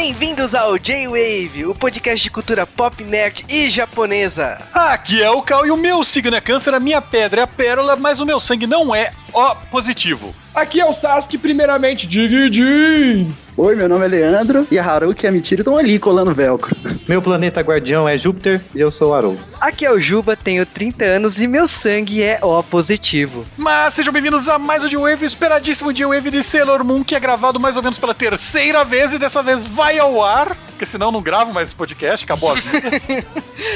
[0.00, 4.56] Bem-vindos ao J-Wave, o podcast de cultura pop, nerd e japonesa.
[4.72, 7.48] Aqui é o Cal e o meu signo é câncer, a minha pedra é a
[7.48, 10.34] pérola, mas o meu sangue não é O positivo.
[10.54, 13.32] Aqui é o Sasuke, primeiramente, Digidin.
[13.56, 16.76] Oi, meu nome é Leandro e a Haruki e a Mitira estão ali colando velcro.
[17.08, 19.40] Meu planeta guardião é Júpiter e eu sou o Haroldo.
[19.60, 23.44] Aqui é o Juba, tenho 30 anos e meu sangue é O positivo.
[23.56, 27.58] Mas sejam bem-vindos a mais um J-Wave, esperadíssimo J-Wave de Sailor Moon, que é gravado
[27.58, 31.12] mais ou menos pela terceira vez e dessa vez vai ao ar, porque senão eu
[31.12, 33.00] não gravo mais esse podcast, acabou a vida.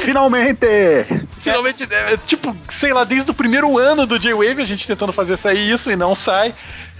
[0.05, 0.65] Finalmente!
[1.41, 5.35] Finalmente, é, tipo, sei lá, desde o primeiro ano do J-Wave, a gente tentando fazer
[5.43, 6.55] sair isso e não sai.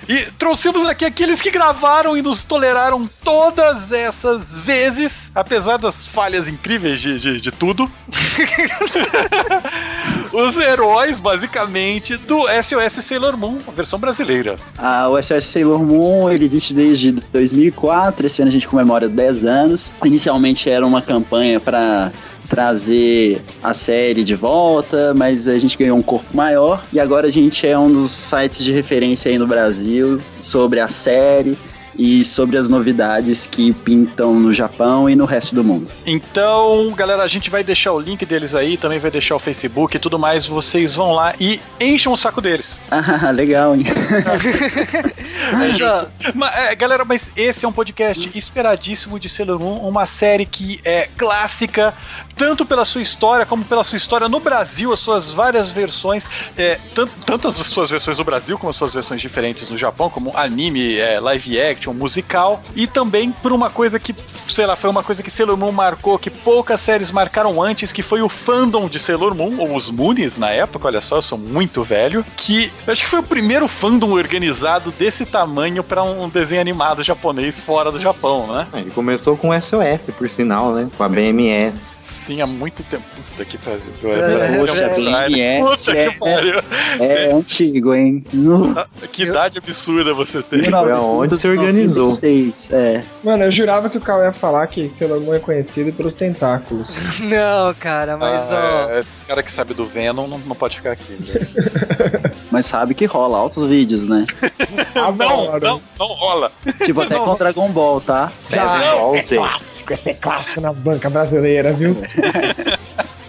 [0.08, 6.50] E trouxemos aqui aqueles que gravaram e nos toleraram todas essas vezes, apesar das falhas
[6.50, 7.90] incríveis de, de, de tudo.
[10.34, 14.58] Os heróis, basicamente, do SOS Sailor Moon, a versão brasileira.
[14.78, 19.46] Ah, o SOS Sailor Moon ele existe desde 2004, esse ano a gente comemora 10
[19.46, 19.94] anos.
[20.04, 22.12] Inicialmente era uma campanha para
[22.48, 27.32] trazer a série de volta, mas a gente ganhou um corpo maior e agora a
[27.32, 31.58] gente é um dos sites de referência aí no Brasil sobre a série
[31.98, 35.92] e sobre as novidades que pintam no Japão e no resto do mundo.
[36.06, 39.96] Então, galera, a gente vai deixar o link deles aí, também vai deixar o Facebook
[39.96, 40.46] e tudo mais.
[40.46, 42.80] Vocês vão lá e enchem o saco deles.
[43.24, 43.84] Ah, legal, hein?
[45.62, 46.08] É justo.
[46.34, 50.80] Mas, é, galera, mas esse é um podcast esperadíssimo de Sailor Moon, uma série que
[50.84, 51.94] é clássica,
[52.36, 56.80] tanto pela sua história como pela sua história no Brasil, as suas várias versões, é,
[56.94, 60.36] tant, tanto as suas versões no Brasil como as suas versões diferentes no Japão, como
[60.38, 64.16] anime, é, live action, musical, e também por uma coisa que,
[64.48, 68.02] sei lá, foi uma coisa que Sailor Moon marcou, que poucas séries marcaram antes, que
[68.02, 71.38] foi o fandom de Sailor Moon, ou os Moonies na época, olha só, eu sou
[71.38, 76.62] muito velho, que acho que foi o primeiro fandom organizado desse tamanho para um desenho
[76.62, 78.68] animado japonês fora do Japão, né?
[78.74, 80.90] Ele começou com SOS, por sinal, né?
[80.98, 81.93] Com a BMS.
[82.04, 83.04] Sim, há muito tempo.
[83.20, 83.80] Isso daqui faz.
[84.04, 86.60] É, poxa, BMS Puta é- que pariu.
[87.00, 88.24] É antigo, hein?
[89.12, 90.64] Que idade absurda você tem.
[90.66, 92.08] Foi aonde se organizou.
[92.08, 93.04] 1996, é.
[93.24, 96.88] Mano, eu jurava que o Cal ia falar que Sailor Moon é conhecido pelos tentáculos.
[97.22, 98.54] Não, cara, mas ó.
[98.54, 101.14] Ah, é, esses caras que sabem do Venom não, não pode ficar aqui.
[101.14, 101.48] né?
[102.52, 104.26] Mas sabe que rola altos vídeos, né?
[104.96, 106.52] Ah, não, não, não rola.
[106.84, 108.32] Tipo, até com Dragon Ball, tá?
[108.50, 109.40] Já, Ball, é sei.
[109.84, 111.96] Clássico, esse é clássico na banca brasileira, viu?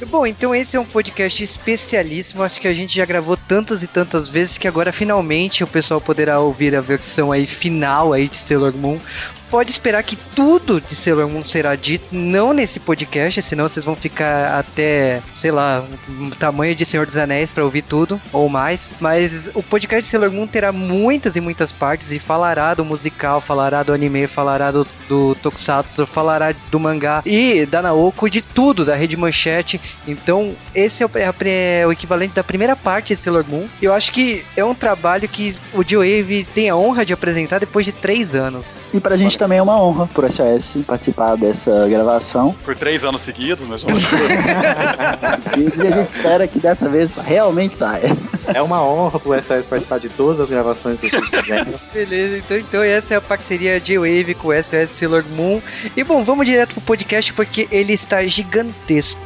[0.09, 2.43] Bom, então esse é um podcast especialíssimo.
[2.43, 6.01] Acho que a gente já gravou tantas e tantas vezes que agora finalmente o pessoal
[6.01, 8.99] poderá ouvir a versão aí final aí de Sailor Moon.
[9.51, 13.95] Pode esperar que tudo de Sailor Moon será dito, não nesse podcast, senão vocês vão
[13.95, 15.85] ficar até, sei lá,
[16.39, 18.81] tamanho de Senhor dos Anéis para ouvir tudo, ou mais.
[19.01, 23.41] Mas o podcast de Sailor Moon terá muitas e muitas partes e falará do musical,
[23.41, 28.85] falará do anime, falará do, do Tokusatsu, falará do mangá e da Naoko, de tudo,
[28.85, 29.81] da Rede Manchete.
[30.07, 33.67] Então, esse é o, é é o equivalente da primeira parte de Sailor Moon.
[33.81, 37.85] Eu acho que é um trabalho que o J-Wave tem a honra de apresentar depois
[37.85, 38.65] de três anos.
[38.93, 42.55] E pra gente também é uma honra, por SOS, participar dessa gravação.
[42.65, 44.03] Por três anos seguidos, mas vamos.
[45.55, 48.17] E a gente espera que dessa vez realmente saia.
[48.47, 51.75] É uma honra pro SOS participar de todas as gravações que vocês fizeram.
[51.93, 55.61] Beleza, então, então essa é a parceria J-Wave com o SOS Sailor Moon.
[55.95, 59.21] E bom, vamos direto pro podcast porque ele está gigantesco.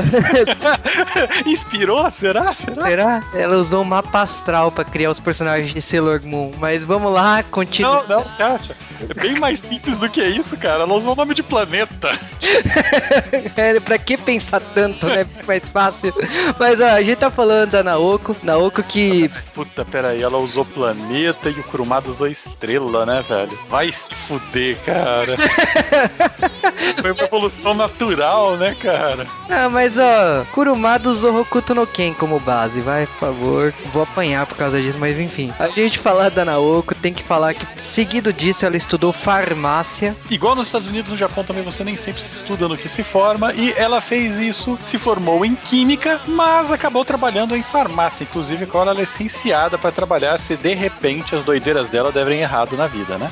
[1.45, 2.09] Inspirou?
[2.09, 2.53] Será?
[2.53, 2.83] Será?
[2.83, 3.23] Será?
[3.33, 6.53] Ela usou um mapa astral pra criar os personagens de Sailor Moon.
[6.57, 8.05] Mas vamos lá, continua.
[8.07, 8.75] Não, não, você acha?
[9.09, 10.83] É bem mais simples do que isso, cara.
[10.83, 12.17] Ela usou o nome de planeta.
[13.57, 15.25] é, pra que pensar tanto, né?
[15.45, 16.13] Mais fácil.
[16.57, 18.35] Mas ó, a gente tá falando da Naoko.
[18.41, 19.29] Naoko que.
[19.53, 23.57] Puta, peraí, ela usou planeta e o Kurumada usou estrela, né, velho?
[23.67, 25.25] Vai se fuder, cara.
[27.01, 29.25] Foi uma evolução natural, né, cara?
[29.49, 33.73] Ah, mas ó, Kurumada usou Hokuto no Ken como base, vai, por favor.
[33.91, 35.51] Vou apanhar por causa disso, mas enfim.
[35.57, 40.15] A gente falar da Naoko, tem que falar que seguido disso ela estudou farmácia.
[40.29, 43.01] Igual nos Estados Unidos, no Japão também você nem sempre se estuda no que se
[43.01, 48.23] forma, e ela fez isso, se formou em química, mas acabou trabalhando em farmácia.
[48.23, 50.98] Inclusive, agora ela é licenciada para trabalhar se de repente
[51.35, 53.31] as doideiras dela devem errado na vida, né?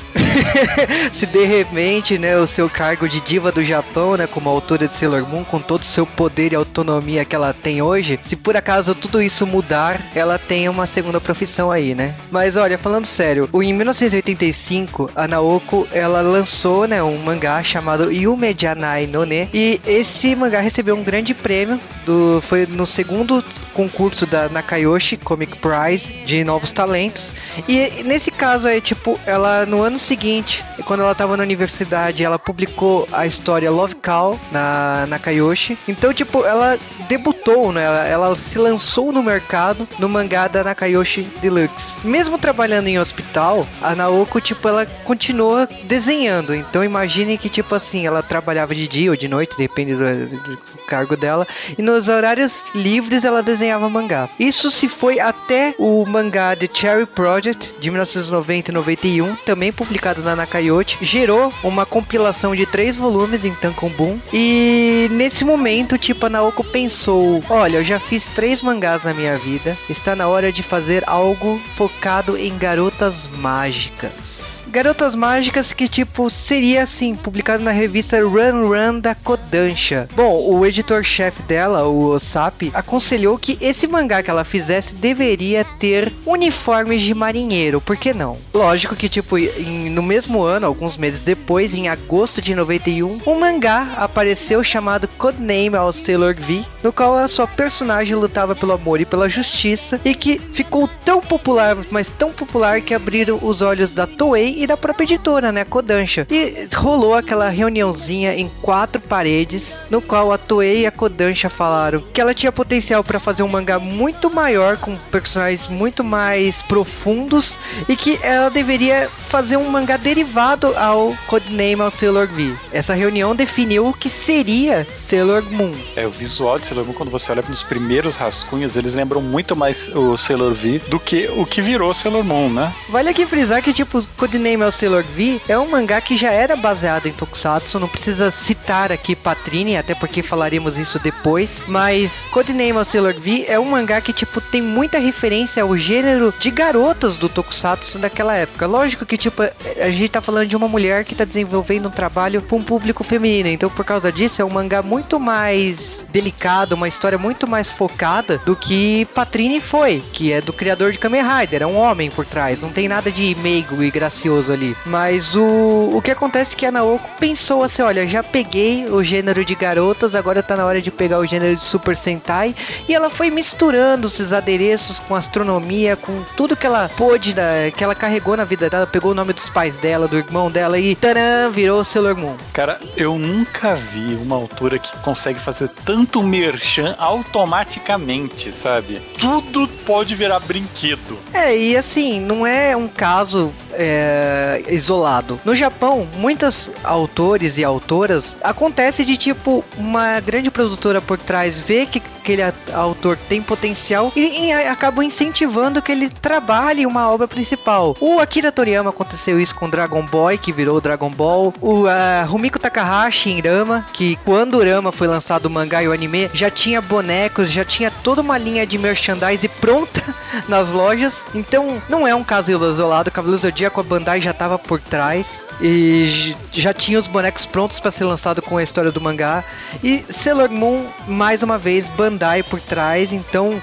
[1.12, 4.96] se de repente, né, o seu cargo de diva do Japão, né, como autora de
[4.96, 8.56] Sailor Moon, com todo o seu poder e autonomia que ela tem hoje, se por
[8.56, 12.14] acaso tudo isso mudar, ela tem uma segunda profissão aí, né?
[12.30, 18.56] Mas olha, falando sério, em 1985, a Naoko, ela lançou, né, um mangá chamado Yume
[18.58, 23.44] Janai no Ne, e esse mangá recebeu um grande prêmio do foi no segundo
[23.74, 27.32] concurso da Nakayoshi Comic Prize de novos talentos.
[27.66, 32.38] E nesse caso aí, tipo, ela no ano seguinte, quando ela tava na universidade, ela
[32.38, 35.78] publicou a história Love Call na Nakayoshi.
[35.88, 36.78] Então, tipo, ela
[37.08, 37.37] debutou,
[37.72, 37.84] né?
[37.84, 41.96] Ela, ela se lançou no mercado no mangá da Nakayoshi Deluxe.
[42.04, 46.54] Mesmo trabalhando em hospital, a Naoko, tipo, ela continua desenhando.
[46.54, 50.78] Então imagine que, tipo assim, ela trabalhava de dia ou de noite, depende do, do
[50.88, 51.46] cargo dela.
[51.76, 54.28] E nos horários livres ela desenhava mangá.
[54.38, 60.22] Isso se foi até o mangá The Cherry Project de 1990 e 91, também publicado
[60.22, 64.18] na Nakayoshi, gerou uma compilação de três volumes em Tankobun.
[64.32, 69.36] E nesse momento, tipo, a Naoko pensou: olha, eu já fiz três mangás na minha
[69.38, 74.27] vida, está na hora de fazer algo focado em garotas mágicas.
[74.70, 80.08] Garotas Mágicas que, tipo, seria assim, publicado na revista Run Run da Kodansha.
[80.14, 86.12] Bom, o editor-chefe dela, o Osap, aconselhou que esse mangá que ela fizesse deveria ter
[86.26, 88.36] uniformes de marinheiro, por que não?
[88.52, 93.38] Lógico que, tipo, em, no mesmo ano, alguns meses depois, em agosto de 91, um
[93.38, 99.00] mangá apareceu chamado Codename ao Sailor V, no qual a sua personagem lutava pelo amor
[99.00, 103.94] e pela justiça, e que ficou tão popular, mas tão popular que abriram os olhos
[103.94, 106.26] da Toei e da própria editora, né, Kodansha.
[106.30, 112.02] E rolou aquela reuniãozinha em quatro paredes, no qual a Toei e a Kodansha falaram
[112.12, 117.58] que ela tinha potencial para fazer um mangá muito maior, com personagens muito mais profundos,
[117.88, 122.54] e que ela deveria fazer um mangá derivado ao Codename ao Sailor V.
[122.72, 125.72] Essa reunião definiu o que seria Sailor Moon.
[125.94, 129.54] É, o visual de Sailor Moon, quando você olha nos primeiros rascunhos, eles lembram muito
[129.54, 132.72] mais o Sailor V do que o que virou Sailor Moon, né?
[132.88, 136.56] Vale aqui frisar que, tipo, Codename ao Sailor V é um mangá que já era
[136.56, 142.78] baseado em Tokusatsu, não precisa citar aqui Patrine, até porque falaremos isso depois, mas Codename
[142.78, 147.14] ao Sailor V é um mangá que, tipo, tem muita referência ao gênero de garotas
[147.14, 148.66] do Tokusatsu daquela época.
[148.66, 152.40] Lógico que, tipo, a gente tá falando de uma mulher que tá desenvolvendo um trabalho
[152.40, 156.88] com um público feminino, então por causa disso é um mangá muito mais delicado, uma
[156.88, 161.62] história muito mais focada do que Patrine foi, que é do criador de Kamen Rider,
[161.62, 164.76] é um homem por trás, não tem nada de meigo e gracioso ali.
[164.86, 169.02] Mas o, o que acontece é que a Naoko pensou assim, olha, já peguei o
[169.02, 172.54] gênero de garotas, agora tá na hora de pegar o gênero de Super Sentai,
[172.88, 177.82] e ela foi misturando esses adereços com astronomia, com tudo que ela pôde, da, que
[177.82, 180.94] ela carregou na vida dela, pegou o nome dos pais dela, do irmão dela e
[180.94, 182.36] taran, virou Sailor Moon.
[182.52, 189.00] Cara, eu nunca vi uma autora que consegue fazer tanto merchan automaticamente, sabe?
[189.18, 191.18] Tudo pode virar brinquedo.
[191.32, 194.27] É, e assim, não é um caso é,
[194.68, 195.40] isolado.
[195.44, 201.86] No Japão, muitos autores e autoras acontece de tipo uma grande produtora por trás vê
[201.86, 202.42] que aquele
[202.74, 207.96] autor tem potencial e, e acabam incentivando que ele trabalhe uma obra principal.
[208.00, 211.54] O Akira Toriyama aconteceu isso com Dragon Boy, que virou Dragon Ball.
[211.60, 211.88] O uh,
[212.26, 216.50] Rumiko Takahashi em Rama, que quando Rama foi lançado o mangá e o anime, já
[216.50, 220.02] tinha bonecos, já tinha toda uma linha de merchandise pronta
[220.46, 221.14] nas lojas.
[221.34, 223.10] Então, não é um caso isolado.
[223.10, 225.26] Cavaleiros do Zodíaco, a Bandai já estava por trás
[225.60, 229.44] e já tinha os bonecos prontos para ser lançado com a história do mangá.
[229.82, 233.60] E Sailor Moon, mais uma vez, Bandai por trás, então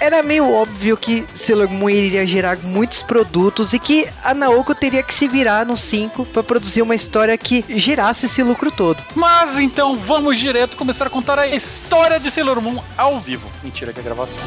[0.00, 5.02] era meio óbvio que Sailor Moon iria gerar muitos produtos e que a Naoko teria
[5.02, 9.02] que se virar no 5 para produzir uma história que gerasse esse lucro todo.
[9.14, 13.50] Mas então vamos direto começar a contar a história de Sailor Moon ao vivo.
[13.62, 14.42] Mentira que é gravação.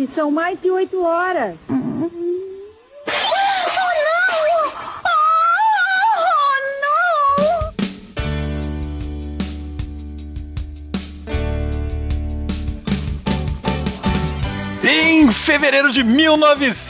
[0.00, 1.56] Acorde, são mais de oito horas.
[14.82, 16.02] Em fevereiro de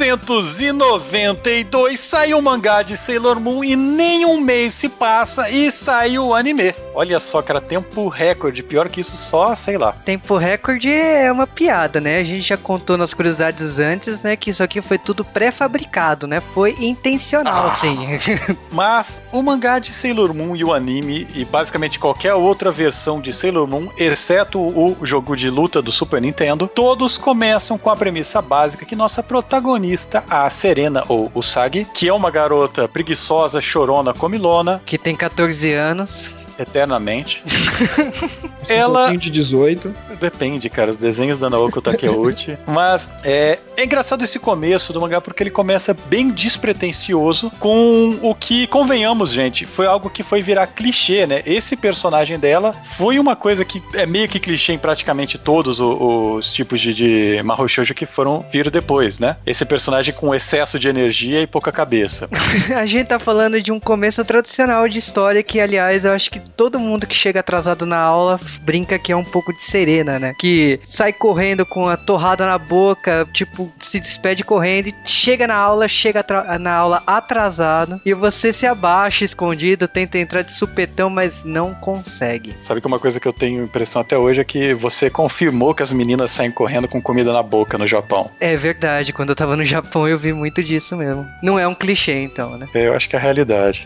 [0.00, 6.28] 1992 saiu o mangá de Sailor Moon e nem um mês se passa e saiu
[6.28, 6.74] o anime.
[6.94, 8.62] Olha só, cara, tempo recorde.
[8.62, 9.92] Pior que isso, só, sei lá.
[9.92, 12.18] Tempo recorde é uma piada, né?
[12.18, 14.36] A gente já contou nas curiosidades antes, né?
[14.36, 16.40] Que isso aqui foi tudo pré-fabricado, né?
[16.40, 17.72] Foi intencional, Ah.
[17.72, 17.98] assim.
[18.72, 23.32] Mas o mangá de Sailor Moon e o anime, e basicamente qualquer outra versão de
[23.32, 28.40] Sailor Moon, exceto o jogo de luta do Super Nintendo, todos começam com a premissa
[28.40, 29.89] básica que nossa protagonista,
[30.28, 36.30] a Serena, ou Usagi, que é uma garota preguiçosa, chorona, comilona, que tem 14 anos.
[36.62, 37.42] Eternamente.
[37.46, 39.94] Um Ela- pouquinho de 18.
[40.20, 42.58] Depende, cara, os desenhos da Naoko Takeuchi.
[42.68, 48.34] Mas é, é engraçado esse começo do mangá porque ele começa bem despretensioso com o
[48.34, 51.42] que, convenhamos, gente, foi algo que foi virar clichê, né?
[51.46, 56.36] Esse personagem dela foi uma coisa que é meio que clichê em praticamente todos o-
[56.36, 59.36] os, tipos de, de Mahou Shoujo que foram vir depois, né?
[59.46, 62.28] Esse personagem com excesso de energia e pouca cabeça.
[62.76, 66.40] A gente tá falando de um começo tradicional de história que, aliás, eu acho que
[66.56, 70.34] todo mundo que chega atrasado na aula brinca que é um pouco de serena, né?
[70.38, 75.54] Que sai correndo com a torrada na boca, tipo, se despede correndo e chega na
[75.54, 76.24] aula, chega
[76.60, 82.54] na aula atrasado e você se abaixa escondido, tenta entrar de supetão, mas não consegue.
[82.60, 85.82] Sabe que uma coisa que eu tenho impressão até hoje é que você confirmou que
[85.82, 88.30] as meninas saem correndo com comida na boca no Japão.
[88.40, 91.26] É verdade, quando eu tava no Japão eu vi muito disso mesmo.
[91.42, 92.68] Não é um clichê, então, né?
[92.74, 93.84] Eu acho que é a realidade.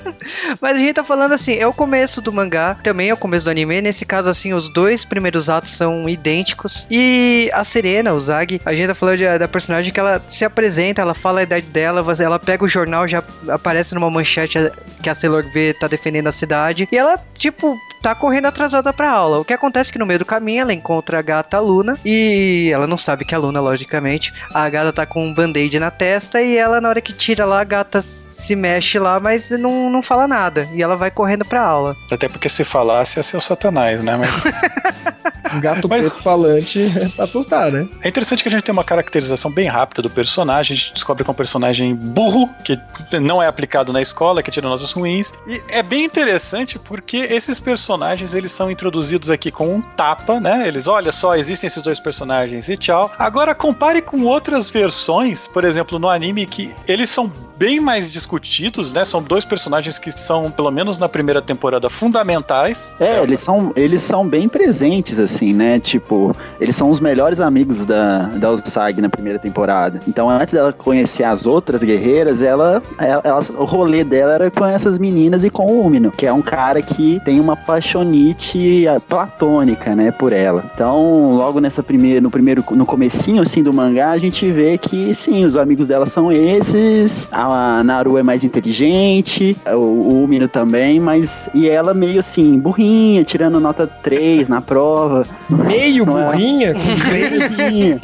[0.60, 3.46] Mas a gente tá falando assim, é o começo do mangá, também é o começo
[3.46, 3.80] do anime.
[3.80, 6.86] Nesse caso, assim, os dois primeiros atos são idênticos.
[6.88, 10.44] E a Serena, o Zag, a gente tá falando de- da personagem que ela se
[10.44, 14.56] apresenta, ela fala a idade dela, ela pega o jornal, já aparece numa manchete
[15.02, 16.88] que a Sailor V tá defendendo a cidade.
[16.92, 19.40] E ela, tipo, tá correndo atrasada pra aula.
[19.40, 22.70] O que acontece é que no meio do caminho ela encontra a gata Luna e
[22.72, 24.32] ela não sabe que é a Luna, logicamente.
[24.54, 27.60] A gata tá com um band-aid na testa e ela, na hora que tira lá,
[27.60, 28.04] a gata
[28.40, 30.68] se mexe lá, mas não, não fala nada.
[30.72, 31.96] E ela vai correndo pra aula.
[32.10, 34.16] Até porque se falasse ia ser o Satanás, né?
[34.16, 34.30] Mas
[35.52, 37.88] Um gato Mas- preto falante é pra assustar, né?
[38.02, 40.74] é interessante que a gente tem uma caracterização bem rápida do personagem.
[40.74, 42.78] A gente descobre que é um personagem burro, que
[43.20, 45.32] não é aplicado na escola, que tira notas ruins.
[45.48, 50.68] E é bem interessante porque esses personagens eles são introduzidos aqui com um tapa, né?
[50.68, 53.10] Eles, olha só, existem esses dois personagens e tchau.
[53.18, 58.29] Agora compare com outras versões, por exemplo, no anime, que eles são bem mais discutidos,
[58.92, 59.04] né?
[59.04, 62.92] São dois personagens que são, pelo menos na primeira temporada, fundamentais.
[63.00, 65.52] É, eles são, eles são bem presentes, assim.
[65.52, 65.78] né?
[65.80, 70.00] Tipo, eles são os melhores amigos da, da Usagi na primeira temporada.
[70.06, 74.64] Então, antes dela conhecer as outras guerreiras, ela, ela, ela- o rolê dela era com
[74.66, 79.00] essas meninas e com o Umino, que é um cara que tem uma paixonite ah,
[79.00, 80.64] platônica, né, por ela.
[80.74, 85.14] Então, logo nessa primeira, no primeiro, no comecinho, assim, do mangá, a gente vê que,
[85.14, 91.48] sim, os amigos dela são esses, a Naru é mais inteligente, o, Umino também, mas,
[91.54, 96.24] e ela meio assim, burrinha, tirando nota 3 na prova, Meio Não é?
[96.24, 96.74] burrinha?
[97.10, 98.00] meio burrinha.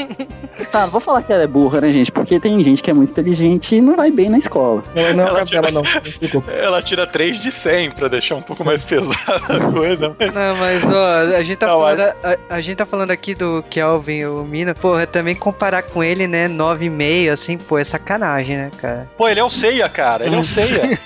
[0.73, 2.95] Tá, não vou falar que ela é burra, né, gente, porque tem gente que é
[2.95, 4.83] muito inteligente e não vai bem na escola.
[4.95, 5.83] Não, não é Ela caso dela, não.
[6.21, 6.51] Desculpa.
[6.51, 9.17] Ela tira 3 de 100 pra deixar um pouco mais pesada
[9.49, 10.35] a coisa, mas.
[10.35, 13.65] Não, mas ó, a gente tá Não, falando, a, a gente tá falando aqui do
[13.69, 18.71] Kelvin, o Mina, porra, também comparar com ele, né, 9,5, assim, pô, é sacanagem, né,
[18.79, 19.09] cara?
[19.17, 20.06] Pô, ele é o Seiya, cara.
[20.25, 20.99] Ele é o Seiya.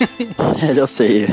[0.76, 1.26] Eu sei.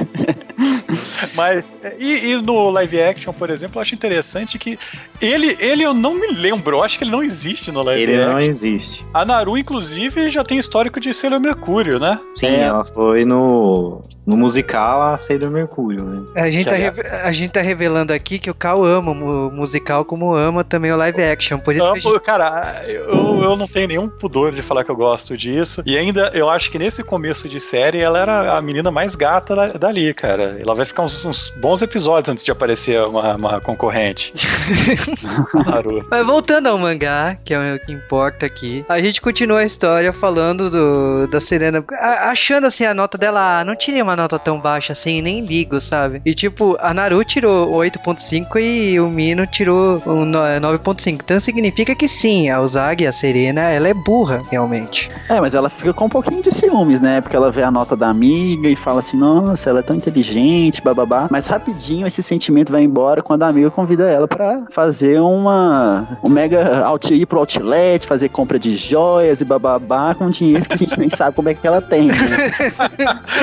[1.35, 4.77] Mas, é, e, e no live action, por exemplo, eu acho interessante que
[5.21, 8.15] ele, ele eu não me lembro, eu acho que ele não existe no live Ele
[8.15, 8.31] action.
[8.33, 9.05] não existe.
[9.13, 12.19] A Naru, inclusive, já tem histórico de Sailor Mercúrio, né?
[12.35, 12.59] Sim, É.
[12.61, 16.23] ela foi no, no musical a Sailor Mercúrio, né?
[16.35, 19.51] A gente, Que tá reve- a gente tá revelando aqui que o Cal ama o
[19.51, 22.19] musical como ama também o live action, por isso Não, que gente...
[22.21, 25.81] cara, eu, eu não tenho nenhum pudor de falar que eu gosto disso.
[25.85, 29.55] E ainda, eu acho que nesse começo de série, ela era a menina mais gata
[29.55, 30.57] da- dali, cara.
[30.59, 34.33] Ela vai ficar uns, uns bons episódios antes de aparecer uma, uma concorrente.
[35.53, 36.05] A Naru.
[36.09, 40.11] Mas voltando ao mangá, que é o que importa aqui, a gente continua a história
[40.13, 44.59] falando do, da Serena, achando assim a nota dela, ah, não tirei uma nota tão
[44.59, 46.21] baixa assim, nem ligo, sabe?
[46.25, 51.21] E tipo, a Naru tirou 8.5 e o Mino tirou um no- 9.5.
[51.23, 55.09] Então significa que sim, a Usagi, a Serena, ela é burra, realmente.
[55.29, 57.21] É, mas ela fica com um pouquinho de ciúmes, né?
[57.21, 60.66] Porque ela vê a nota da amiga e fala assim, nossa, ela é tão inteligente,
[60.81, 61.27] bababá.
[61.29, 66.29] Mas rapidinho esse sentimento vai embora quando a amiga convida ela pra fazer uma um
[66.29, 70.77] mega out, ir pro outlet, fazer compra de joias e bababá com dinheiro que a
[70.77, 72.07] gente nem sabe como é que ela tem.
[72.07, 72.15] Né?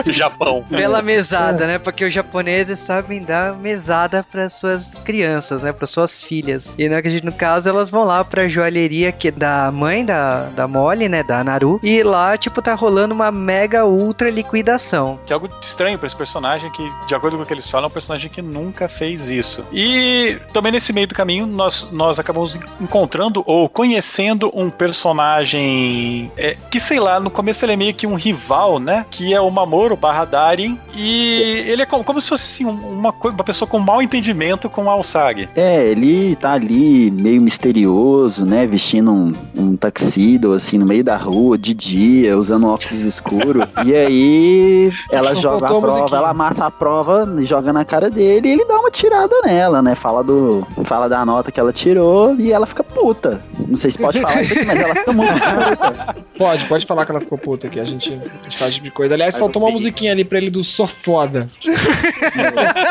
[0.06, 0.64] Japão.
[0.68, 1.78] Pela mesada, né?
[1.78, 5.72] Porque os japoneses sabem dar mesada para suas crianças, né?
[5.72, 6.72] Para suas filhas.
[6.78, 9.70] E né, que a gente, no caso, elas vão lá pra joalheria que é da
[9.72, 11.22] mãe da, da Molly, né?
[11.22, 11.80] Da Naru.
[11.82, 15.18] E lá, tipo, tá rolando uma mega ultra liquidação.
[15.26, 17.86] Que é algo estranho pra esse personagem que, de acordo com o que eles falam,
[17.86, 19.64] é um personagem que nunca fez isso.
[19.72, 26.56] E também nesse meio do caminho, nós, nós acabamos encontrando ou conhecendo um personagem é,
[26.70, 29.06] que, sei lá, no começo ele é meio que um rival, né?
[29.10, 30.78] Que é o Mamoru barra Darin.
[30.96, 34.90] E ele é como, como se fosse assim, uma, uma pessoa com mau entendimento com
[34.90, 35.48] a Usagi.
[35.54, 38.66] É, ele tá ali meio misterioso, né?
[38.66, 43.60] Vestindo um, um tuxedo, assim, no meio da rua, de dia, usando um óculos escuro.
[43.86, 46.18] e aí ela joga a prova, musiquinha.
[46.18, 47.03] ela amassa a prova
[47.40, 49.94] e joga na cara dele e ele dá uma tirada nela, né?
[49.94, 50.66] Fala do.
[50.84, 53.42] Fala da nota que ela tirou e ela fica puta.
[53.66, 56.24] Não sei se pode falar isso aqui, mas ela fica muito puta.
[56.34, 57.78] Pode, pode falar que ela ficou puta aqui.
[57.78, 59.14] A gente, a gente faz esse tipo de coisa.
[59.14, 61.48] Aliás, faltou uma musiquinha ali pra ele do Sou Foda.
[61.60, 61.72] Sou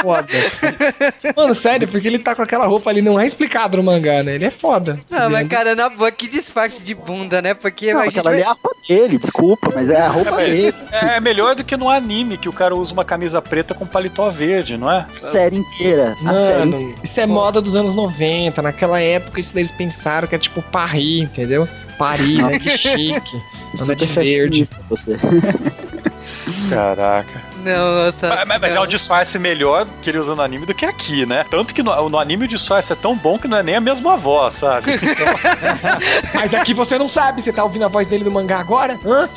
[0.01, 0.27] foda.
[1.35, 4.35] Mano, sério, porque ele tá com aquela roupa ali, não é explicado no mangá, né?
[4.35, 4.97] Ele é foda.
[5.11, 7.53] Ah, mas cara, na boa, que disfarce de bunda, né?
[7.53, 10.41] Porque Não, a gente aquela ali é a roupa dele, desculpa, mas é a roupa
[10.41, 10.75] É, dele.
[10.91, 14.29] É melhor do que no anime, que o cara usa uma camisa preta com paletó
[14.29, 15.05] verde, não é?
[15.19, 16.15] Série inteira.
[16.25, 18.61] A série Mano, isso é moda dos anos 90.
[18.61, 21.67] Naquela época, isso daí eles pensaram que era tipo Paris, entendeu?
[21.97, 22.59] Paris, né?
[22.59, 23.41] Que chique.
[23.73, 24.69] De super verde.
[24.89, 25.17] você.
[26.69, 27.52] Caraca.
[27.63, 28.45] Não, nossa...
[28.45, 31.45] Mas, mas- é um disfarce melhor que ele usa no anime do que aqui, né?
[31.49, 33.81] Tanto que no, no anime o disfarce é tão bom que não é nem a
[33.81, 34.91] mesma voz, sabe?
[36.33, 38.99] Mas aqui você não sabe, você tá ouvindo a voz dele no mangá agora?
[39.05, 39.23] Hã?
[39.23, 39.29] Hã?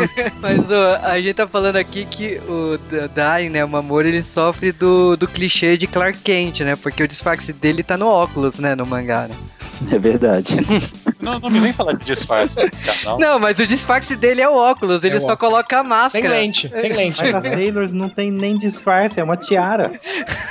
[0.40, 4.22] Mas ó, a gente tá falando aqui que o D- Darin, né, o Mamoru, ele
[4.22, 6.76] sofre do, do clichê de Clark Kent, né?
[6.76, 9.34] Porque o disfarce dele tá no óculos, né, no mangá, né?
[9.92, 10.56] É verdade.
[11.20, 13.18] não, não me vem falar de disfarce canal.
[13.18, 15.52] Não, mas o disfarce dele é o óculos, ele É o só óculos.
[15.52, 16.28] coloca a Sem máscara.
[16.28, 17.18] lente, sem lente.
[17.22, 19.92] Mas a Sailors não tem nem disfarce, é uma tiara.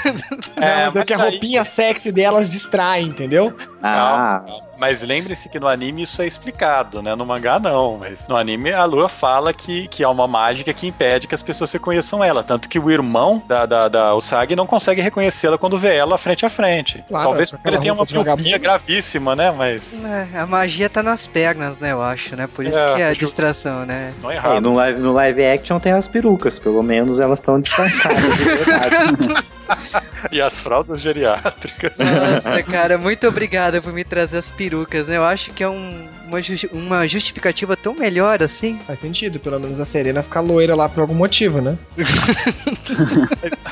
[0.05, 3.55] Não, mas é que a aí- roupinha sexy delas distrai, entendeu?
[3.81, 4.43] Ah,
[4.83, 7.15] Mas lembre-se que no anime isso é explicado, né?
[7.15, 10.85] No mangá não, mas no anime a Lua fala que, que há uma mágica que
[10.85, 12.43] impede que as pessoas reconheçam ela.
[12.43, 16.45] Tanto que o irmão da, da, da Usagi não consegue reconhecê-la quando vê ela frente
[16.45, 17.01] a frente.
[17.07, 19.51] Claro, Talvez porque ele tenha uma miopia gravíssima, né?
[19.57, 22.45] Mas É, a magia tá nas pernas, né, eu acho, né?
[22.53, 24.13] Por isso É, que é a distração, né?
[24.21, 24.59] não é e errado.
[24.59, 29.43] no live, no live action tem as perucas, pelo menos elas estão disfarçadas de verdade.
[30.31, 31.93] E as fraldas geriátricas.
[31.97, 34.72] Nossa, cara, muito obrigado por me trazer as perucas,
[35.07, 35.17] né?
[35.17, 38.77] Eu acho que é um, uma, justi- uma justificativa tão melhor assim.
[38.85, 41.77] Faz sentido, pelo menos a Serena ficar loira lá por algum motivo, né?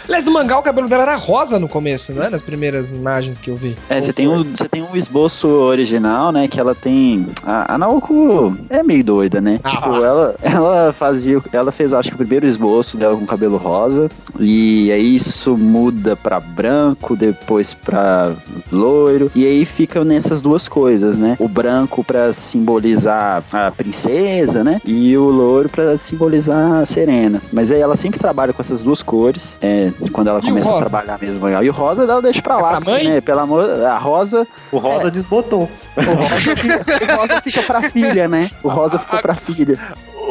[0.05, 2.29] Aliás, no mangá o cabelo dela era rosa no começo, né?
[2.29, 3.75] Nas primeiras imagens que eu vi.
[3.89, 6.47] É, você tem, um, você tem um esboço original, né?
[6.47, 7.27] Que ela tem.
[7.43, 9.59] A, a Naoko é meio doida, né?
[9.63, 9.69] Ah.
[9.69, 11.41] Tipo, ela, ela fazia.
[11.53, 14.09] Ela fez, acho que o primeiro esboço dela com cabelo rosa.
[14.39, 18.31] E aí isso muda pra branco, depois pra
[18.71, 19.31] loiro.
[19.35, 21.35] E aí fica nessas duas coisas, né?
[21.39, 24.81] O branco pra simbolizar a princesa, né?
[24.85, 27.41] E o loiro pra simbolizar a Serena.
[27.53, 29.55] Mas aí ela sempre trabalha com essas duas cores.
[29.61, 31.47] É, quando ela E começa a trabalhar mesmo.
[31.47, 32.69] E o rosa ela deixa pra lá.
[32.71, 33.07] pra porque, mãe?
[33.07, 33.63] né, pelo amor.
[33.83, 35.11] A rosa O Rosa É.
[35.11, 35.69] desbotou.
[35.97, 38.49] o rosa, fica, o rosa fica pra filha, né?
[38.63, 39.77] O rosa ficou pra filha.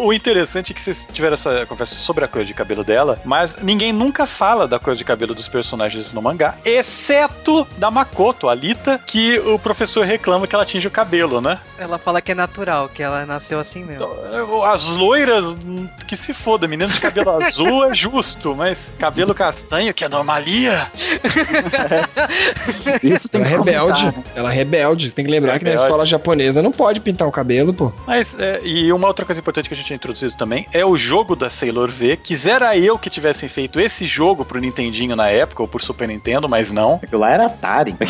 [0.03, 3.57] O interessante é que vocês tiveram essa conversa sobre a cor de cabelo dela, mas
[3.63, 8.55] ninguém nunca fala da cor de cabelo dos personagens no mangá, exceto da Makoto, a
[8.55, 11.59] Lita, que o professor reclama que ela tinge o cabelo, né?
[11.79, 14.05] Ela fala que é natural, que ela nasceu assim mesmo.
[14.05, 19.35] Então, As loiras, hum, que se foda, menino de cabelo azul é justo, mas cabelo
[19.35, 20.91] castanho, que é normalia.
[23.03, 24.01] Isso tem Ela é que rebelde.
[24.01, 24.25] comentar, né?
[24.35, 25.11] Ela é rebelde.
[25.13, 27.93] Tem que lembrar que na escola japonesa não pode pintar o cabelo, pô.
[28.07, 30.97] Mas, é, e uma outra coisa importante que a gente tinha introduzido também é o
[30.97, 32.17] jogo da Sailor V.
[32.17, 36.49] Quisera eu que tivessem feito esse jogo pro Nintendinho na época, ou por Super Nintendo,
[36.49, 37.01] mas não.
[37.03, 37.95] Aquilo lá era Atari.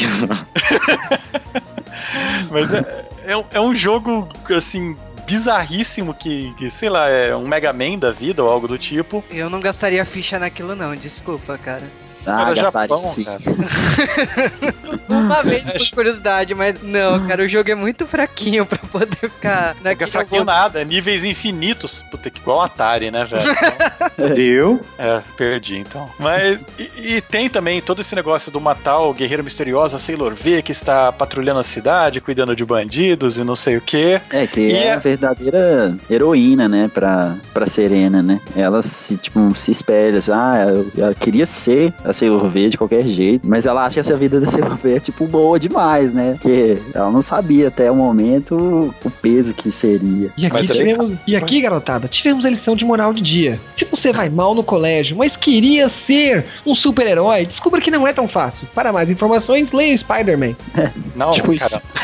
[2.51, 7.47] Mas é, é, um- é um jogo, assim, bizarríssimo que, que, sei lá, é um
[7.47, 9.23] Mega Man da vida ou algo do tipo.
[9.31, 11.85] Eu não gastaria ficha naquilo não, desculpa, cara.
[12.27, 13.25] Ah, Era Gatari, Japão, sim.
[13.25, 13.41] cara.
[15.09, 19.75] Uma vez por curiosidade, mas não, cara, o jogo é muito fraquinho pra poder ficar
[19.83, 22.01] Não é naquele fraquinho nada, é níveis infinitos.
[22.11, 23.51] Puta, que igual Atari, né, velho?
[24.41, 24.81] Eu?
[24.99, 26.09] É, perdi então.
[26.19, 30.35] Mas, e, e tem também todo esse negócio do matar o guerreiro misterioso, a Sailor
[30.35, 34.21] V, que está patrulhando a cidade, cuidando de bandidos e não sei o quê.
[34.31, 38.41] É, que E é é- a verdadeira heroína, né, pra, pra Serena, né?
[38.57, 43.07] Ela se, tipo, se espelha, assim, ah, eu, eu queria ser a V de qualquer
[43.07, 46.33] jeito, mas ela acha que essa vida da V é, tipo, boa demais, né?
[46.33, 50.31] Porque ela não sabia até o momento o peso que seria.
[50.37, 53.59] E aqui, Mas é tivemos, e aqui, garotada, tivemos a lição de moral do dia.
[53.77, 58.12] Se você vai mal no colégio, mas queria ser um super-herói, descubra que não é
[58.12, 58.66] tão fácil.
[58.75, 60.55] Para mais informações, leia o Spider-Man.
[61.14, 61.68] Não, Tipo isso.
[61.68, 61.83] cara.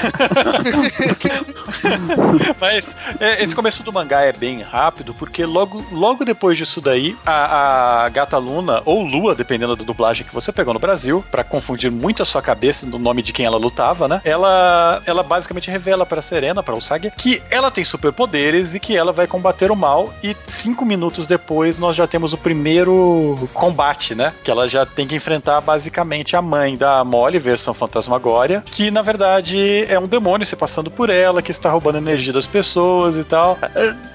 [2.60, 7.16] Mas é, esse começo do mangá é bem rápido, porque logo, logo depois disso daí,
[7.24, 11.42] a, a Gata Luna, ou Lua, dependendo da dublagem que você pegou no Brasil, pra
[11.42, 14.20] confundir muito a sua cabeça no nome de quem ela lutava, né?
[14.24, 19.10] Ela, ela basicamente revela pra Serena, pra Usagi, que ela tem superpoderes e que ela
[19.12, 20.12] vai combater o mal.
[20.22, 24.32] E cinco minutos depois nós já temos o primeiro combate, né?
[24.44, 29.00] Que ela já tem que enfrentar basicamente a mãe da Molly, versão fantasmagória, que na
[29.00, 33.24] verdade é um demônio se passando por ela, que está roubando energia das pessoas e
[33.24, 33.58] tal.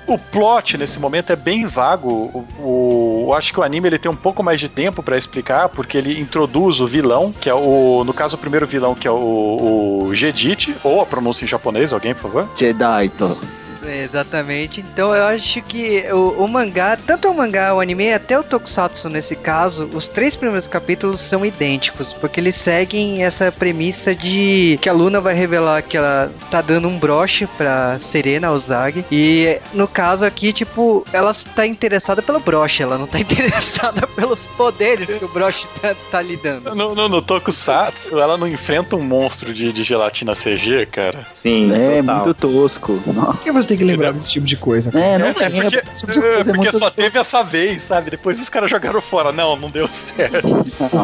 [0.08, 2.10] O plot nesse momento é bem vago.
[2.34, 5.16] O, o- eu acho que o anime ele tem um pouco mais de tempo pra
[5.18, 9.08] explicar, porque ele introduz o vilão, que é o, no caso, o primeiro vilão, que
[9.08, 12.50] é o, o Jedit, ou a pronúncia em japonês, alguém, por favor?
[12.56, 13.38] Jedaito.
[13.86, 14.82] É, exatamente.
[14.82, 19.10] Então eu acho que o, o mangá, tanto o mangá, o anime, até o Tokusatsu
[19.10, 24.90] nesse caso, os três primeiros capítulos são idênticos, porque eles seguem essa premissa de que
[24.90, 29.06] a Luna vai revelar que ela tá dando um broche pra Serena Ozagi.
[29.12, 34.40] E no caso aqui, tipo, ela tá interessada pelo broche, ela não tá interessada pelos
[34.58, 36.76] poderes que o broche tá, tá lhe dando.
[36.76, 41.24] No, no, no Tokusatsu, ela não enfrenta um monstro de, de gelatina CG, cara.
[41.34, 42.16] Sim, É, total.
[42.16, 43.02] muito tosco.
[43.08, 43.34] Nossa.
[43.34, 44.90] Por que você tem que lembrar desse tipo de coisa?
[44.98, 47.84] É, não É, tem, porque, tipo de é, coisa é porque só teve essa vez,
[47.84, 48.12] sabe?
[48.12, 49.32] Depois os caras jogaram fora.
[49.32, 50.48] Não, não deu certo.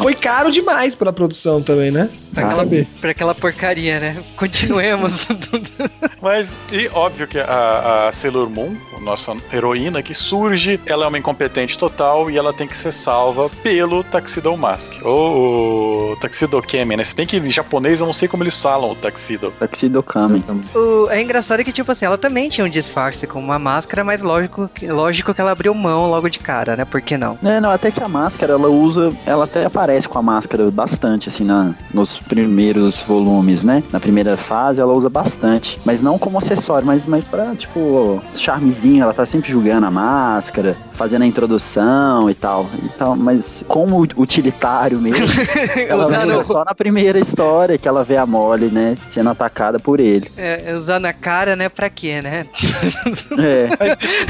[0.02, 2.10] Foi caro demais pela produção também, né?
[2.34, 2.88] Que Ah, saber.
[3.02, 4.18] Pra aquela porcaria, né?
[4.36, 5.28] Continuemos.
[6.22, 11.18] Mas, e óbvio que a, a Sailor Moon, nossa heroína que surge, ela é uma
[11.18, 14.92] incompetente total e ela tem que ser salva pelo Tuxedo Mask.
[15.04, 17.04] Ou o Tuxedo Kemi, né?
[17.04, 19.52] Se bem que em japonês eu não sei como eles falam o Tuxedo.
[19.60, 20.44] Tuxedo Kami.
[20.76, 24.20] O- é engraçado que, tipo assim, ela também tinha um disfarce com uma máscara, mas
[24.20, 26.86] lógico, que- lógico que ela abriu mão logo de cara, né?
[26.86, 27.38] Por que não?
[27.44, 31.30] É, não, até que a máscara, ela usa, ela até aparece com a máscara bastante,
[31.30, 33.84] assim, na, nos primeiros volumes, né?
[33.92, 35.80] Na primeira fase, ela usa bastante.
[35.86, 40.76] Mas não como acessório, mas, mas pra, tipo, charmezinho, ela tá sempre julgando a máscara,
[40.94, 42.66] fazendo a introdução e tal.
[42.84, 45.28] Então, mas como utilitário mesmo,
[45.88, 48.98] ela usa só na primeira história que ela vê a Molly, né?
[49.10, 50.32] Sendo atacada por ele.
[50.36, 51.70] É, é usar na cara, né?
[51.70, 52.47] Pra quê, né?
[53.38, 53.70] É.
[53.80, 54.26] Mas isso-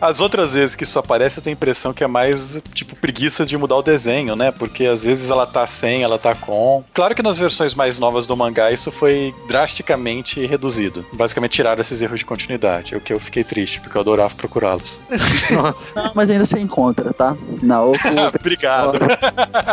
[0.00, 3.44] as outras vezes que isso aparece, eu tenho a impressão que é mais, tipo, preguiça
[3.44, 4.50] de mudar o desenho, né?
[4.50, 6.84] Porque às vezes ela tá sem, ela tá com.
[6.94, 11.04] Claro que nas versões mais novas do mangá isso foi drasticamente reduzido.
[11.12, 12.94] Basicamente tiraram esses erros de continuidade.
[12.94, 15.00] O que eu fiquei triste, porque eu adorava procurá-los.
[15.50, 15.86] Nossa.
[15.94, 17.36] Não, mas ainda você encontra, tá?
[17.62, 17.98] Naoko.
[18.38, 18.98] Obrigado.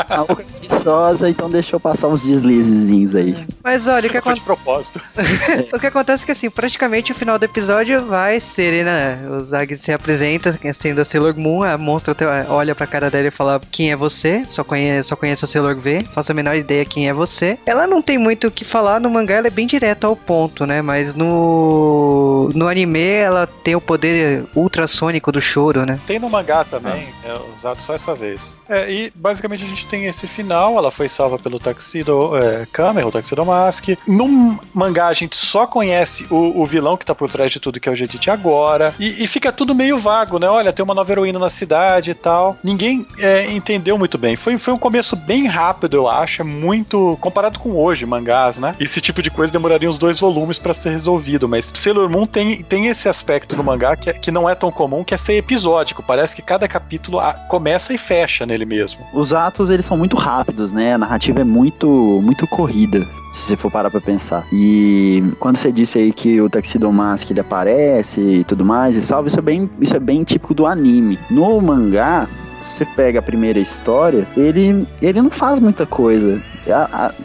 [0.10, 3.46] Naoko é preguiçosa, então deixou passar uns deslizezinhos aí.
[3.64, 5.02] Mas olha, o que, Foi acon- de propósito.
[5.74, 9.78] o que acontece é que assim, praticamente o final do episódio vai Serena, o Zag
[9.78, 12.16] se apresenta sendo a Sailor Moon, a monstra
[12.50, 15.76] olha pra cara dela e fala quem é você, só conhece, só conhece a Sailor
[15.76, 17.60] V, faço a menor ideia quem é você.
[17.66, 20.66] Ela não tem muito o que falar no mangá, ela é bem direta ao ponto,
[20.66, 20.82] né?
[20.82, 26.00] Mas no no anime ela tem o poder ultrassônico do choro, né?
[26.08, 28.58] Tem no mangá também, é usado só essa vez.
[28.68, 33.08] É, e basicamente a gente tem esse final, ela foi salva pelo Tuxedo é, Camera,
[33.08, 33.90] o Tuxedo Mask.
[34.08, 37.80] No mangá a gente só conhece o, o vilão que tá por trás de tudo,
[37.80, 38.94] que é o Jedit agora.
[39.00, 40.48] E, e fica tudo meio vago, né?
[40.48, 42.58] Olha, tem uma nova heroína na cidade e tal.
[42.64, 44.36] Ninguém é, entendeu muito bem.
[44.36, 46.42] Foi, foi um começo bem rápido, eu acho.
[46.42, 47.18] É muito.
[47.20, 48.74] Comparado com hoje, mangás, né?
[48.80, 51.48] Esse tipo de coisa demoraria uns dois volumes pra ser resolvido.
[51.48, 55.04] Mas Sailor Moon tem, tem esse aspecto no mangá que, que não é tão comum,
[55.04, 56.02] que é ser episódico.
[56.02, 59.02] Parece que cada capítulo ah, começa e fecha nele mesmo.
[59.14, 60.94] Os atos, eles são muito rápidos, né?
[60.94, 61.88] A narrativa é muito,
[62.22, 64.46] muito corrida, se você for parar pra pensar.
[64.54, 66.92] E quando você disse aí que o Tuxedo
[67.26, 70.54] Mask, ele aparece e tudo mais, e salve, isso é bem, isso é bem típico
[70.54, 71.18] do anime.
[71.30, 72.28] No mangá,
[72.62, 76.42] se você pega a primeira história, ele, ele não faz muita coisa.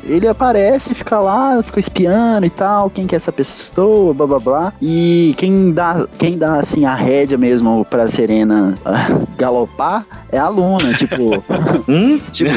[0.04, 4.38] Ele aparece, fica lá, fica espiando e tal, quem que é essa pessoa, blá blá
[4.38, 4.72] blá.
[4.82, 9.08] E quem dá, quem dá assim a rédea mesmo pra Serena ah,
[9.38, 11.42] galopar é a Luna, tipo,
[11.88, 12.20] Hum?
[12.32, 12.50] tipo,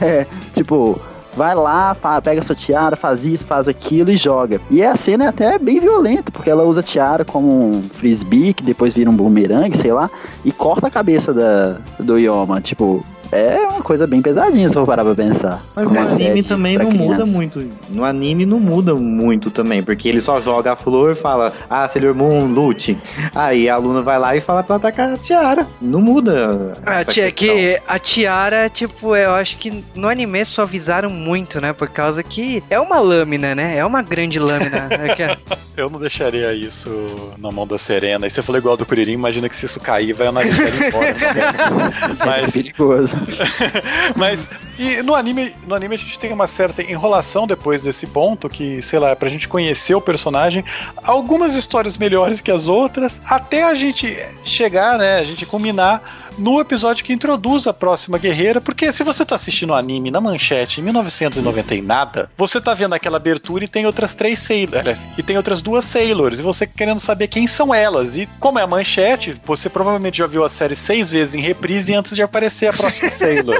[0.00, 0.98] é, tipo,
[1.36, 4.60] vai lá, pega sua tiara, faz isso, faz aquilo e joga.
[4.70, 8.54] E a cena é até bem violenta, porque ela usa a tiara como um frisbee,
[8.54, 10.10] que depois vira um boomerang, sei lá,
[10.44, 14.86] e corta a cabeça da, do Yoma, tipo, é uma coisa bem pesadinha se for
[14.86, 15.60] parar pra pensar.
[15.74, 17.66] Mas no anime também não muda muito.
[17.90, 21.88] No anime não muda muito também, porque ele só joga a flor e fala, ah,
[21.88, 22.96] Sailor Moon, lute.
[23.34, 25.66] Aí a aluna vai lá e fala pra atacar a tiara.
[25.80, 26.72] Não muda.
[26.84, 31.72] Ah, essa tia, que a tiara, tipo, eu acho que no anime suavizaram muito, né?
[31.72, 33.76] Por causa que é uma lâmina, né?
[33.76, 34.88] É uma grande lâmina.
[35.04, 35.38] É que-
[35.76, 36.88] Eu não deixaria isso
[37.36, 38.26] na mão da Serena.
[38.26, 40.70] E você falou igual do Kuririn, imagina que se isso cair, vai a nariz dela
[40.86, 41.14] embora.
[42.24, 43.16] É Mas perigoso.
[44.16, 48.48] Mas e no anime, no anime a gente tem uma certa enrolação depois desse ponto,
[48.48, 50.64] que, sei lá, pra gente conhecer o personagem.
[51.02, 56.60] Algumas histórias melhores que as outras, até a gente chegar, né, a gente culminar no
[56.60, 60.80] episódio que introduz a próxima guerreira, porque se você tá assistindo o anime na manchete
[60.80, 65.22] em 1990 e nada, você tá vendo aquela abertura e tem outras três Sailors, e
[65.22, 68.16] tem outras duas Sailors, e você querendo saber quem são elas.
[68.16, 71.94] E como é a manchete, você provavelmente já viu a série seis vezes em reprise
[71.94, 73.56] antes de aparecer a próxima Sailor.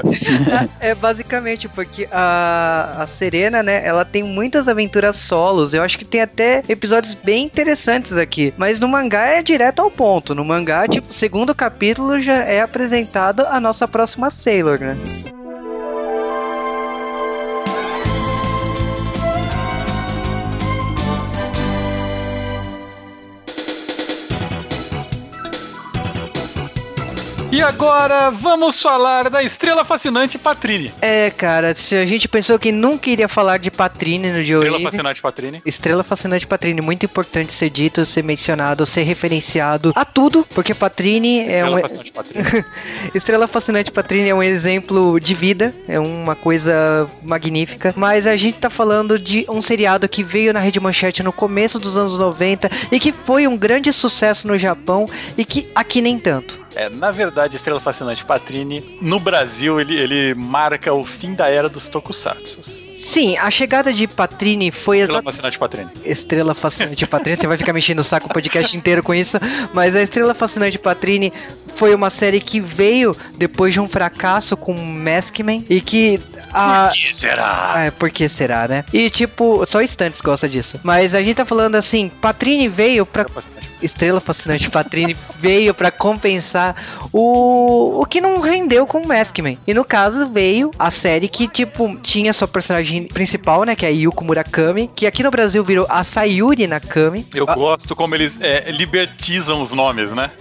[0.79, 5.73] É basicamente porque a, a Serena, né, ela tem muitas aventuras solos.
[5.73, 8.53] Eu acho que tem até episódios bem interessantes aqui.
[8.57, 10.35] Mas no mangá é direto ao ponto.
[10.35, 14.97] No mangá, tipo, segundo capítulo já é apresentado a nossa próxima Sailor, né?
[27.55, 30.91] E agora vamos falar da estrela fascinante Patrine.
[31.01, 34.79] É, cara, se a gente pensou que nunca iria falar de Patrine no Joe Estrela
[34.81, 35.61] fascinante Patrine.
[35.65, 41.39] Estrela Fascinante Patrine, muito importante ser dito, ser mencionado, ser referenciado a tudo, porque Patrine
[41.39, 41.79] é Estrela um.
[41.79, 42.65] fascinante Patrine.
[43.15, 48.57] Estrela Fascinante Patrine é um exemplo de vida, é uma coisa magnífica, mas a gente
[48.57, 52.69] tá falando de um seriado que veio na Rede Manchete no começo dos anos 90
[52.91, 56.64] e que foi um grande sucesso no Japão e que aqui nem tanto.
[56.75, 61.69] É, na verdade, Estrela Fascinante Patrine, no Brasil, ele, ele marca o fim da era
[61.69, 62.83] dos tokusatsus.
[62.97, 65.35] Sim, a chegada de Patrine foi Estrela exatamente.
[65.35, 65.89] Fascinante Patrine.
[66.03, 69.37] Estrela Fascinante Patrine, você vai ficar mexendo o saco o podcast inteiro com isso,
[69.73, 71.31] mas a Estrela Fascinante Patrine
[71.75, 76.19] foi uma série que veio depois de um fracasso com Maskman e que
[76.55, 77.71] a que será?
[77.75, 78.85] ah, é, por que será, né?
[78.93, 80.79] E tipo, só instantes gosta disso.
[80.83, 85.73] Mas a gente tá falando assim, Patrine veio pra Estrela Fascinante Estrela Fascinante Patrine veio
[85.73, 86.75] pra compensar
[87.11, 87.65] o
[87.95, 89.57] o que não rendeu com o Maskman.
[89.65, 93.89] E no caso veio a série que tipo tinha sua personagem principal, né, que é
[93.89, 98.39] a Yuko Murakami, que aqui no Brasil virou a Sayuri Nakami, Eu gosto como eles
[98.41, 100.31] é, libertizam os nomes, né?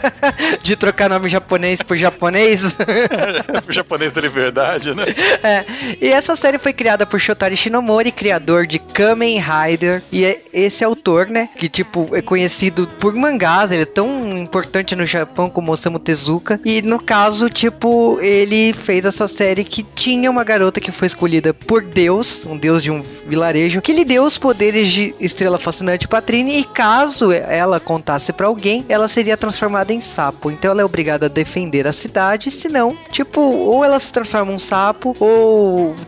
[0.62, 2.60] de trocar nome japonês por japonês.
[2.64, 5.04] o japonês da liberdade, né?
[5.42, 5.51] é,
[6.00, 10.02] E essa série foi criada por Shotari Shinomori, criador de Kamen Rider.
[10.10, 11.48] E é esse autor, né?
[11.56, 13.70] Que, tipo, é conhecido por mangás.
[13.70, 16.60] Ele é tão importante no Japão como Osamu Tezuka.
[16.64, 21.52] E, no caso, tipo, ele fez essa série que tinha uma garota que foi escolhida
[21.52, 26.08] por Deus, um deus de um vilarejo, que lhe deu os poderes de estrela fascinante
[26.08, 26.60] Patrine.
[26.60, 30.50] E caso ela contasse pra alguém, ela seria transformada em sapo.
[30.50, 32.50] Então ela é obrigada a defender a cidade.
[32.50, 35.31] Senão, tipo, ou ela se transforma em um sapo, ou,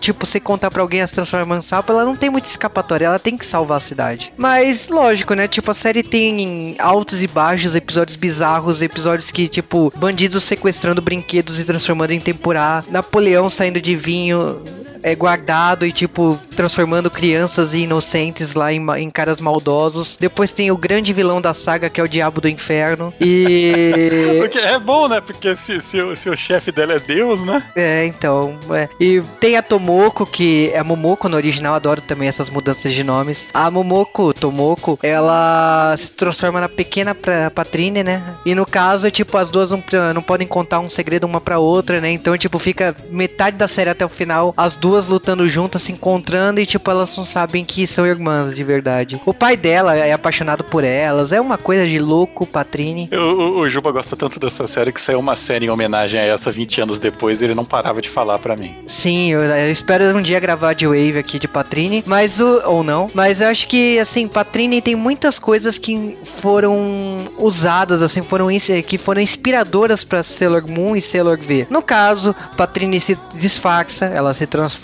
[0.01, 3.07] tipo, se contar pra alguém ela se transforma em sapo, ela não tem muita escapatória.
[3.07, 4.33] Ela tem que salvar a cidade.
[4.37, 5.49] Mas, lógico, né?
[5.49, 11.59] Tipo, a série tem altos e baixos, episódios bizarros, episódios que, tipo, bandidos sequestrando brinquedos
[11.59, 14.63] e transformando em tempurá, Napoleão saindo de vinho
[15.05, 20.17] é guardado e, tipo, transformando crianças e inocentes lá em, em caras maldosos.
[20.19, 23.13] Depois tem o grande vilão da saga, que é o Diabo do Inferno.
[23.21, 24.39] E.
[24.41, 25.21] Porque é bom, né?
[25.21, 27.63] Porque se, se, se o chefe dela é Deus, né?
[27.77, 28.55] É, então.
[28.71, 28.89] é.
[28.99, 33.05] E tem a Tomoko, que é a Momoko no original, adoro também essas mudanças de
[33.05, 33.47] nomes.
[33.53, 38.23] A Momoko, Tomoko, ela se transforma na pequena pra, Patrine, né?
[38.47, 39.83] E no caso, tipo, as duas não,
[40.15, 42.11] não podem contar um segredo uma pra outra, né?
[42.11, 46.61] Então, tipo, fica metade da série até o final, as duas lutando juntas, se encontrando
[46.61, 49.21] e, tipo, elas não sabem que são irmãs de verdade.
[49.25, 53.09] O pai dela é apaixonado por elas, é uma coisa de louco, Patrine.
[53.13, 56.25] O, o- o Juba gosta tanto dessa série que saiu uma série em homenagem a
[56.25, 58.75] essa 20 anos depois e ele não parava de falar pra mim.
[58.87, 62.83] Sim, eu, eu espero um dia gravar de Wave aqui de Patrine, mas o ou
[62.83, 68.51] não, mas eu acho que assim, Patrine tem muitas coisas que foram usadas assim, foram
[68.51, 71.67] ins- que foram inspiradoras para Sailor Moon e Sailor V.
[71.71, 74.84] No caso, Patrine se disfarça, ela se transforma,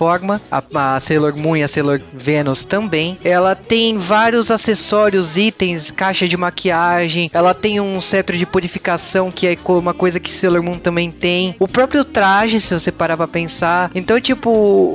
[0.51, 3.19] a, a Sailor Moon e a Sailor Venus também.
[3.25, 9.47] Ela tem vários acessórios, itens, caixa de maquiagem, ela tem um cetro de purificação que
[9.47, 11.55] é uma coisa que Sailor Moon também tem.
[11.59, 13.91] O próprio traje, se você parar pra pensar.
[13.95, 14.51] Então, tipo,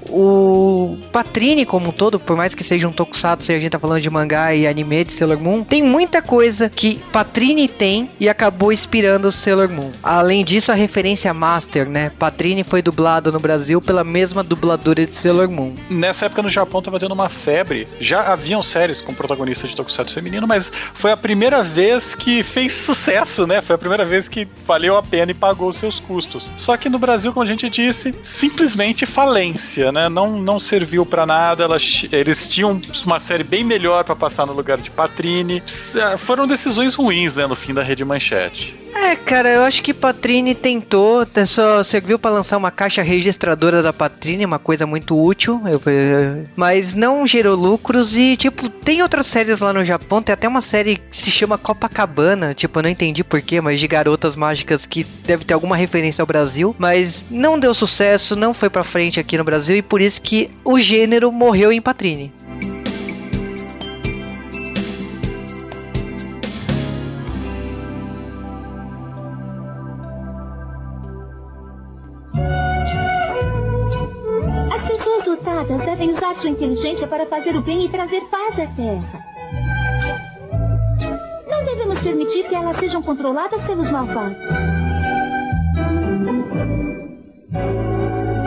[0.10, 4.02] o Patrine como um todo, por mais que seja um tokusatsu a gente tá falando
[4.02, 8.72] de mangá e anime de Sailor Moon, tem muita coisa que Patrine tem e acabou
[8.72, 9.92] inspirando Sailor Moon.
[10.02, 12.12] Além disso, a referência Master, né?
[12.18, 15.74] Patrine foi dublado no Brasil pela mesma dubladora de Sailor Moon.
[15.90, 17.88] Nessa época no Japão tava tendo uma febre.
[18.00, 22.74] Já haviam séries com protagonistas de tokusatsu feminino, mas foi a primeira vez que fez
[22.74, 23.62] sucesso, né?
[23.62, 26.52] Foi a primeira vez que valeu a pena e pagou os seus custos.
[26.58, 30.10] Só que no Brasil, como a gente disse, simplesmente falência, né?
[30.10, 31.64] Não, não serviu pra nada.
[31.64, 35.62] Elas, eles tinham uma série bem melhor pra passar no lugar de Patrine.
[36.02, 37.46] Ah, Foram decisões ruins, né?
[37.48, 38.76] No fim da rede manchete.
[38.96, 43.94] É, cara, eu acho que Patrine tentou, só serviu pra lançar uma caixa registradora da
[43.94, 49.28] Patrine, uma coisa muito útil, eu- eu- mas não gerou lucros e, tipo, tem outras
[49.28, 52.90] séries lá no Japão, tem até uma série que se chama Copacabana, tipo, eu não
[52.90, 57.60] entendi porquê, mas de garotas mágicas que deve ter alguma referência ao Brasil, mas não
[57.60, 61.32] deu sucesso, não foi pra frente aqui no Brasil e por isso que o gênero
[61.32, 62.34] morreu em Patrine.
[75.56, 79.26] Dotadas devem usar sua inteligência para fazer o bem e trazer paz à Terra.
[81.48, 84.38] Não devemos permitir que elas sejam controladas pelos malvados.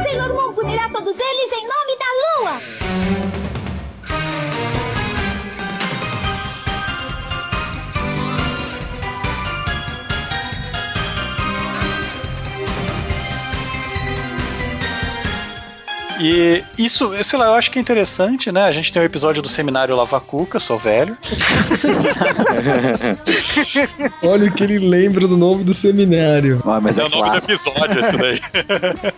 [0.03, 2.09] Sailor Moon punirá todos eles em nome da
[2.43, 3.28] Lua!
[16.19, 18.65] E isso, sei lá, eu acho que é interessante, né?
[18.65, 21.17] A gente tem o episódio do seminário Lava Cuca, sou velho.
[24.23, 26.63] Olha o que ele lembra do nome do seminário.
[26.65, 28.41] Ah, mas é é, o nome do episódio esse daí.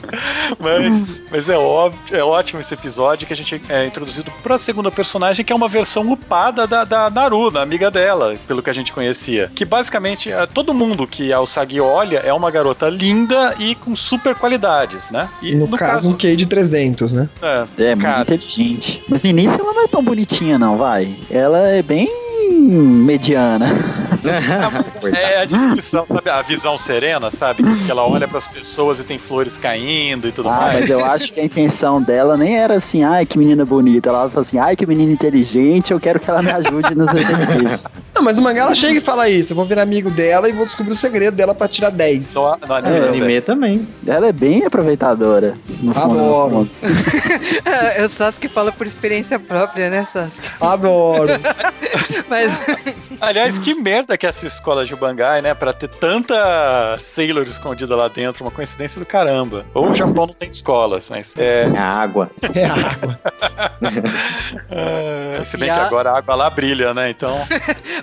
[0.58, 4.90] mas, mas é óbvio, é ótimo esse episódio que a gente é introduzido pra segunda
[4.90, 8.72] personagem, que é uma versão upada da, da Naru, da amiga dela, pelo que a
[8.72, 9.50] gente conhecia.
[9.54, 13.96] Que basicamente é, todo mundo que a Usagi olha é uma garota linda e com
[13.96, 15.28] super qualidades, né?
[15.42, 17.28] E No, caso, um QI de 300, né?
[17.42, 19.02] é, É, muito inteligente.
[19.08, 21.14] Mas no início ela não é tão bonitinha, não, vai.
[21.30, 22.08] Ela é bem
[22.50, 23.66] mediana.
[25.16, 26.28] É a descrição, sabe?
[26.28, 27.62] A visão serena, sabe?
[27.62, 30.80] Que ela olha pras pessoas e tem flores caindo e tudo Ah, mais.
[30.80, 34.10] mas eu acho que a intenção dela nem era assim, ai que menina bonita.
[34.10, 37.86] Ela fala assim, ai que menina inteligente, eu quero que ela me ajude nos exercícios.
[38.20, 39.52] Não, mas no mangá ela chega e fala isso.
[39.52, 42.34] Eu vou virar amigo dela e vou descobrir o segredo dela pra tirar 10.
[42.34, 43.88] No, no anime, No né, anime também.
[44.06, 45.54] Ela é bem aproveitadora.
[45.80, 46.50] No fundo, no Adoro.
[46.50, 46.70] fundo.
[48.04, 50.38] o Sasuke fala por experiência própria, né, Sasuke?
[50.60, 51.28] Adoro.
[52.28, 52.52] Mas
[53.20, 55.52] Aliás, que merda que é essa escola de Bangai, né?
[55.54, 59.64] Pra ter tanta Sailor escondida lá dentro, uma coincidência do caramba.
[59.74, 61.64] Ou o Japão não tem escolas, mas é.
[61.76, 62.30] A água.
[62.54, 63.18] É água.
[64.70, 67.10] é, se bem que a- agora a água lá brilha, né?
[67.10, 67.34] Então.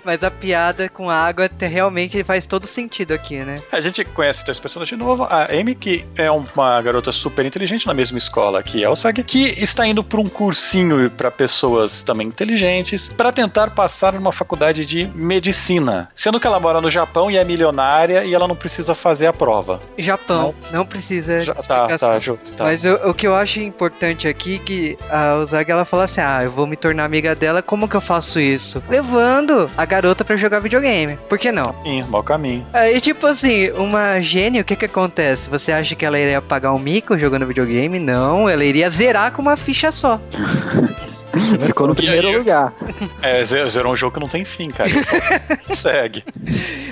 [0.08, 3.62] Mas a piada com a água te- realmente faz todo sentido aqui, né?
[3.70, 5.24] A gente conhece três pessoas de novo.
[5.26, 9.86] A Amy, que é uma garota super inteligente na mesma escola que Elsag, que está
[9.86, 16.08] indo para um cursinho para pessoas também inteligentes para tentar passar numa faculdade de medicina.
[16.16, 19.34] Sendo que ela mora no Japão e é milionária e ela não precisa fazer a
[19.34, 19.82] prova.
[19.98, 22.58] Japão, não precisa Já, tá, tá, justo.
[22.58, 22.64] Tá.
[22.64, 26.22] Mas eu- o que eu acho importante aqui é que a Ozagi ela fala assim:
[26.22, 28.82] "Ah, eu vou me tornar amiga dela, como que eu faço isso?
[28.88, 31.18] Levando a garota pra jogar videogame.
[31.28, 32.66] Por que não?" Sim, mau caminho.
[32.74, 35.50] Aí, tipo assim, uma gênia, o que que acontece?
[35.50, 38.00] Você acha que ela iria pagar um mico jogando videogame?
[38.00, 40.20] Não, ela iria zerar com uma ficha só.
[41.66, 42.38] Ficou no primeiro aí?
[42.38, 42.74] lugar.
[43.22, 44.90] É, ze- zerou um jogo que não tem fim, cara.
[45.74, 46.24] Segue.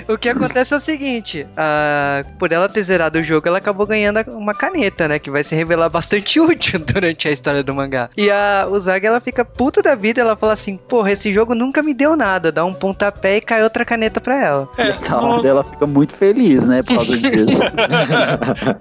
[0.08, 3.86] O que acontece é o seguinte, a- por ela ter zerado o jogo, ela acabou
[3.86, 5.18] ganhando uma caneta, né?
[5.18, 8.10] Que vai se revelar bastante útil durante a história do mangá.
[8.16, 11.82] E a Uzagi, ela fica puta da vida, ela fala assim, porra, esse jogo nunca
[11.82, 12.50] me deu nada.
[12.52, 14.68] Dá um pontapé e cai outra caneta pra ela.
[14.78, 17.60] É, A no, hora dela fica muito feliz, né, por causa disso.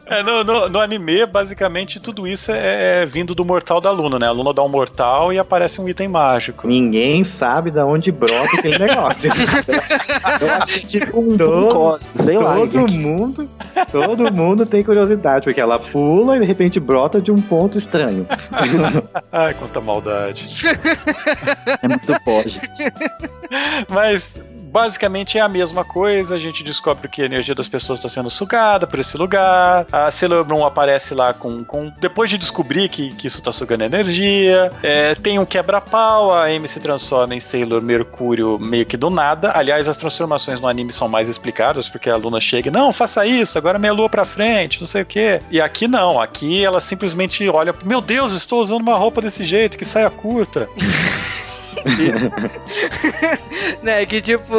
[0.08, 4.20] é, no, no- no anime, basicamente, tudo isso é, é vindo do mortal da Luna,
[4.20, 4.28] né?
[4.28, 6.68] A Luna dá um mortal e aparece um item mágico.
[6.68, 9.32] Ninguém sabe de onde brota aquele negócio.
[10.42, 12.56] Eu acho que tipo um, Todo- um cosmo, sei lá.
[12.56, 13.50] todo mundo,
[13.92, 18.28] todo mundo tem curiosidade, porque ela pula e de repente brota de um ponto estranho.
[19.32, 20.46] Ai, quanta maldade.
[21.82, 22.60] É muito forte.
[23.90, 24.38] Mas
[24.76, 26.36] basicamente é a mesma coisa.
[26.36, 29.88] A gente descobre que a energia das pessoas está sendo sugada por esse lugar.
[29.90, 31.64] A Sailor Moon aparece lá com.
[31.64, 34.70] com depois de descobrir que, que isso está sugando energia.
[34.84, 36.34] É, tem um quebra-pau.
[36.34, 39.54] A Amy se transforma em Sailor Mercúrio meio que do nada.
[39.56, 43.26] Aliás, as transformações no anime são mais explicadas, porque a Luna chega e, não, faça
[43.26, 45.40] isso, agora meia lua pra frente, não sei o quê.
[45.50, 46.20] E aqui não.
[46.20, 47.74] Aqui ela simplesmente olha.
[47.86, 50.68] Meu Deus, estou usando uma roupa desse jeito, que saia curta.
[53.82, 54.56] né, que tipo,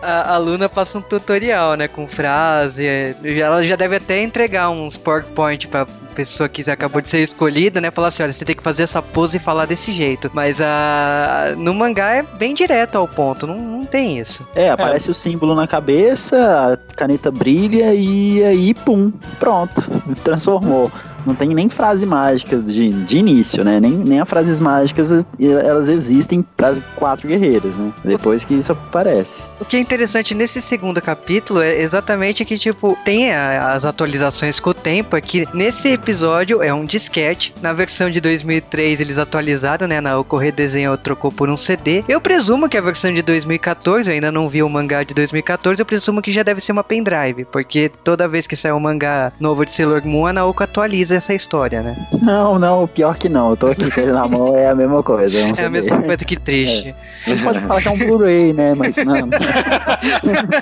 [0.00, 2.86] a, a Luna passa um tutorial, né, com frase.
[2.86, 7.80] é, Ela já deve até entregar uns PowerPoint pra pessoa que acabou de ser escolhida,
[7.80, 10.30] né, falar assim, olha, você tem que fazer essa pose e falar desse jeito.
[10.32, 14.46] Mas a no mangá é bem direto ao ponto, não, não tem isso.
[14.54, 19.82] É, aparece o símbolo na cabeça, a caneta brilha e aí, pum, pronto,
[20.24, 20.90] transformou.
[21.24, 23.78] Não tem nem frase mágica de, de início, né?
[23.78, 27.92] Nem, nem as frases mágicas elas existem para as quatro guerreiras, né?
[28.04, 29.40] Depois que isso aparece.
[29.60, 34.58] O que é interessante nesse segundo capítulo é exatamente que, tipo, tem a- as atualizações
[34.58, 35.16] com o tempo.
[35.16, 37.54] É que nesse episódio é um disquete.
[37.62, 40.00] Na versão de 2003 eles atualizaram, né?
[40.00, 42.02] Na Ocorrer Desenho trocou por um CD.
[42.08, 45.80] Eu presumo que a versão de 2014, eu ainda não vi o mangá de 2014,
[45.80, 47.44] eu presumo que já deve ser uma pendrive.
[47.44, 51.34] Porque toda vez que sai um mangá novo de Sailor Moon, a Naoko atualiza essa
[51.34, 51.96] história, né?
[52.20, 53.50] Não, não, pior que não.
[53.50, 55.40] Eu tô aqui com ele na mão, é a mesma coisa.
[55.40, 56.92] não É sei a mesma coisa que triste.
[57.26, 58.74] A gente pode falar que é um Blu-ray, né?
[58.76, 59.28] Mas não.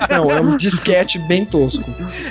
[0.09, 1.83] Não, é um disquete bem tosco.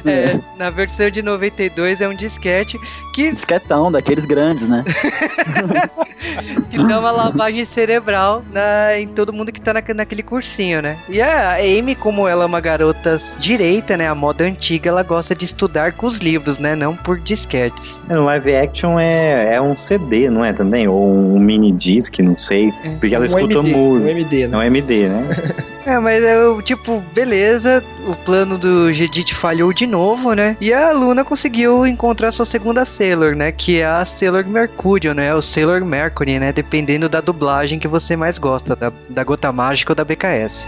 [0.07, 2.79] É, na versão de 92 é um disquete
[3.12, 4.84] que Disquetão, daqueles grandes, né?
[6.70, 10.96] que dá uma lavagem cerebral na, em todo mundo que tá na, naquele cursinho, né?
[11.09, 14.09] E a Amy, como ela é uma garota direita, né?
[14.09, 16.74] A moda antiga, ela gosta de estudar com os livros, né?
[16.74, 18.01] Não por disquetes.
[18.09, 20.86] No live action é, é um CD, não é também?
[20.88, 22.72] Ou um mini disc, não sei.
[22.98, 24.07] Porque ela um escuta MD, música.
[24.07, 24.57] Um MD, É né?
[24.57, 25.55] um MD, né?
[25.86, 30.57] É, mas eu, tipo, beleza, o plano do Gedit falhou de novo, né?
[30.61, 33.53] E a Luna conseguiu encontrar sua segunda Sailor, né?
[33.53, 35.34] Que é a Sailor Mercúrio, né?
[35.34, 36.53] O Sailor Mercury, né?
[36.53, 40.66] Dependendo da dublagem que você mais gosta, da, da Gota Mágica ou da BKS.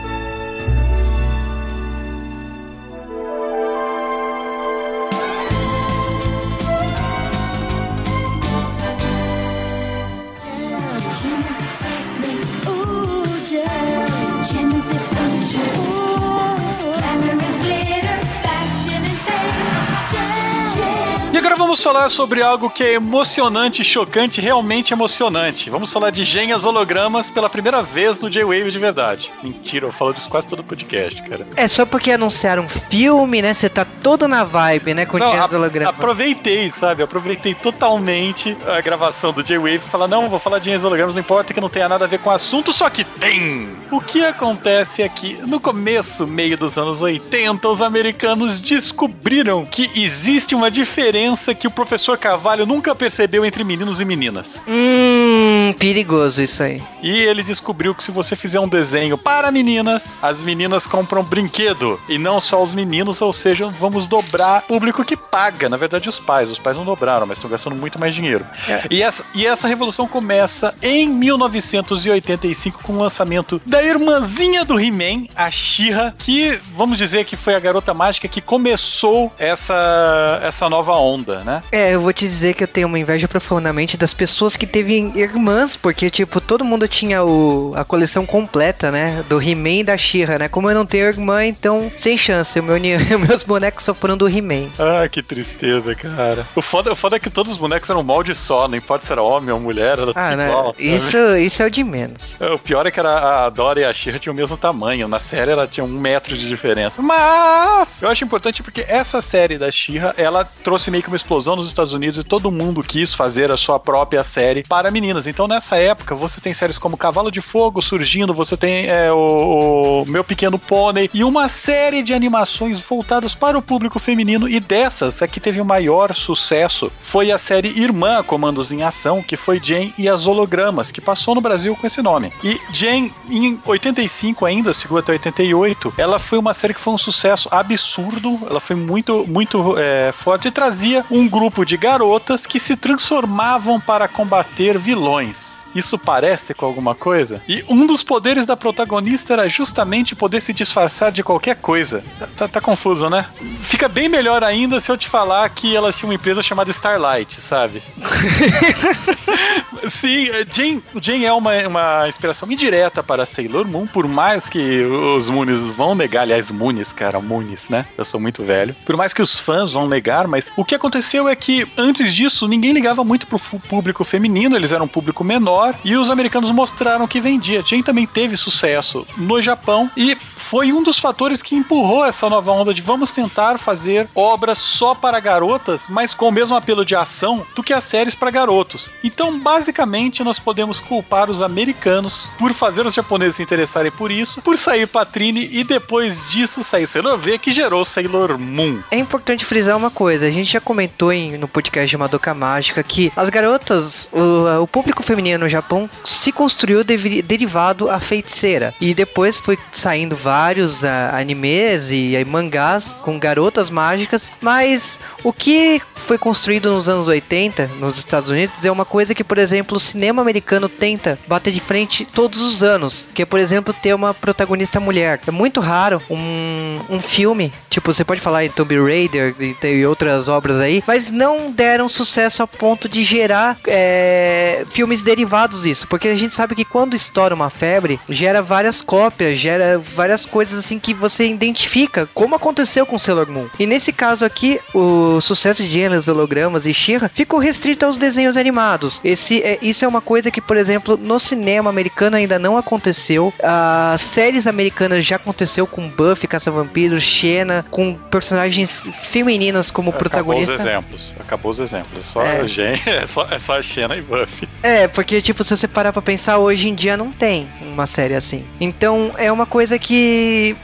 [21.72, 25.70] Vamos falar sobre algo que é emocionante, chocante, realmente emocionante.
[25.70, 29.30] Vamos falar de gênias hologramas pela primeira vez no J-Wave de verdade.
[29.42, 31.46] Mentira, eu falo disso quase todo podcast, cara.
[31.56, 33.54] É só porque anunciaram um filme, né?
[33.54, 35.06] Você tá todo na vibe, né?
[35.06, 35.94] Com Não, a- hologramas.
[35.94, 37.02] aproveitei, sabe?
[37.02, 41.22] Aproveitei totalmente a gravação do J-Wave e falar, não, vou falar de gênios hologramas, não
[41.22, 43.74] importa que não tenha nada a ver com o assunto, só que tem!
[43.90, 45.38] O que acontece aqui?
[45.46, 51.70] No começo, meio dos anos 80, os americanos descobriram que existe uma diferença que o
[51.70, 54.60] professor Carvalho nunca percebeu entre meninos e meninas.
[54.66, 56.82] Hum, perigoso isso aí.
[57.00, 62.00] E ele descobriu que se você fizer um desenho para meninas, as meninas compram brinquedo.
[62.08, 65.68] E não só os meninos, ou seja, vamos dobrar o público que paga.
[65.68, 66.50] Na verdade, os pais.
[66.50, 68.44] Os pais não dobraram, mas estão gastando muito mais dinheiro.
[68.90, 75.26] E, essa, e essa revolução começa em 1985 com o lançamento da irmãzinha do He-Man,
[75.36, 80.94] a She-Ra, que vamos dizer que foi a garota mágica que começou essa, essa nova
[80.94, 81.51] onda, né?
[81.72, 85.12] É, eu vou te dizer que eu tenho uma inveja profundamente das pessoas que teve
[85.14, 89.24] irmãs, porque, tipo, todo mundo tinha o, a coleção completa, né?
[89.28, 90.48] Do He-Man e da She-Ra, né?
[90.48, 92.60] Como eu não tenho irmã, então, sem chance.
[92.60, 92.76] Meu,
[93.28, 94.68] meus bonecos só foram do He-Man.
[94.78, 96.46] Ah, que tristeza, cara.
[96.54, 99.12] O foda, o foda é que todos os bonecos eram molde só, não importa se
[99.12, 100.48] era homem ou mulher, era Ah, tudo né?
[100.48, 100.74] igual.
[100.74, 100.94] sabe?
[100.96, 102.36] Isso, isso é o de menos.
[102.40, 105.08] O pior é que era a Dora e a Shira tinham o mesmo tamanho.
[105.08, 107.00] Na série ela tinha um metro de diferença.
[107.02, 111.31] Mas eu acho importante porque essa série da Shira ela trouxe meio que uma explosão
[111.32, 115.26] nos Estados Unidos e todo mundo quis fazer a sua própria série para meninas.
[115.26, 120.02] Então nessa época você tem séries como Cavalo de Fogo surgindo, você tem é, o,
[120.02, 124.48] o Meu Pequeno Pônei e uma série de animações voltadas para o público feminino.
[124.48, 129.22] E dessas, a que teve o maior sucesso foi a série Irmã Comandos em Ação,
[129.22, 132.32] que foi Jane e as Hologramas, que passou no Brasil com esse nome.
[132.44, 136.98] E Jane, em 85 ainda, segura até 88, ela foi uma série que foi um
[136.98, 142.58] sucesso absurdo, ela foi muito, muito é, forte e trazia um grupo de garotas que
[142.58, 145.51] se transformavam para combater vilões.
[145.74, 147.42] Isso parece com alguma coisa?
[147.48, 152.02] E um dos poderes da protagonista era justamente poder se disfarçar de qualquer coisa.
[152.18, 153.24] Tá, tá- tá confuso, né?
[153.62, 157.40] Fica bem melhor ainda se eu te falar que elas tinham uma empresa chamada Starlight,
[157.40, 157.82] sabe?
[159.88, 164.82] Sim, eh, Jane, Jane é uma, uma inspiração indireta para Sailor Moon, por mais que
[164.84, 167.86] os Moonies vão negar, aliás, Moonies, cara, Moonies, né?
[167.96, 168.74] Eu sou muito velho.
[168.86, 172.46] Por mais que os fãs vão negar, mas o que aconteceu é que antes disso
[172.46, 177.06] ninguém ligava muito pro público feminino, eles eram um público menor e os americanos mostraram
[177.06, 177.62] que vendia.
[177.64, 182.50] Jane também teve sucesso no Japão e foi um dos fatores que empurrou essa nova
[182.52, 186.94] onda de vamos tentar fazer obras só para garotas, mas com o mesmo apelo de
[186.94, 188.90] ação do que as séries para garotos.
[189.02, 194.42] Então, basicamente, nós podemos culpar os americanos por fazer os japoneses se interessarem por isso,
[194.42, 198.80] por sair Patrine e depois disso sair Sailor V, que gerou Sailor Moon.
[198.90, 202.82] É importante frisar uma coisa, a gente já comentou em- no podcast de Madoka Mágica
[202.82, 208.74] que as garotas, o, o público feminino no Japão se construiu derivado à feiticeira.
[208.80, 215.80] E depois foi saindo vários ah, animes e mangás com garotas mágicas, mas o que
[216.02, 219.80] foi construído nos anos 80 nos Estados Unidos é uma coisa que, por exemplo, o
[219.80, 224.12] cinema americano tenta bater de frente todos os anos, que é, por exemplo, ter uma
[224.12, 225.20] protagonista mulher.
[225.26, 229.86] É muito raro um, um filme, tipo, você pode falar em Tomb Raider e tem
[229.86, 235.86] outras obras aí, mas não deram sucesso a ponto de gerar é, filmes derivados disso,
[235.88, 240.58] porque a gente sabe que quando estoura uma febre, gera várias cópias, gera várias coisas
[240.58, 243.48] assim que você identifica, como aconteceu com Sailor Moon.
[243.58, 248.36] E nesse caso aqui, o sucesso de Gêneros, Hologramas e She-Ra ficou restrito aos desenhos
[248.36, 249.00] animados.
[249.04, 253.32] Esse, é, isso é uma coisa que, por exemplo, no cinema americano ainda não aconteceu.
[253.42, 260.54] As séries americanas já aconteceu com Buffy, Caça-Vampiros, Xena, com personagens femininas como protagonista.
[260.54, 261.14] Acabou os exemplos.
[261.20, 262.06] Acabou os exemplos.
[262.06, 262.46] Só É.
[262.46, 264.48] Jane, é só, é só a Xena e Buffy.
[264.62, 268.14] É, porque, tipo, se você parar pra pensar, hoje em dia não tem uma série
[268.14, 268.44] assim.
[268.60, 270.11] Então, é uma coisa que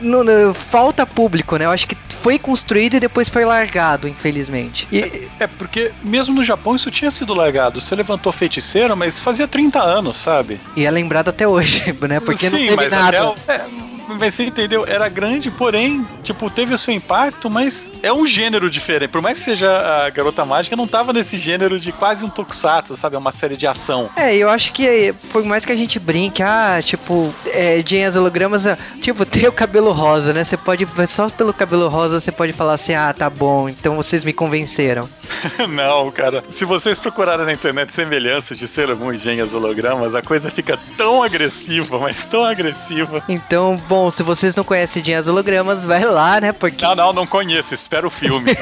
[0.00, 1.64] não- não- falta público, né?
[1.66, 4.86] Eu acho que foi construído e depois foi largado, infelizmente.
[4.90, 7.80] E, É, porque mesmo no Japão isso tinha sido largado.
[7.80, 10.60] Você levantou feiticeiro, mas fazia 30 anos, sabe?
[10.76, 12.18] e é lembrado até hoje, né?
[12.20, 13.08] Porque não Sim, teve mas nada.
[13.08, 13.64] até o- é,
[14.08, 14.84] mas você entendeu?
[14.86, 19.10] Era grande, porém, tipo, teve o seu impacto, mas é um gênero diferente.
[19.10, 22.96] Por mais que seja a Garota Mágica, não tava nesse gênero de quase um tokusatsu,
[22.96, 23.16] sabe?
[23.16, 24.10] É uma série de ação.
[24.16, 28.16] É, eu acho que por mais que a gente brinque, ah, tipo, é, Jane as
[28.16, 30.44] hologramas, ah, tipo, tem o cabelo rosa, né?
[30.44, 34.24] Você pode, só pelo cabelo rosa, você pode falar assim, ah, tá bom, então vocês
[34.24, 35.08] me convenceram.
[35.68, 36.44] não, cara.
[36.50, 41.22] Se vocês procurarem na internet semelhanças de Sailor Moon e hologramas, a coisa fica tão
[41.22, 43.22] agressiva, mas tão agressiva.
[43.28, 46.52] Então, bom, bom, se vocês não conhecem Dinhas Hologramas, vai lá, né?
[46.52, 46.84] Porque.
[46.84, 47.74] Não, não, não conheço.
[47.74, 48.52] Espera o filme.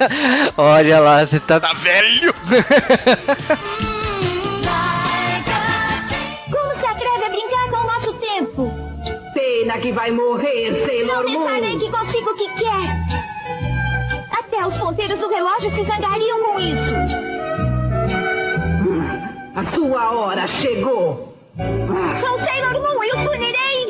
[0.56, 1.58] Olha lá, você tá.
[1.58, 2.34] tá velho?
[6.50, 8.70] Como se atreve a brincar com o nosso tempo?
[9.32, 11.78] Pena que vai morrer, Não Sailor deixarei Moon.
[11.78, 14.38] que consiga o que quer.
[14.38, 16.94] Até os ponteiros do relógio se zangariam com isso.
[19.56, 21.34] A sua hora chegou.
[21.56, 23.83] Sou Sailor Moon e os punirei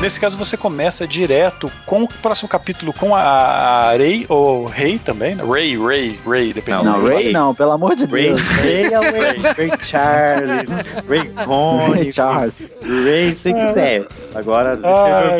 [0.00, 5.34] Nesse caso, você começa direto com o próximo capítulo com a Rei, ou Rei também,
[5.34, 5.42] né?
[5.44, 8.40] Ray, Ray, Ray, depende Não, do Ray não, pelo amor de Ray, Deus.
[8.40, 10.68] Ray é o Ray, Ray Charles,
[11.08, 12.54] Ray Connick, Ray Charles.
[12.82, 14.06] Ray se quiser.
[14.34, 14.76] Agora,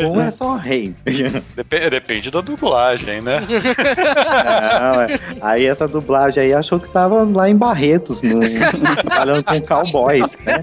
[0.01, 0.27] Moon né?
[0.27, 0.93] é só Rei.
[1.05, 3.41] Dep- depende da dublagem, né?
[3.47, 5.07] Não, é.
[5.41, 8.39] Aí essa dublagem aí achou que tava lá em Barretos, no,
[9.07, 10.59] trabalhando com cowboys, né?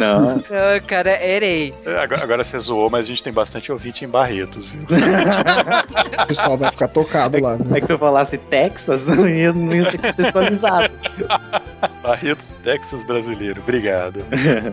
[0.00, 0.36] Não.
[0.50, 1.72] Ah, cara, erei.
[2.02, 4.72] Agora, agora você zoou, mas a gente tem bastante ouvinte em Barretos.
[4.72, 4.86] viu?
[6.22, 7.56] O pessoal vai ficar tocado lá.
[7.56, 7.64] né?
[7.76, 10.90] É que se eu falasse Texas, não ia, não ia ser contextualizado.
[12.02, 13.60] Barretos, Texas brasileiro.
[13.60, 14.24] Obrigado.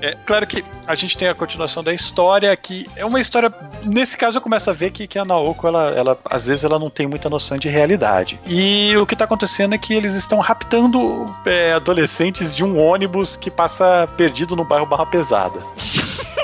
[0.01, 3.53] É, claro que a gente tem a continuação da história, que é uma história.
[3.83, 6.79] Nesse caso, eu começo a ver que, que a Naoko, ela, ela, às vezes, ela
[6.79, 8.39] não tem muita noção de realidade.
[8.45, 13.35] E o que tá acontecendo é que eles estão raptando é, adolescentes de um ônibus
[13.35, 15.59] que passa perdido no bairro Barra Pesada.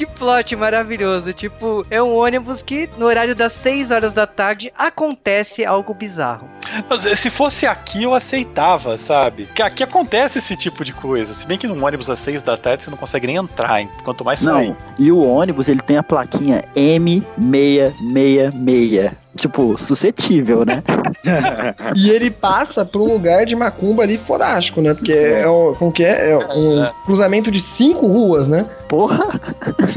[0.00, 1.30] Que plot maravilhoso.
[1.34, 6.48] Tipo, é um ônibus que no horário das 6 horas da tarde acontece algo bizarro.
[6.88, 9.46] Mas, se fosse aqui, eu aceitava, sabe?
[9.46, 11.34] Que aqui acontece esse tipo de coisa.
[11.34, 13.90] Se bem que num ônibus às seis da tarde você não consegue nem entrar, hein?
[14.02, 14.68] quanto mais sair.
[14.68, 19.12] Não, e o ônibus ele tem a plaquinha M666.
[19.40, 20.82] Tipo, suscetível, né?
[21.96, 24.92] E ele passa por um lugar de macumba ali fodástico, né?
[24.94, 26.30] Porque é, o- como que é?
[26.32, 28.66] É um cruzamento de cinco ruas, né?
[28.88, 29.40] Porra!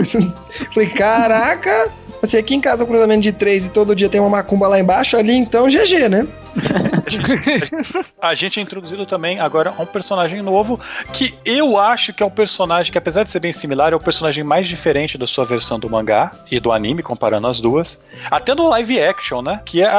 [0.73, 1.89] Falei, caraca,
[2.21, 4.67] assim, aqui em casa é um cruzamento de três e todo dia tem uma macumba
[4.67, 6.27] lá embaixo, ali então GG, né?
[8.21, 10.79] A gente é introduzido também agora a um personagem novo
[11.11, 13.99] que eu acho que é o personagem que, apesar de ser bem similar, é o
[13.99, 17.99] personagem mais diferente da sua versão do mangá e do anime, comparando as duas.
[18.29, 19.61] Até no live action, né?
[19.65, 19.93] Que é a,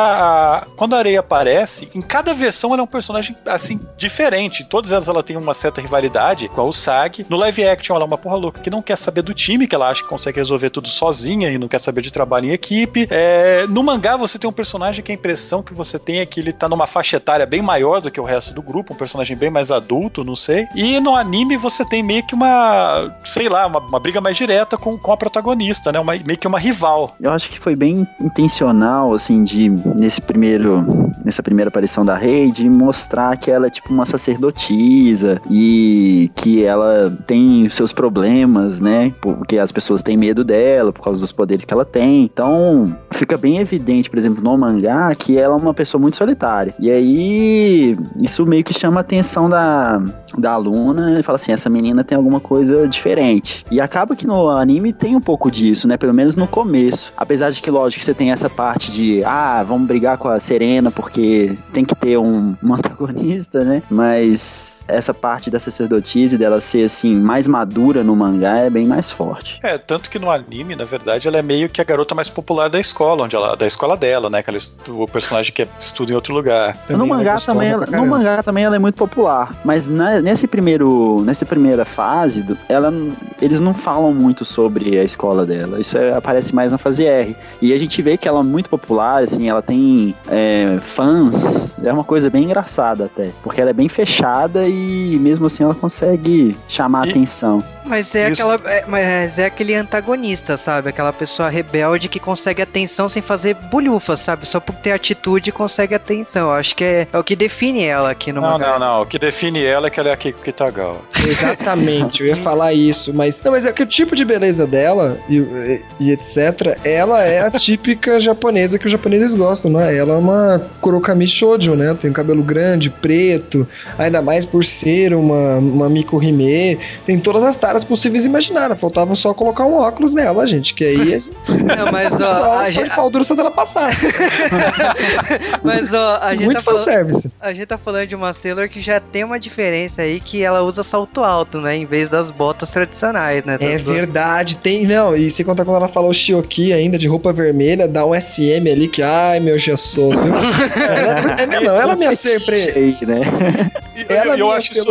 [0.62, 4.62] a- quando a areia aparece, em cada versão ela é um personagem assim diferente.
[4.62, 7.26] Em todas elas ela tem uma certa rivalidade com a Usagi.
[7.28, 9.74] No live action ela é uma porra louca que não quer saber do time, que
[9.74, 13.06] ela acha que consegue resolver tudo sozinha e não quer saber de trabalho em equipe.
[13.10, 16.40] É, no mangá você tem um personagem que a impressão que você tem é que
[16.40, 19.36] ele tá numa faixa etária bem maior do que o resto do grupo, um personagem
[19.36, 20.66] bem mais adulto, não sei.
[20.74, 24.76] E no anime você tem meio que uma, sei lá, uma, uma briga mais direta
[24.76, 25.98] com, com a protagonista, né?
[26.00, 27.14] Uma, meio que uma rival.
[27.20, 31.04] Eu acho que foi bem intencional, assim, de nesse primeiro.
[31.24, 36.62] Nessa primeira aparição da Rei, de mostrar que ela é tipo uma sacerdotisa e que
[36.62, 39.12] ela tem seus problemas, né?
[39.22, 42.24] Porque as pessoas têm medo dela por causa dos poderes que ela tem.
[42.24, 46.74] Então, fica bem evidente, por exemplo, no mangá, que ela é uma pessoa muito solitária.
[46.78, 50.02] E aí, isso meio que chama a atenção da,
[50.36, 53.64] da aluna e fala assim: essa menina tem alguma coisa diferente.
[53.70, 55.96] E acaba que no anime tem um pouco disso, né?
[55.96, 57.12] Pelo menos no começo.
[57.16, 60.90] Apesar de que, lógico, você tem essa parte de, ah, vamos brigar com a Serena
[60.90, 63.82] porque tem que ter um, um antagonista, né?
[63.90, 68.86] Mas essa parte da sacerdotisa e dela ser assim mais madura no mangá é bem
[68.86, 69.58] mais forte.
[69.62, 72.68] É, tanto que no anime, na verdade, ela é meio que a garota mais popular
[72.68, 74.42] da escola, onde ela, da escola dela, né?
[74.42, 74.58] Que ela,
[74.88, 76.76] o personagem que estuda em outro lugar.
[76.88, 80.20] no Também é mangá também, ela, no mangá também ela é muito popular, mas na-
[80.20, 82.92] nesse primeiro, nessa primeira fase, do- ela,
[83.40, 85.80] eles não falam muito sobre a escola dela.
[85.80, 87.36] Isso é- aparece mais na fase R.
[87.60, 91.74] E a gente vê que ela é muito popular, assim, ela tem é, fãs.
[91.82, 94.73] É uma coisa bem engraçada até, porque ela é bem fechada e
[95.20, 97.62] mesmo assim ela consegue chamar E- atenção.
[97.86, 98.42] Mas é, Isso.
[98.42, 100.88] aquela, é, mas é aquele antagonista, sabe?
[100.88, 104.48] Aquela pessoa rebelde que consegue atenção sem fazer bulhufa, sabe?
[104.48, 106.50] Só por ter atitude consegue atenção.
[106.50, 108.72] Acho que é, é o que define ela aqui no Não, mangá.
[108.72, 109.02] não, não.
[109.02, 110.96] O que define ela é que ela é a Keiko Kitagawa.
[111.28, 113.40] Exatamente, eu ia falar isso, mas.
[113.44, 117.40] Não, mas é que o tipo de beleza dela e, e- e etc., ela é
[117.46, 119.94] a típica japonesa que os japoneses gostam, não é?
[119.94, 121.94] Ela é uma Kurokami Shoujo, né?
[122.00, 123.68] Tem um cabelo grande, preto,
[123.98, 126.78] ainda mais por ser uma, uma Miko Hime.
[127.06, 128.78] Tem todas as taras possíveis e imaginárias.
[128.78, 131.30] Faltava só colocar um óculos nela, gente, que aí a gente
[131.64, 133.90] Não, mas ó, só a gente, pau duro só dela passar.
[135.62, 137.32] mas ó, a gente Muito tá falando.
[137.40, 140.62] A gente tá falando de uma Sailor que já tem uma diferença aí que ela
[140.62, 141.76] usa salto alto, né?
[141.76, 143.56] Em vez das botas tradicionais, né?
[143.60, 144.86] É verdade, tem.
[144.86, 148.70] Não, e sem contar quando ela falou Shioki ainda, de roupa vermelha, dá um SM
[148.70, 150.34] ali que, ai meu Jesus, viu?
[150.82, 152.54] ela, é, não, ela me acertou.
[152.54, 153.70] Ei, né?
[154.08, 154.84] E, Ela é eu minha acho isso.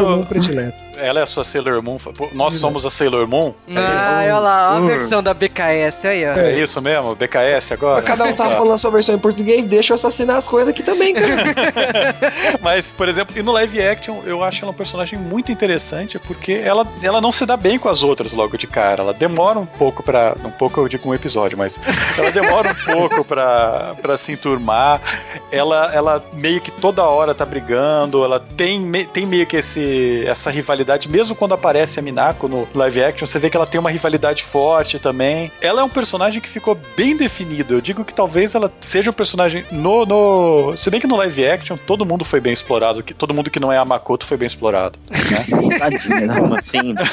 [0.98, 1.98] Ela é a sua Sailor Moon.
[2.34, 3.54] Nós somos a Sailor Moon.
[3.76, 6.34] Ah, olha lá, a versão da BKS aí, ó.
[6.34, 7.16] É isso mesmo?
[7.16, 7.96] BKS agora?
[7.96, 8.56] Mas cada um tava Tá.
[8.58, 11.34] falando a sua versão em português, deixa eu assassinar as coisas aqui também, cara.
[12.62, 16.52] Mas, por exemplo, e no live action, eu acho ela um personagem muito interessante porque
[16.54, 19.02] ela, ela não se dá bem com as outras logo de cara.
[19.02, 20.36] Ela demora um pouco pra.
[20.44, 21.80] Um pouco eu digo um episódio, mas
[22.18, 25.02] ela demora um pouco pra, pra se enturmar.
[25.52, 28.24] Ela, ela meio que toda hora tá brigando.
[28.24, 30.84] Ela tem, tem meio que esse, essa rivalidade.
[31.10, 34.44] Mesmo quando aparece a Minako no live action, você vê que ela tem uma rivalidade
[34.44, 35.52] forte também.
[35.62, 37.76] Ela é um personagem que ficou bem definido.
[37.76, 40.78] Eu digo que talvez ela seja um personagem no, no.
[40.78, 43.04] Se bem que no live action todo mundo foi bem explorado.
[43.04, 44.98] Que, todo mundo que não é a Makoto foi bem explorado.
[45.10, 45.78] Né?
[45.80, 46.36] Tadinha, não.
[46.36, 46.94] Como assim?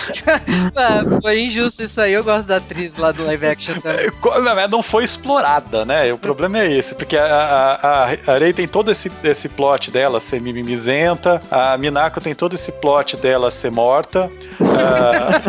[0.74, 4.10] Ah, foi injusto isso aí, eu gosto da atriz lá do live action também.
[4.68, 6.10] Não não foi explorada, né?
[6.12, 9.90] O problema é esse, porque a, a, a, a Rei tem todo esse, esse plot
[9.90, 14.30] dela ser mimimizenta, a Minako tem todo esse plot dela ser morta,
[14.60, 15.40] ah,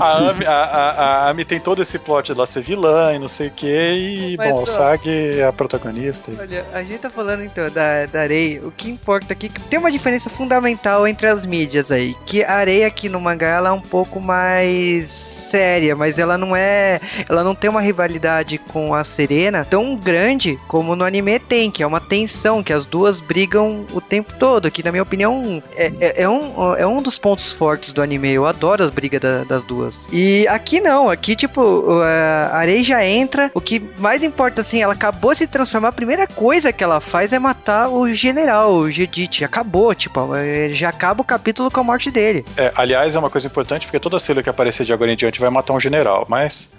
[0.00, 0.90] a, a, a,
[1.26, 4.36] a, Ami, tem todo esse plot dela ser vilã e não sei o que, e
[4.36, 6.30] Mas, bom, o Sag é a protagonista.
[6.38, 8.60] Olha, a gente tá falando então da, da Arei.
[8.60, 12.14] O que importa aqui é que tem uma diferença fundamental entre as mídias aí.
[12.26, 16.54] Que a Arei aqui no mangá ela é um pouco mais séria, mas ela não
[16.54, 17.00] é.
[17.28, 21.82] Ela não tem uma rivalidade com a Serena tão grande como no anime tem, que
[21.82, 24.70] é uma tensão, que as duas brigam o tempo todo.
[24.70, 28.30] Que na minha opinião é, é, é um, é um dos pontos fortes do anime.
[28.32, 30.06] Eu adoro as brigas da- das duas.
[30.12, 33.50] E aqui não, aqui tipo, a Arei já entra.
[33.54, 35.88] O que mais importa assim, ela acabou de se transformar.
[35.88, 39.44] A primeira coisa que ela faz é matar o general, o Jedit.
[39.44, 42.44] Acabou, tipo, eh, já acaba o capítulo com a morte dele.
[42.56, 45.37] É, aliás, é uma coisa importante, porque toda Sailor que aparecer de agora em diante
[45.40, 46.68] vai matar um general, mas.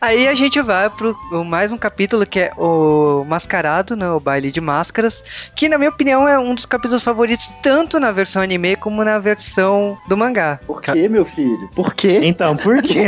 [0.00, 4.08] Aí a gente vai pro mais um capítulo que é o Mascarado, né?
[4.10, 5.24] O baile de máscaras.
[5.56, 9.18] Que na minha opinião é um dos capítulos favoritos, tanto na versão anime como na
[9.18, 10.60] versão do mangá.
[10.66, 11.68] Por quê, meu filho?
[11.74, 12.20] Por quê?
[12.22, 13.06] Então, por quê?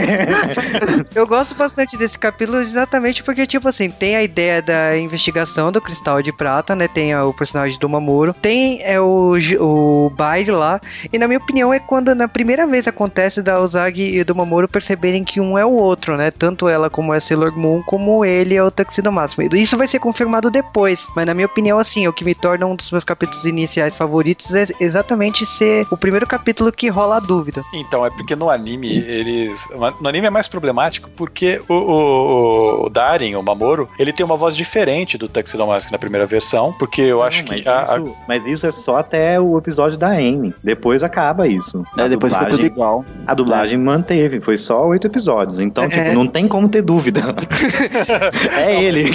[1.15, 5.81] Eu gosto bastante desse capítulo exatamente porque, tipo assim, tem a ideia da investigação do
[5.81, 6.89] Cristal de Prata, né?
[6.89, 10.81] Tem o personagem do Mamoro, tem é, o, o baile lá,
[11.13, 14.69] e na minha opinião é quando na primeira vez acontece da Ozagi e do Mamoro
[14.69, 16.31] perceberem que um é o outro, né?
[16.31, 19.49] Tanto ela como é Sailor Moon, como ele é o Tuxedo Máximo.
[19.55, 22.77] Isso vai ser confirmado depois, mas na minha opinião, assim, o que me torna um
[22.77, 27.63] dos meus capítulos iniciais favoritos é exatamente ser o primeiro capítulo que rola a dúvida.
[27.73, 29.61] Então, é porque no anime, eles.
[30.01, 34.37] No anime é mais problemático porque o, o, o Darin, o Mamoro, ele tem uma
[34.37, 37.69] voz diferente do Tuxedo Mask na primeira versão, porque eu acho Não, que.
[37.69, 40.55] a- a- isso, mas isso é só até o episódio da Amy.
[40.63, 41.85] Depois acaba isso.
[41.97, 43.05] É, depois foi dublagem- tudo igual.
[43.27, 45.59] A dublagem manteve, foi só oito episódios.
[45.59, 45.89] Então, É.
[45.89, 47.21] tipo, não tem como ter dúvida.
[48.59, 49.05] é ele.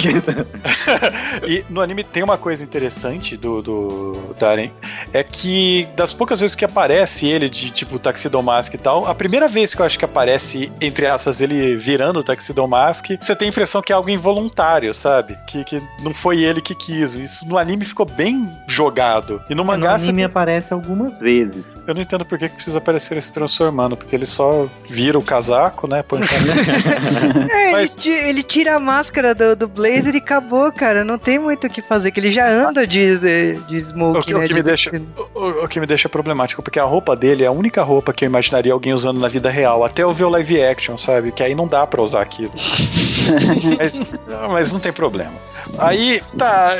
[1.46, 4.70] E no anime tem uma coisa interessante do, do Darren,
[5.12, 9.14] é que das poucas vezes que aparece ele de tipo Tuxedo Mask e tal, a
[9.14, 13.34] primeira vez que eu acho que aparece, entre aspas, ele virando o Tuxedo Mask, você
[13.34, 15.36] tem a impressão que é algo involuntário, sabe?
[15.46, 17.14] Que, que não foi ele que quis.
[17.14, 19.40] Isso no anime ficou bem jogado.
[19.48, 21.78] E no no mangá você anime tem- aparece algumas vezes.
[21.86, 25.18] eu não entendo por que que precisa aparecer ele se transformando, porque ele só vira
[25.18, 26.02] o casaco, né?
[26.02, 27.50] Põe o casaco.
[27.50, 31.04] É, Mas- ele, ele tira a máscara do, do Blazer e acabou, cara.
[31.04, 34.24] Não tem muito o que fazer, que ele já anda de, de, de O smoke,
[34.26, 34.42] que, o né?
[34.44, 34.90] que de- me deixa,
[35.34, 38.24] o, o que me deixa problemático, porque a roupa dele é a única roupa que
[38.24, 41.32] eu imaginaria alguém usando na vida real, até eu ver o live action, sabe?
[41.32, 42.52] Que aí não dá pra usar aquilo.
[43.78, 44.02] mas,
[44.50, 45.32] mas não tem problema.
[45.78, 46.74] Aí, tá,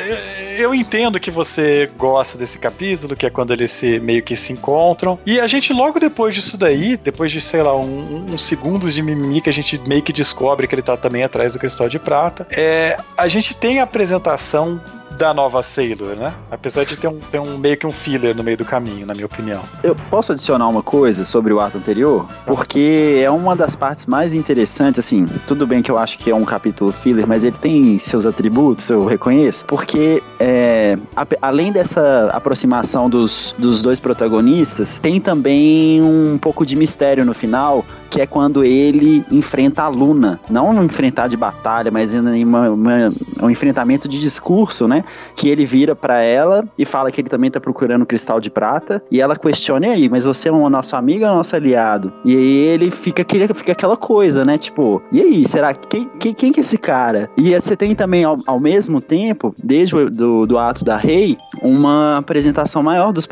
[0.59, 4.53] eu entendo que você gosta desse capítulo, que é quando eles se, meio que se
[4.53, 5.19] encontram.
[5.25, 9.03] E a gente, logo depois disso daí, depois de, sei lá, um, uns segundos de
[9.03, 11.99] mimimi, que a gente meio que descobre que ele tá também atrás do cristal de
[11.99, 14.81] prata, é, a gente tem a apresentação
[15.17, 16.33] da nova Sailor, né?
[16.51, 19.13] Apesar de ter um, ter um meio que um filler no meio do caminho, na
[19.15, 19.61] minha opinião.
[19.83, 22.27] Eu posso adicionar uma coisa sobre o ato anterior?
[22.47, 26.35] Porque é uma das partes mais interessantes, assim, tudo bem que eu acho que é
[26.35, 32.31] um capítulo filler, mas ele tem seus atributos, eu reconheço, porque é, a- além dessa
[32.33, 38.27] aproximação dos, dos dois protagonistas, tem também um pouco de mistério no final, que é
[38.27, 40.41] quando ele enfrenta a Luna.
[40.51, 45.00] Não um enfrentar de batalha, mas em uma- uma- um enfrentamento de discurso, né?
[45.37, 48.51] Que ele vira pra ela e fala que ele também tá procurando o cristal de
[48.51, 49.03] prata.
[49.11, 52.13] E ela questiona, e aí, mas você é um nosso amigo ou nosso aliado?
[52.25, 53.25] E aí ele fica,
[53.55, 54.59] fica aquela coisa, né?
[54.59, 57.29] Tipo, e aí, será que quem, quem, que é esse cara?
[57.37, 61.37] E você tem também, ao, ao mesmo tempo, desde o do, do ato da Rei,
[61.63, 63.27] uma apresentação maior dos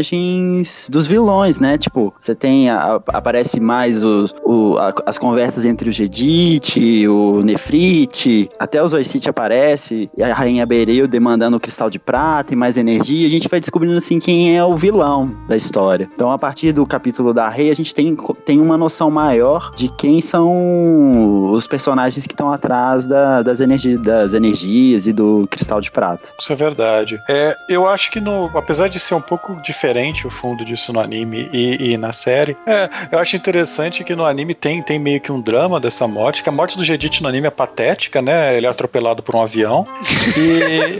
[0.00, 1.78] personagens dos vilões, né?
[1.78, 2.68] Tipo, você tem.
[2.70, 8.88] a- aparece mais os, o- a- as conversas entre o Jedit, o Nefrite, até o
[8.88, 13.48] Zoicite aparece, a Rainha Bereut demandando o cristal de prata e mais energia, a gente
[13.48, 16.08] vai descobrindo assim quem é o vilão da história.
[16.14, 19.88] Então, a partir do capítulo da Rei, a gente tem, tem uma noção maior de
[19.88, 25.80] quem são os personagens que estão atrás da- das, energi das energias e do cristal
[25.80, 26.30] de prata.
[26.38, 27.18] Isso é verdade.
[27.28, 31.00] É, eu acho que no, apesar de ser um pouco diferente o fundo disso no
[31.00, 35.20] anime e, e na série, é, eu acho interessante que no anime tem, tem meio
[35.20, 38.56] que um drama dessa morte, que a morte do Jedit no anime é patética, né?
[38.56, 39.86] Ele é atropelado por um avião.
[40.36, 40.95] E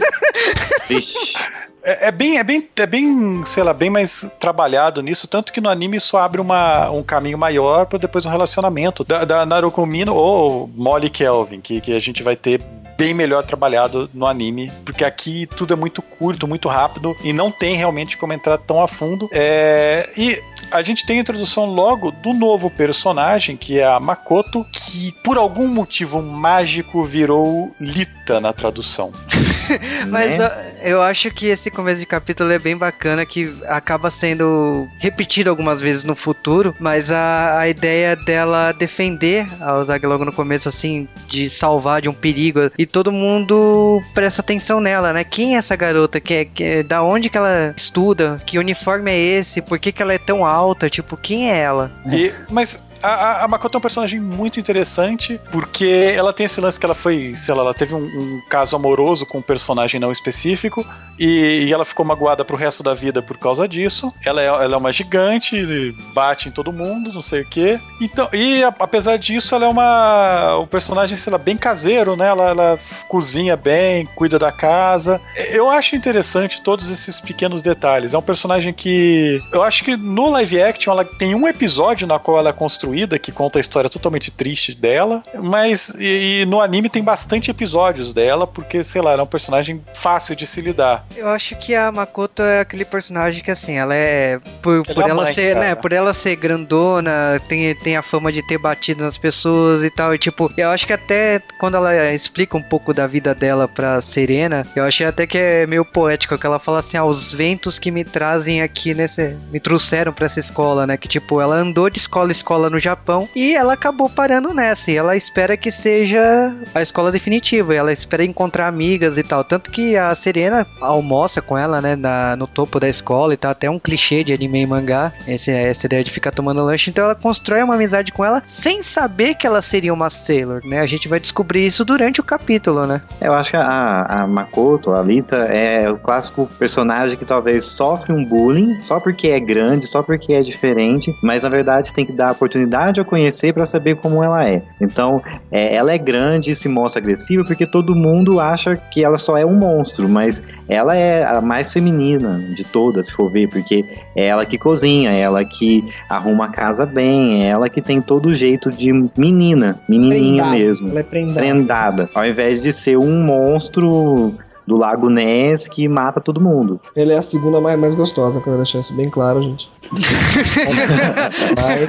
[0.87, 1.37] Vixe.
[1.83, 5.61] é, é bem, é bem, é bem, sei lá, bem mais trabalhado nisso, tanto que
[5.61, 9.85] no anime isso abre uma, um caminho maior para depois um relacionamento da, da Naruto
[9.85, 12.61] Mino ou Molly Kelvin, que, que a gente vai ter
[12.97, 17.51] bem melhor trabalhado no anime, porque aqui tudo é muito curto, muito rápido e não
[17.51, 19.29] tem realmente como entrar tão a fundo.
[19.31, 20.41] É, e
[20.71, 25.37] a gente tem a introdução logo do novo personagem, que é a Makoto, que por
[25.37, 29.11] algum motivo mágico virou Lita na tradução.
[30.09, 30.51] Mas né?
[30.81, 35.49] eu, eu acho que esse começo de capítulo é bem bacana, que acaba sendo repetido
[35.49, 40.69] algumas vezes no futuro, mas a, a ideia dela defender a Ozagi logo no começo,
[40.69, 45.23] assim, de salvar de um perigo, e todo mundo presta atenção nela, né?
[45.23, 46.19] Quem é essa garota?
[46.19, 48.41] Que, é- que, é- da onde que ela estuda?
[48.45, 49.61] Que uniforme é esse?
[49.61, 50.89] Por que, que ela é tão alta?
[50.89, 51.91] Tipo, quem é ela?
[52.11, 56.79] E- mas a, a- Makoto é um personagem muito interessante, porque ela tem esse lance
[56.79, 60.11] que ela foi, sei lá, ela teve um, um caso amoroso com um personagem não
[60.11, 60.85] específico,
[61.19, 64.13] e, e ela ficou magoada pro resto da vida por causa disso.
[64.23, 67.79] Ela é, ela é uma gigante, bate em todo mundo, não sei o quê.
[67.99, 70.57] Então, e a- apesar disso, ela é uma.
[70.59, 72.27] um personagem, sei lá, bem caseiro, né?
[72.27, 75.19] Ela, ela cozinha bem, cuida da casa.
[75.51, 78.13] Eu acho interessante todos esses pequenos detalhes.
[78.13, 79.41] É um personagem que.
[79.51, 82.87] Eu acho que no live action ela tem um episódio na qual ela é construída,
[83.19, 85.21] que conta a história totalmente triste dela.
[85.35, 89.27] Mas e, e no anime tem bastante episódios dela, porque, sei lá, ela é um
[89.27, 91.05] personagem fácil de se lidar.
[91.15, 95.05] Eu acho que a Makoto é aquele personagem que assim, ela é por, por é
[95.05, 95.67] a ela mãe, ser, cara.
[95.67, 99.89] né, por ela ser grandona, tem, tem a fama de ter batido nas pessoas e
[99.89, 103.67] tal, e tipo, eu acho que até quando ela explica um pouco da vida dela
[103.67, 107.31] pra Serena, eu achei até que é meio poético que ela fala assim, ah, os
[107.31, 111.55] ventos que me trazem aqui nesse, me trouxeram pra essa escola, né, que tipo, ela
[111.55, 115.55] andou de escola em escola no Japão e ela acabou parando nessa, e ela espera
[115.57, 120.65] que seja a escola definitiva, ela espera encontrar amigas e tal, tanto que a Serena
[120.81, 124.33] almoça com ela, né, na- no topo da escola e tal, até um clichê de
[124.33, 128.11] anime e mangá, esse, essa ideia de ficar tomando lanche, então ela constrói uma amizade
[128.11, 131.83] com ela sem saber que ela seria uma Sailor, né, a gente vai descobrir isso
[131.85, 133.01] durante o capítulo, né.
[133.21, 138.13] Eu acho que a, a Makoto, a Alita, é o clássico personagem que talvez sofre
[138.13, 142.11] um bullying só porque é grande, só porque é diferente, mas na verdade tem que
[142.13, 144.61] dar a oportunidade a conhecer pra saber como ela é.
[144.81, 149.17] Então, é, ela é grande e se mostra agressiva porque todo mundo acha que ela
[149.17, 153.47] só é um monstro, mas ela é a mais feminina de todas, se for ver,
[153.49, 157.81] porque é ela que cozinha, é ela que arruma a casa bem, é ela que
[157.81, 160.57] tem todo o jeito de menina, menininha Prendada.
[160.57, 161.39] mesmo Ela é prendada.
[161.39, 164.33] prendada, ao invés de ser um monstro
[164.67, 166.79] do Lago Ness que mata todo mundo.
[166.95, 169.69] Ela é a segunda mais, mais gostosa, quero deixar isso bem claro, gente.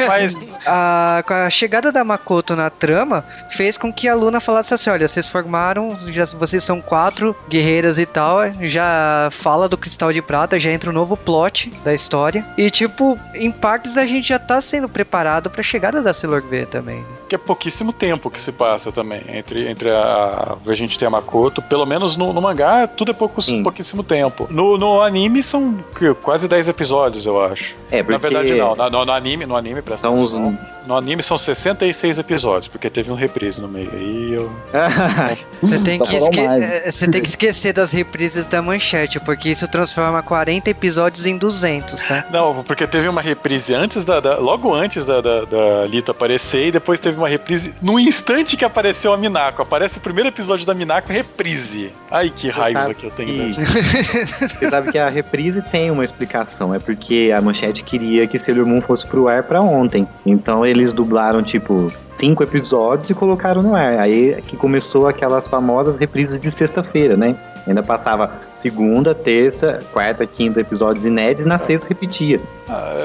[0.06, 4.72] Mas- A, com a chegada da Makoto na trama fez com que a Luna falasse
[4.74, 10.12] assim: olha, vocês formaram, já, vocês são quatro guerreiras e tal, já fala do cristal
[10.12, 12.44] de prata, já entra um novo plot da história.
[12.56, 16.66] E, tipo, em partes a gente já tá sendo preparado pra chegada da Sailor V
[16.66, 17.04] também.
[17.28, 21.10] que é pouquíssimo tempo que se passa também entre, entre a, a gente ter a
[21.10, 21.60] Makoto.
[21.62, 23.62] Pelo menos no, no mangá, tudo é pouco, Sim.
[23.62, 24.46] pouquíssimo tempo.
[24.50, 25.76] No, no anime são
[26.22, 27.74] quase 10 episódios, eu acho.
[27.90, 28.74] É, porque Na verdade, não.
[28.76, 30.58] Na- No, no anime, no anime, presta São os- atenção.
[30.86, 33.90] No anime são 66 episódios, porque teve um reprise no meio.
[33.92, 34.50] Aí eu.
[35.62, 36.62] Você tem, Só que esque- mais.
[36.62, 41.36] eh, você tem que esquecer das reprises da manchete, porque isso transforma 40 episódios em
[41.36, 42.24] 200, tá?
[42.30, 44.18] Não, porque teve uma reprise antes da.
[44.20, 48.56] da- logo antes da, da, da Lita aparecer, e depois teve uma reprise no instante
[48.56, 49.62] que apareceu a Minako.
[49.62, 51.90] Aparece o primeiro episódio da Minako reprise.
[52.10, 53.54] Ai, que raiva sabe que eu tenho.
[53.54, 53.64] que-.
[54.58, 58.66] Você sabe que a reprise tem uma explicação, é porque a manchete queria que Sailor
[58.66, 60.06] Moon fosse pro ar pra ontem.
[60.24, 63.98] Então eles dublaram, tipo, cinco episódios e colocaram no ar.
[64.00, 67.36] Aí é que começou aquelas famosas reprises de sexta-feira, né?
[67.66, 72.40] Ainda passava segunda, terça, quarta, quinta episódios inéditos e na sexta repetia.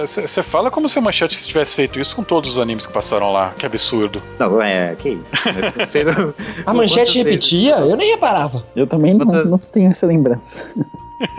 [0.01, 2.93] Você Ah, fala como se a Manchete tivesse feito isso com todos os animes que
[2.93, 3.53] passaram lá.
[3.57, 4.21] Que absurdo.
[4.39, 5.23] Não, é, que isso.
[6.65, 7.77] A manchete repetia?
[7.77, 8.63] Eu nem reparava.
[8.75, 10.67] Eu também não, não tenho essa lembrança.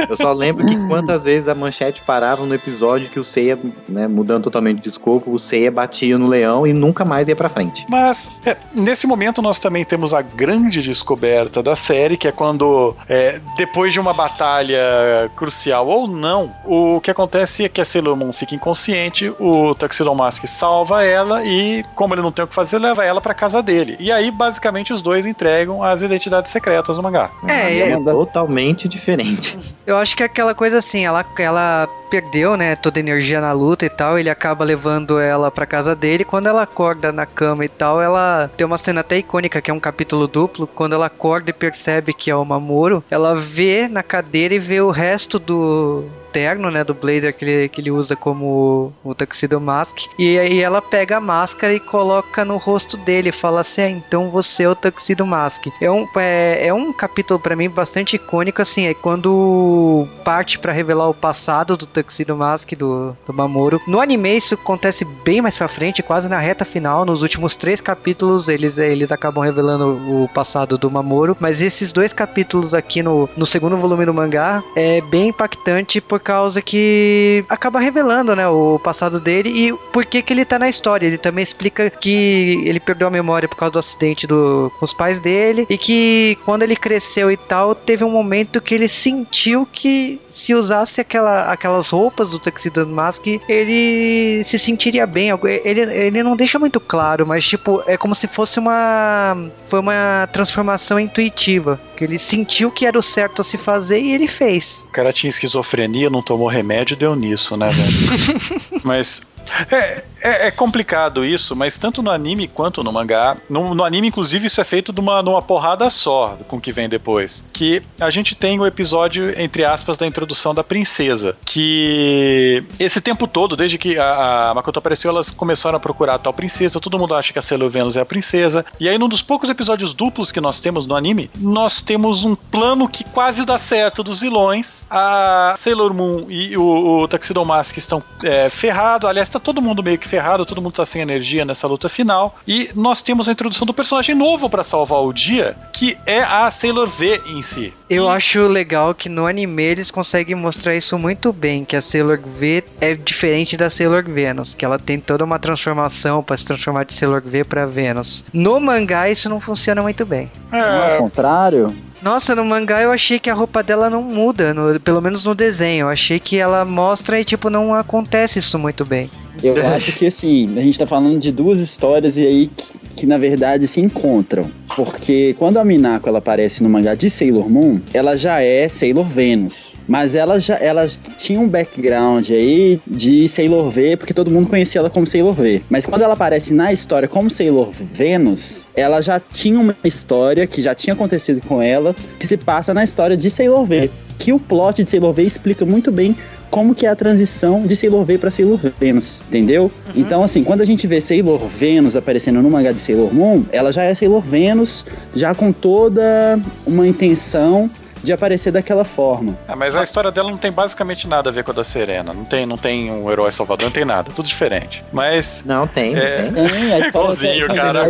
[0.09, 3.59] Eu só lembro que quantas vezes a manchete parava no episódio que o Seiya,
[3.89, 7.49] né, mudando totalmente de escopo, o Seiya batia no leão e nunca mais ia pra
[7.49, 7.87] frente.
[7.89, 12.97] Mas é, nesse momento nós também temos a grande descoberta da série, que é quando,
[13.09, 18.17] é, depois de uma batalha crucial ou não, o que acontece é que a Sailor
[18.17, 22.55] Moon fica inconsciente, o Tuxedo Mask salva ela e, como ele não tem o que
[22.55, 23.97] fazer, leva ela pra casa dele.
[23.99, 27.31] E aí, basicamente, os dois entregam as identidades secretas no mangá.
[27.47, 29.74] É, É, é, totalmente diferente.
[29.87, 33.53] Eu acho que é aquela coisa assim, ela, ela perdeu, né, toda a energia na
[33.53, 37.65] luta e tal, ele acaba levando ela pra casa dele, quando ela acorda na cama
[37.65, 41.07] e tal, ela tem uma cena até icônica, que é um capítulo duplo, quando ela
[41.07, 45.39] acorda e percebe que é o Mamoro, ela vê na cadeira e vê o resto
[45.39, 46.05] do
[46.35, 50.61] terno, né, do blazer que ele, que ele usa como o Tuxedo Mask, e aí
[50.61, 54.65] ela pega a máscara e coloca no rosto dele, e fala assim, ah, então você
[54.65, 55.69] é o Tuxedo Mask.
[55.81, 60.73] É um, é, é um capítulo pra mim bastante icônico, assim, é quando parte pra
[60.73, 63.81] revelar o passado do Tuxedo Mask, do, do Mamoro.
[63.87, 67.81] No anime isso acontece bem mais pra frente, quase na reta final, nos últimos três
[67.81, 73.29] capítulos eles, eles acabam revelando o passado do Mamoro, mas esses dois capítulos aqui no,
[73.37, 78.81] no segundo volume do mangá é bem impactante por causa que acaba revelando, né, o
[78.83, 81.07] passado dele e por que que ele tá na história.
[81.07, 84.93] Ele também explica que ele perdeu a memória por causa do acidente do, com os
[84.93, 89.67] pais dele e que quando ele cresceu e tal, teve um momento que ele sentiu
[89.71, 95.31] que se usasse aquela, aquelas roupas do Tuxedo Mask, ele se sentiria bem.
[95.65, 99.37] Ele, ele não deixa muito claro, mas tipo, é como se fosse uma
[99.69, 104.13] foi uma transformação intuitiva, que ele sentiu que era o certo a se fazer e
[104.13, 104.85] ele fez.
[104.89, 108.81] O cara tinha esquizofrenia, não tomou remédio, deu nisso, né, velho?
[108.85, 109.21] Mas
[109.71, 113.37] é, é, é complicado isso, mas tanto no anime quanto no mangá.
[113.49, 116.73] No, no anime, inclusive, isso é feito de uma, numa porrada só com o que
[116.73, 117.45] vem depois.
[117.53, 121.37] Que a gente tem o episódio, entre aspas, da introdução da princesa.
[121.45, 126.19] Que esse tempo todo, desde que a, a Makoto apareceu, elas começaram a procurar a
[126.19, 126.81] tal princesa.
[126.81, 128.65] Todo mundo acha que a Sailor Venus é a princesa.
[128.81, 132.35] E aí, num dos poucos episódios duplos que nós temos no anime, nós temos um
[132.35, 134.83] plano que quase dá certo dos vilões.
[134.91, 139.09] A Sailor Moon e o, o Tuxedo Mask estão é, ferrados.
[139.09, 142.39] Aliás, tá todo mundo meio que ferrado, todo mundo tá sem energia nessa luta final.
[142.47, 146.51] E nós temos a introdução do personagem novo para salvar o dia, que é a
[146.51, 147.73] Sailor V em si.
[147.91, 152.19] Eu acho legal que no anime eles conseguem mostrar isso muito bem, que a Sailor
[152.21, 156.85] V é diferente da Sailor Venus, que ela tem toda uma transformação para se transformar
[156.85, 158.25] de Sailor V para Venus.
[158.33, 160.31] No mangá isso não funciona muito bem.
[160.53, 161.75] É É, ao contrário?
[162.03, 165.35] Nossa, no mangá eu achei que a roupa dela não muda, no- pelo menos no
[165.35, 165.85] desenho.
[165.87, 169.11] Eu achei que ela mostra e, tipo, não acontece isso muito bem.
[169.43, 173.07] Eu acho que assim, a gente tá falando de duas histórias e aí que, que,
[173.07, 174.47] na verdade se encontram.
[174.75, 179.05] Porque quando a Minako ela aparece no mangá de Sailor Moon, ela já é Sailor
[179.05, 179.75] Venus.
[179.87, 180.87] Mas ela já ela
[181.19, 185.63] tinha um background aí de Sailor V, porque todo mundo conhecia ela como Sailor V.
[185.69, 190.63] Mas quando ela aparece na história como Sailor Venus, ela já tinha uma história que
[190.63, 193.91] já tinha acontecido com ela, que se passa na história de Sailor V.
[194.19, 196.17] Que o plot de Sailor V explica muito bem
[196.55, 199.73] como que é a transição de Sailor V para Sailor Venus, entendeu?
[199.97, 203.73] Então, assim, quando a gente vê Sailor Venus aparecendo no mangá de Sailor Moon, ela
[203.73, 207.69] já é Sailor Venus, já com toda uma intenção
[208.05, 209.37] de aparecer daquela forma.
[209.49, 212.13] Ah, mas a história dela não tem basicamente nada a ver com a da Serena.
[212.13, 214.11] Não tem, não tem um herói salvador, não tem nada.
[214.15, 214.85] Tudo diferente.
[214.93, 215.43] Mas.
[215.45, 216.23] Não, tem, É.
[216.23, 216.35] tem.
[216.55, 217.89] Tem, a história Igualzinho, cara.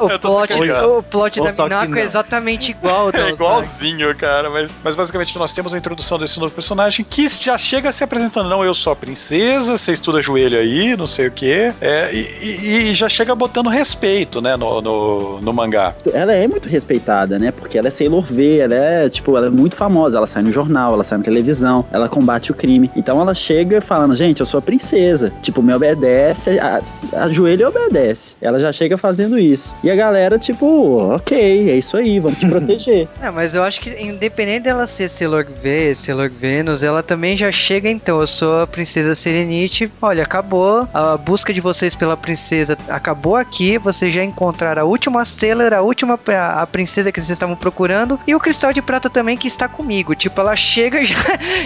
[0.00, 1.98] O plot, o plot da Minako é não.
[1.98, 4.48] exatamente igual É igualzinho, cara.
[4.50, 8.48] Mas, mas basicamente nós temos a introdução desse novo personagem que já chega se apresentando.
[8.48, 11.72] Não, eu sou a princesa, você estuda joelho aí, não sei o quê.
[11.80, 15.94] É, e, e- e já chega botando respeito, né, no, no, no mangá.
[16.12, 17.50] Ela é muito respeitada, né?
[17.52, 20.52] Porque ela é Sailor V, ela é, tipo, ela é muito famosa, ela sai no
[20.52, 22.90] jornal, ela sai na televisão, ela combate o crime.
[22.96, 25.32] Então ela chega falando, gente, eu sou a princesa.
[25.42, 26.82] Tipo, me obedece, a,
[27.12, 28.34] a joelho obedece.
[28.40, 29.74] Ela já chega fazendo isso.
[29.82, 33.08] E a galera, tipo, ok, é isso aí, vamos te proteger.
[33.22, 37.50] É, mas eu acho que independente dela ser Sailor V, Sailor Venus, ela também já
[37.50, 42.76] chega então, eu sou a princesa Serenite, olha, acabou, a busca de vocês pela princesa
[42.88, 47.30] acabou aqui, vocês já encontraram a última Sailor, a última a, a princesa que vocês
[47.30, 51.16] estavam procurando, e o Cristal de Prata também que está comigo, tipo, ela chega já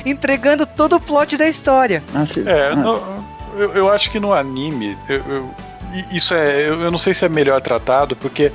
[0.04, 2.02] entregando todo o plot da história.
[2.14, 3.24] Acho, É, ah, no-
[3.56, 5.54] eu, eu acho que no anime, eu- eu-
[6.10, 6.68] isso é.
[6.68, 8.50] Eu, eu não sei se é melhor tratado, porque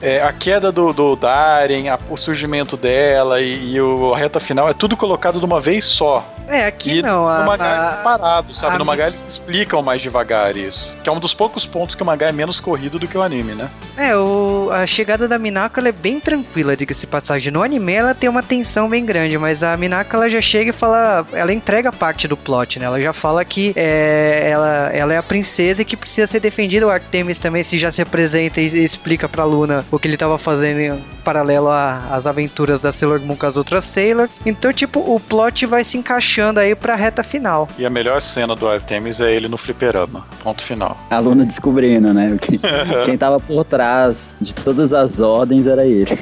[0.00, 4.40] é, a queda do, do Darien, a- o surgimento dela e, e o, a reta
[4.40, 6.24] final é tudo colocado de uma vez só.
[6.50, 7.28] É, aqui E não.
[7.28, 8.76] A, no mangá é separado, sabe?
[8.76, 10.94] a no mangá eles explicam mais devagar isso.
[11.02, 13.22] Que é um dos poucos pontos que o mangá é menos corrido do que o
[13.22, 13.68] anime, né?
[13.98, 17.52] É, o, a chegada da Minako ela é bem tranquila, diga-se passagem.
[17.52, 20.72] No anime ela tem uma tensão bem grande, mas a Minako ela já chega e
[20.72, 21.26] fala.
[21.34, 22.86] Ela entrega parte do plot, né?
[22.86, 26.86] Ela já fala que é, ela, ela é a princesa e que precisa ser defendida.
[26.86, 30.16] O Artemis também se já se apresenta e, e explica pra Luna o que ele
[30.16, 34.30] tava fazendo em paralelo às aventuras da Sailor Moon com as outras Sailors.
[34.46, 37.68] Então, tipo, o plot vai se encaixando aí pra reta final.
[37.78, 40.26] E a melhor cena do Artemis é ele no fliperama.
[40.42, 40.96] Ponto final.
[41.10, 42.36] A Luna descobrindo, né?
[42.40, 42.58] que-
[43.04, 46.18] Quem tava por trás de todas as ordens era ele.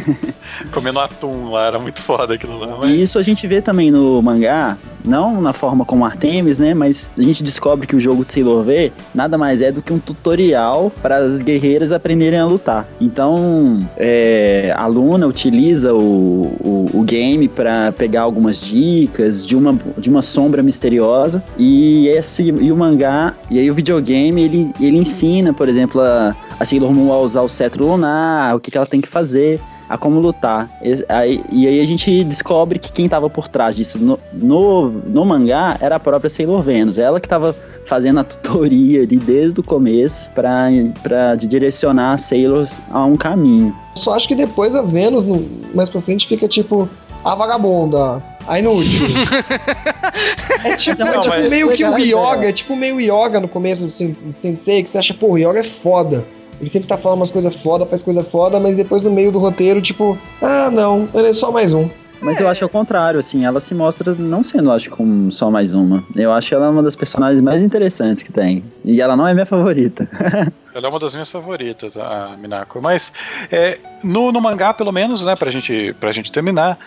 [0.73, 2.77] Comendo atum lá, era muito foda aquilo lá.
[2.79, 2.91] Mas...
[2.91, 4.77] E isso a gente vê também no mangá,
[5.07, 6.75] não na forma como Artemis, né?
[6.75, 9.93] Mas a gente descobre que o jogo de Sailor V nada mais é do que
[9.93, 12.87] um tutorial para as guerreiras aprenderem a lutar.
[13.01, 19.79] Então, é, a Luna utiliza o, o, o game para pegar algumas dicas de uma,
[19.97, 24.97] de uma sombra misteriosa e esse e o mangá e aí o videogame ele, ele
[24.97, 28.77] ensina, por exemplo, a, a Sailor Moon a usar o cetro lunar, o que, que
[28.77, 30.69] ela tem que fazer a como lutar.
[30.83, 34.89] E aí, e aí a gente descobre que quem tava por trás disso no, no,
[34.91, 36.99] no mangá era a própria Sailor Venus.
[36.99, 37.55] Ela que tava
[37.87, 40.67] fazendo a tutoria ali desde o começo pra,
[41.03, 43.75] pra de direcionar as Sailors a um caminho.
[43.95, 46.89] Só acho que depois a Vênus, no- mais pra frente, fica tipo
[47.25, 49.07] a vagabunda, a inútil.
[50.65, 53.85] é tipo, Não, é tipo meio que o yoga, é tipo meio yoga no começo
[53.85, 56.25] do sen- sensei, que você acha, pô, o yoga é foda.
[56.61, 59.39] Ele sempre tá falando umas coisas foda, faz coisa foda, mas depois no meio do
[59.39, 61.89] roteiro, tipo, ah, não, ele é só mais um.
[62.21, 65.73] Mas eu acho ao contrário, assim, ela se mostra não sendo, acho, como só mais
[65.73, 66.03] uma.
[66.15, 68.65] Eu acho ela uma das personagens mais interessantes que tem.
[68.85, 70.09] E ela não é minha favorita.
[70.75, 72.83] Ela é uma das minhas favoritas, a Minako.
[72.83, 73.11] Mas
[73.51, 76.79] é, no, no mangá, pelo menos, né, pra gente, pra gente terminar,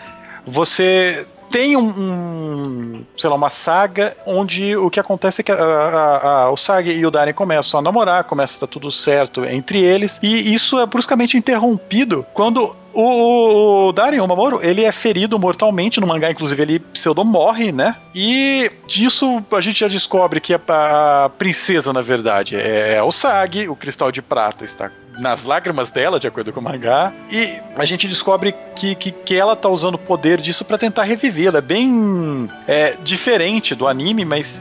[0.46, 5.56] você tem um, um, sei lá, uma saga onde o que acontece é que a,
[5.56, 9.44] a- a- o Sagi e o Darien começam a namorar, começa a estar tudo certo
[9.44, 15.38] entre eles, e isso é bruscamente interrompido quando o, o o Mamoru, ele é ferido
[15.38, 17.96] mortalmente no mangá, inclusive ele pseudo morre, né?
[18.14, 20.60] E disso a gente já descobre que a,
[21.24, 26.18] a princesa, na verdade, é o Sagi, o cristal de prata está nas lágrimas dela,
[26.18, 29.94] de acordo com o mangá, e a gente descobre que, que, que ela tá usando
[29.94, 31.58] o poder disso para tentar revivê-la.
[31.58, 34.60] É bem é, diferente do anime, mas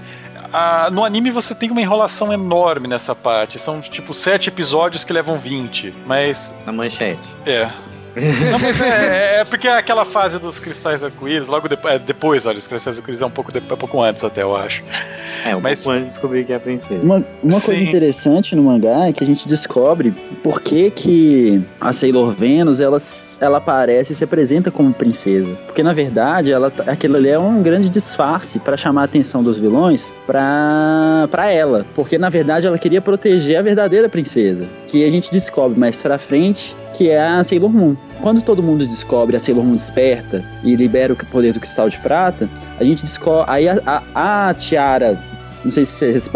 [0.51, 3.59] ah, no anime você tem uma enrolação enorme nessa parte.
[3.59, 7.19] São tipo sete episódios que levam 20, mas Na manchete.
[7.45, 7.69] é.
[8.15, 12.45] Não, mas é, é porque é aquela fase dos cristais arco-íris, logo depois, é, depois,
[12.45, 14.83] olha, os cristais arco-íris é um pouco, de- é um pouco antes até, eu acho.
[15.45, 17.01] É, um Mas- pouco antes de descobrir que é a princesa.
[17.03, 20.11] Uma, uma coisa interessante no mangá é que a gente descobre
[20.43, 22.97] por que, que a Sailor Venus ela,
[23.39, 25.55] ela aparece e se apresenta como princesa.
[25.65, 29.41] Porque na verdade ela, tá- aquilo ali é um grande disfarce para chamar a atenção
[29.43, 31.85] dos vilões pra, pra ela.
[31.95, 34.67] Porque na verdade ela queria proteger a verdadeira princesa.
[34.87, 37.95] Que a gente descobre mais pra frente que é a Sailor Moon.
[38.21, 41.97] Quando todo mundo descobre a Sailor Moon desperta e libera o poder do cristal de
[41.97, 43.45] prata, a gente descobre.
[43.49, 43.79] Aí a,
[44.13, 45.17] a, a tiara
[45.63, 46.29] não sei se vocês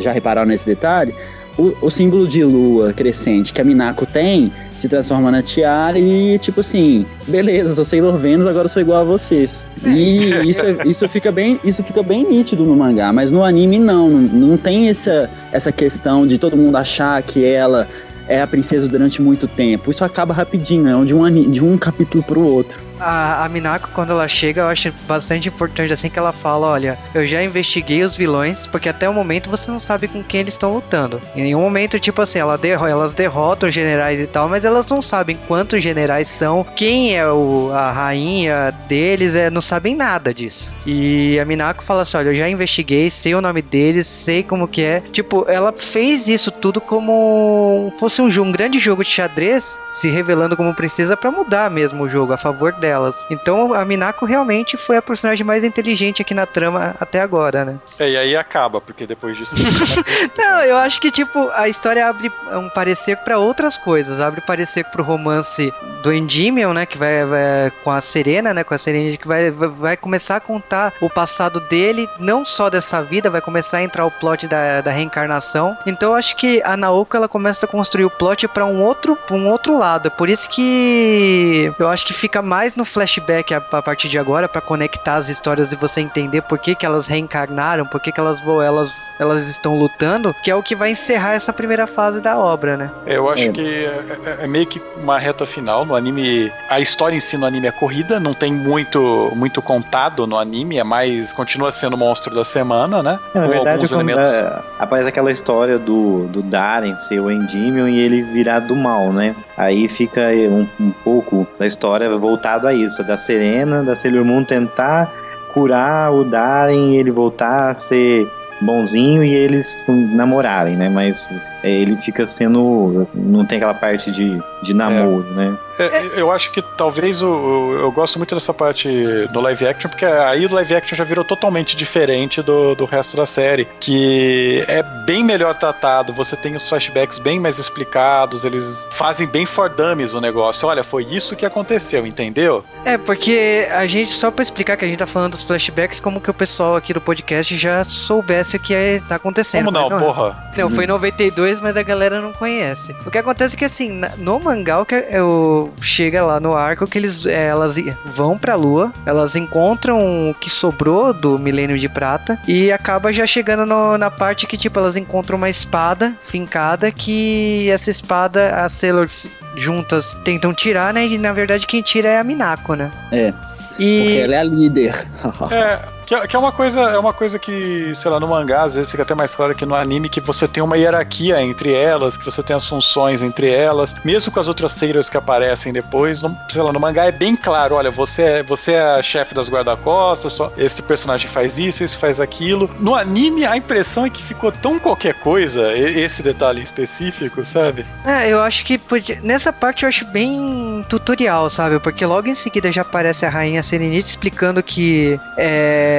[0.00, 1.14] já repararam nesse detalhe,
[1.58, 6.38] o, o símbolo de lua crescente que a Minako tem se transforma na tiara e
[6.38, 9.62] tipo assim, beleza, sou Sailor Venus, agora sou igual a vocês.
[9.84, 13.78] E isso, é- isso, fica bem, isso fica bem nítido no mangá, mas no anime
[13.78, 17.86] não, não, não tem essa, essa questão de todo mundo achar que ela
[18.28, 19.90] é a princesa durante muito tempo.
[19.90, 22.85] Isso acaba rapidinho, é de um, de um capítulo pro outro.
[23.00, 26.98] A, a Minako, quando ela chega, eu acho bastante importante assim que ela fala: Olha,
[27.14, 30.54] eu já investiguei os vilões, porque até o momento você não sabe com quem eles
[30.54, 31.20] estão lutando.
[31.34, 35.02] Em nenhum momento, tipo assim, ela derro elas derrotam generais e tal, mas elas não
[35.02, 40.70] sabem quantos generais são, quem é o, a rainha deles, é, não sabem nada disso.
[40.86, 44.68] E a Minako fala assim: Olha, eu já investiguei, sei o nome deles, sei como
[44.68, 45.02] que é.
[45.12, 50.56] Tipo, ela fez isso tudo como fosse um, um grande jogo de xadrez se revelando
[50.56, 53.16] como princesa pra mudar mesmo o jogo a favor delas.
[53.28, 57.78] Então a Minako realmente foi a personagem mais inteligente aqui na trama até agora, né?
[57.98, 59.56] É, e aí acaba, porque depois disso.
[60.38, 64.84] Não, eu acho que tipo a história abre um parecer pra outras coisas, abre parecer
[64.84, 65.72] pro romance
[66.02, 66.86] do Endymion, né?
[66.86, 68.62] Que vai, vai com a Serena, né?
[68.62, 73.02] Com a Serena que vai, vai, começar a contar o passado dele, não só dessa
[73.02, 75.76] vida, vai começar a entrar o plot da, da reencarnação.
[75.86, 79.16] Então eu acho que a Naoko ela começa a construir o plot para um outro,
[79.16, 80.06] pra um outro lado.
[80.06, 84.18] É por isso que eu acho que fica mais no flashback a, a partir de
[84.18, 88.12] agora para conectar as histórias e você entender por que, que elas reencarnaram, por que,
[88.12, 91.86] que elas vão elas elas estão lutando, que é o que vai encerrar essa primeira
[91.86, 92.90] fase da obra, né?
[93.06, 93.48] Eu acho É.
[93.48, 96.52] que é, é- é meio que uma reta final no anime.
[96.68, 100.76] A história em si no anime é corrida, não tem muito muito contado no anime,
[100.76, 103.18] é mais continua sendo o monstro da semana, né?
[103.34, 104.28] É, na Com verdade, alguns elementos.
[104.28, 109.14] é, aparece aquela história do, do Darren ser o Endymion e ele virar do mal,
[109.14, 109.34] né?
[109.56, 110.20] Aí fica
[110.50, 115.10] um, um pouco da história voltado isso, da Serena, da Sailor Moon tentar
[115.52, 118.26] curar o Darren e ele voltar a ser
[118.60, 120.88] bonzinho e eles namorarem, né?
[120.88, 121.32] Mas
[121.66, 123.06] é, ele fica sendo.
[123.14, 125.54] não tem aquela parte de, de namoro, né?
[125.78, 128.88] É, eu acho que talvez o, o- eu gosto muito dessa parte
[129.30, 133.14] do live action, porque aí o live action já virou totalmente diferente do, do resto
[133.14, 138.86] da série, que é bem melhor tratado, você tem os flashbacks bem mais explicados, eles
[138.90, 140.66] fazem bem for dummies o negócio.
[140.66, 142.64] Olha, foi isso que aconteceu, entendeu?
[142.84, 146.22] É, porque a gente, só pra explicar que a gente tá falando dos flashbacks, como
[146.22, 149.66] que o pessoal aqui do podcast já soubesse o que é, tá acontecendo.
[149.66, 150.36] Como não, mas porra?
[150.56, 152.94] Não, foi em 92, mas a galera não conhece.
[153.06, 156.54] O que acontece é que, assim, no mangá, o que é o- chega lá no
[156.54, 157.74] arco que eles, é, elas
[158.04, 163.26] vão pra lua, elas encontram o que sobrou do Milênio de Prata e acaba já
[163.26, 168.72] chegando no- na parte que, tipo, elas encontram uma espada fincada que essa espada, as
[168.72, 169.26] Sailors
[169.56, 171.06] juntas tentam tirar, né?
[171.06, 172.90] E, na verdade, quem tira é a Minako, né?
[173.10, 173.32] É,
[173.78, 174.02] E...
[174.02, 175.06] porque ela é a líder.
[175.50, 178.62] É, que, é- que é uma coisa, é uma coisa que, sei lá, no mangá
[178.62, 181.72] às vezes fica até mais claro que no anime que você tem uma hierarquia entre
[181.72, 185.72] elas, que você tem as funções entre elas, mesmo com as outras Sailors que aparecem
[185.72, 189.34] depois, no, sei lá, no mangá é bem claro, olha, você é, você é chefe
[189.34, 192.70] das guarda-costas, esse personagem faz isso, esse faz aquilo.
[192.78, 197.84] No anime a impressão é que ficou tão qualquer coisa, esse detalhe específico, sabe?
[198.04, 201.80] É, eu acho que podia- nessa parte eu acho bem tutorial, sabe?
[201.80, 205.95] Porque logo em seguida já aparece a rainha Serenite explicando que é,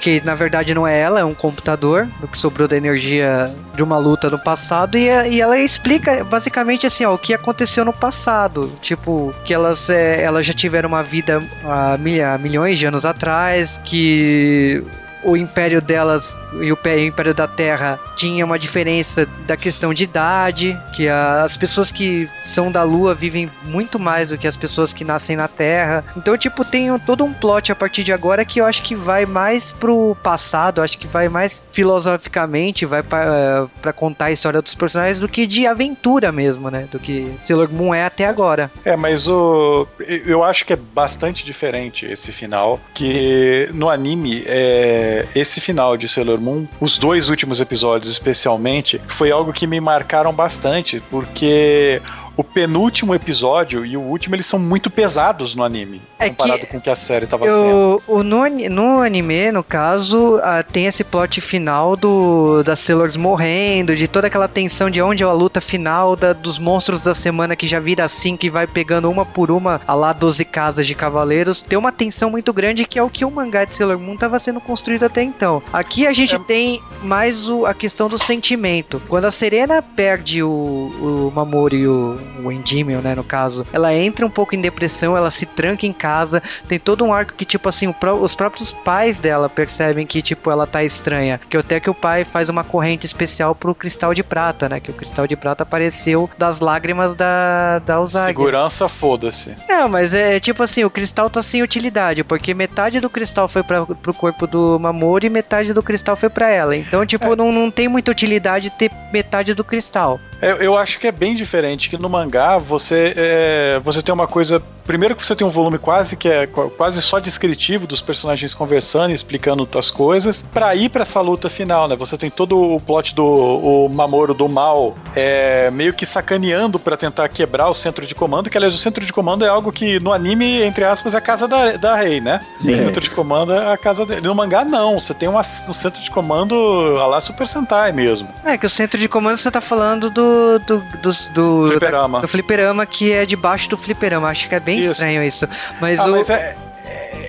[0.00, 3.82] que na verdade não é ela, é um computador, do que sobrou da energia de
[3.82, 7.92] uma luta no passado e, e ela explica basicamente assim, ó, o que aconteceu no
[7.92, 13.80] passado, tipo que elas é, elas já tiveram uma vida há milhões de anos atrás,
[13.84, 14.84] que
[15.24, 19.94] o império delas e o pé- o império da Terra tinha uma diferença da questão
[19.94, 24.56] de idade, que as pessoas que são da Lua vivem muito mais do que as
[24.56, 26.04] pessoas que nascem na Terra.
[26.16, 29.26] Então, tipo, tem todo um plot a partir de agora que eu acho que vai
[29.26, 34.74] mais pro passado, acho que vai mais filosoficamente, vai pra pra contar a história dos
[34.74, 36.86] personagens do que de aventura mesmo, né?
[36.90, 38.70] Do que Sailor Moon é até agora.
[38.84, 39.86] É, mas o.
[39.98, 42.80] Eu acho que é bastante diferente esse final.
[42.94, 49.30] Que no anime, é, esse final de Sailor Moon, os dois últimos episódios especialmente, foi
[49.30, 52.00] algo que me marcaram bastante, porque.
[52.36, 56.66] O penúltimo episódio e o último, eles são muito pesados no anime, É comparado que
[56.68, 57.54] com o que a série tava sendo.
[57.56, 63.16] Eu, o, no, no anime, no caso, ah, tem esse plot final do das Sailors
[63.16, 67.14] morrendo, de toda aquela tensão de onde é a luta final da- dos monstros da
[67.14, 70.86] semana que já vira assim, que vai pegando uma por uma, a lá 12 casas
[70.86, 71.60] de cavaleiros.
[71.62, 74.38] Tem uma tensão muito grande que é o que o mangá de Sailor Moon estava
[74.38, 75.62] sendo construído até então.
[75.72, 76.38] Aqui a gente É.
[76.38, 79.00] tem mais o- a questão do sentimento.
[79.08, 83.94] Quando a Serena perde o, o Mamoru e o, o Endymion, né, no caso, ela
[83.94, 87.44] entra um pouco em depressão, ela se tranca em casa, tem todo um arco que,
[87.44, 91.40] tipo assim, os próprios pais dela percebem que, tipo, ela tá estranha.
[91.48, 94.80] Que até que o pai faz uma corrente especial pro cristal de prata, né?
[94.80, 98.26] Que o cristal de prata apareceu das lágrimas da, da Usagi.
[98.28, 99.54] Segurança, foda-se.
[99.68, 103.62] Não, mas é tipo assim, o cristal tá sem utilidade, porque metade do cristal foi
[103.62, 106.76] pra, pro corpo do Mamoru e metade do cristal foi pra ela.
[106.76, 110.20] Então, tipo, não, não tem muita utilidade ter metade do cristal.
[110.40, 114.26] Eu, eu acho que é bem diferente, que no mangá você, é, você tem uma
[114.26, 114.62] coisa.
[114.86, 118.52] Primeiro que você tem um volume quase que é qu- quase só descritivo dos personagens
[118.54, 121.94] conversando e explicando as coisas, pra ir pra essa luta final, né?
[121.94, 126.96] Você tem todo o plot do o Mamoru do mal é, meio que sacaneando pra
[126.96, 130.00] tentar quebrar o centro de comando, que aliás o centro de comando é algo que
[130.00, 132.40] no anime, entre aspas, é a casa da, da Rei, né?
[132.58, 132.74] Sim.
[132.74, 134.22] O centro de comando é a casa dele.
[134.22, 134.98] No mangá, não.
[134.98, 136.54] Você tem uma, um centro de comando
[136.98, 138.28] a lá Super Sentai mesmo.
[138.44, 140.29] É, que o centro de comando você tá falando do.
[140.58, 140.78] Do.
[140.80, 142.20] do, do, Fliperama.
[142.20, 144.28] do fliperama que é debaixo do fliperama.
[144.28, 144.92] Acho que é bem Isso.
[144.92, 145.48] estranho isso.
[145.80, 146.10] Mas Ah, o.
[146.12, 146.54] mas é,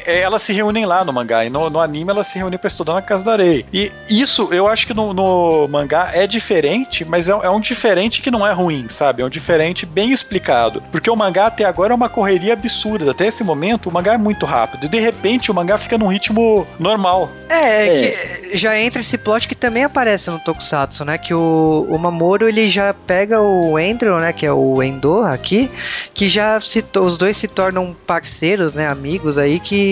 [0.05, 2.93] elas se reúnem lá no mangá, e no, no anime elas se reúnem pra estudar
[2.93, 3.65] na casa da areia.
[3.71, 8.21] E isso eu acho que no, no mangá é diferente, mas é, é um diferente
[8.21, 9.21] que não é ruim, sabe?
[9.21, 10.83] É um diferente bem explicado.
[10.91, 13.11] Porque o mangá até agora é uma correria absurda.
[13.11, 14.85] Até esse momento, o mangá é muito rápido.
[14.85, 17.29] E de repente o mangá fica num ritmo normal.
[17.49, 21.17] É, é que já entra esse plot que também aparece no Tokusatsu, né?
[21.17, 24.33] Que o, o Mamoru ele já pega o Andrew, né?
[24.33, 25.69] Que é o Endo aqui,
[26.13, 28.87] que já se, os dois se tornam parceiros, né?
[28.87, 29.90] Amigos aí que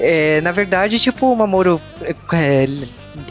[0.00, 1.80] é, na verdade tipo o Mamoru
[2.32, 2.66] é,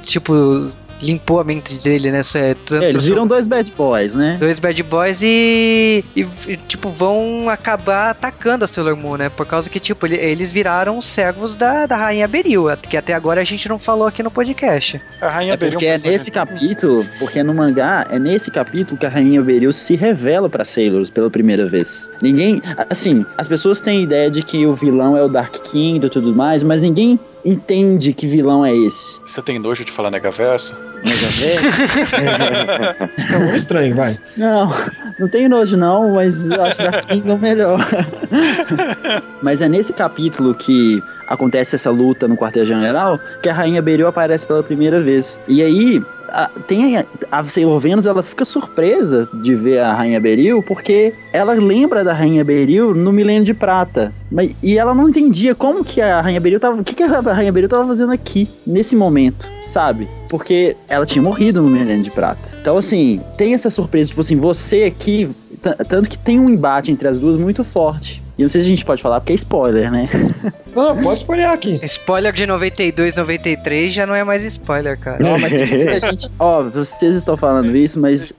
[0.02, 0.72] tipo
[1.02, 2.40] limpou a mente dele nessa.
[2.40, 4.38] É, eles viram dois bad boys, né?
[4.40, 9.30] Dois bad boys e, e, e, tipo, vão acabar atacando a Sailor Moon, né?
[9.30, 13.42] Por causa que, tipo, ele, eles viraram servos da, da Rainha Beril, que até agora
[13.42, 15.02] a gente não falou aqui no podcast.
[15.22, 19.10] A Rainha é porque é nesse capítulo, porque no mangá, é nesse capítulo que a
[19.10, 22.10] Rainha Beril se revela pra Sailors pela primeira vez.
[22.22, 26.10] Ninguém, assim, as pessoas têm ideia de que o vilão é o Dark King e
[26.10, 29.20] tudo mais, mas ninguém entende que vilão é esse.
[29.26, 30.76] Você tem nojo de falar negaverso?
[31.04, 31.82] Negaverso?
[33.34, 34.18] é muito estranho, vai.
[34.38, 34.74] Não,
[35.20, 37.88] não tenho nojo não, mas eu acho da Kingdom melhor.
[39.42, 44.46] mas é nesse capítulo que acontece essa luta no quartel-general que a Rainha Beryl aparece
[44.46, 45.40] pela primeira vez.
[45.48, 50.20] E aí, a, tem a, a Sailor Venus, ela fica surpresa de ver a Rainha
[50.20, 54.14] Beryl, porque ela lembra da Rainha Beryl no Milênio de Prata.
[54.32, 56.80] Mas, e ela não entendia como que a Rainha Beryl tava...
[56.80, 60.08] O que, que a Rainha Beryl tava fazendo aqui, nesse momento, sabe?
[60.30, 62.42] Porque ela tinha morrido no Milênio de Prata.
[62.62, 65.30] Então, assim, tem essa surpresa, tipo assim, você aqui...
[65.88, 68.20] Tanto que tem um embate entre as duas muito forte.
[68.42, 70.10] E não sei se a gente pode falar porque é spoiler, né?
[70.76, 71.80] Não, pode spoiler aqui.
[71.84, 75.22] Spoiler de 92, 93 já não é mais spoiler, cara.
[75.22, 75.66] Não, mas a
[76.10, 76.32] gente.
[76.40, 78.34] Ó, vocês estão falando isso, mas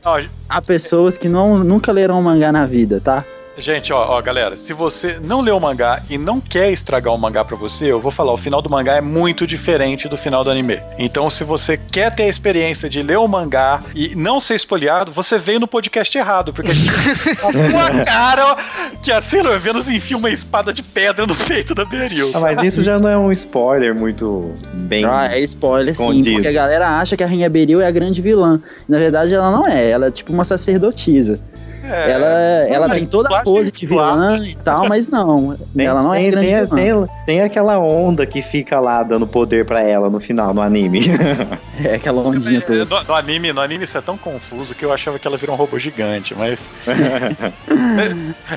[0.48, 3.22] há pessoas que não, nunca leram um mangá na vida, tá?
[3.56, 7.18] Gente, ó, ó, galera, se você não leu o mangá e não quer estragar o
[7.18, 10.42] mangá para você, eu vou falar, o final do mangá é muito diferente do final
[10.42, 10.80] do anime.
[10.98, 15.12] Então, se você quer ter a experiência de ler o mangá e não ser espoliado,
[15.12, 16.90] você veio no podcast errado, porque a gente
[17.70, 18.56] uma cara
[19.02, 22.30] que a Sailor Venus enfia uma espada de pedra no peito da Beryl.
[22.34, 26.48] Ah, mas isso já não é um spoiler muito bem Ah, é spoiler sim, porque
[26.48, 28.60] a galera acha que a Rainha Beryl é a grande vilã.
[28.88, 31.38] Na verdade, ela não é, ela é tipo uma sacerdotisa.
[31.82, 32.26] É, ela
[32.68, 35.56] ela tem toda a pose de vilã e tal, mas não.
[35.74, 37.06] Tem, ela não é tem, grande tem, vilã.
[37.06, 41.00] Tem, tem aquela onda que fica lá dando poder pra ela no final, no anime.
[41.84, 42.84] é aquela ondinha toda.
[42.84, 45.54] No, no, anime, no anime isso é tão confuso que eu achava que ela virou
[45.54, 46.66] um robô gigante, mas.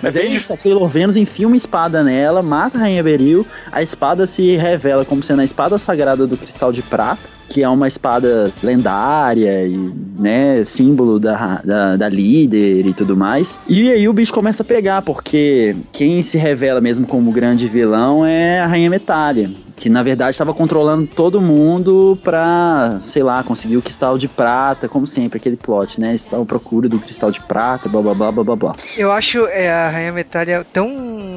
[0.01, 3.45] mas é, é isso, a Sailor Venus enfia uma espada nela, mata a Rainha Beril,
[3.71, 7.69] a espada se revela como sendo a espada sagrada do cristal de prata que é
[7.69, 13.59] uma espada lendária e, né, símbolo da, da, da, líder e tudo mais.
[13.67, 18.25] E aí o bicho começa a pegar, porque quem se revela mesmo como grande vilão
[18.25, 19.49] é a Rainha Metália.
[19.75, 24.87] Que na verdade estava controlando todo mundo pra, sei lá, conseguir o cristal de prata,
[24.87, 26.15] como sempre, aquele plot, né?
[26.15, 28.75] Estava à procura do cristal de prata, blá blá blá blá blá.
[28.97, 31.34] Eu acho é, a Rainha Metália tão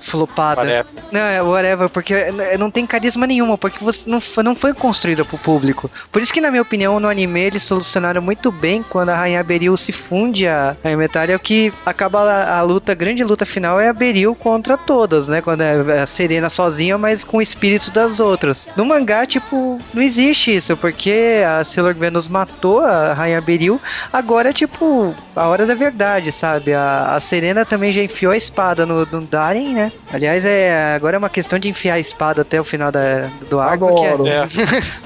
[0.00, 0.62] flopada.
[0.62, 0.86] Whatever.
[1.12, 2.14] Não, é whatever, porque
[2.58, 5.90] não tem carisma nenhuma, porque você não foi, não foi construída pro público.
[6.10, 9.42] Por isso que, na minha opinião, no anime eles solucionaram muito bem quando a Rainha
[9.42, 13.44] Beril se funde a Rainha Metália, o que acaba a, a, luta, a grande luta
[13.46, 15.40] final é a Beril contra todas, né?
[15.40, 18.66] Quando é a Serena sozinha, mas com o espírito das outras.
[18.76, 23.80] No mangá, tipo, não existe isso, porque a Sailor Venus matou a Rainha Beril,
[24.12, 26.74] agora é tipo a hora da verdade, sabe?
[26.74, 29.89] A, a Serena também já enfiou a espada no, no Darien, né?
[30.12, 33.60] Aliás, é, agora é uma questão de enfiar a espada até o final da, do
[33.60, 33.86] arco.
[33.86, 34.28] Agora.
[34.28, 34.48] É,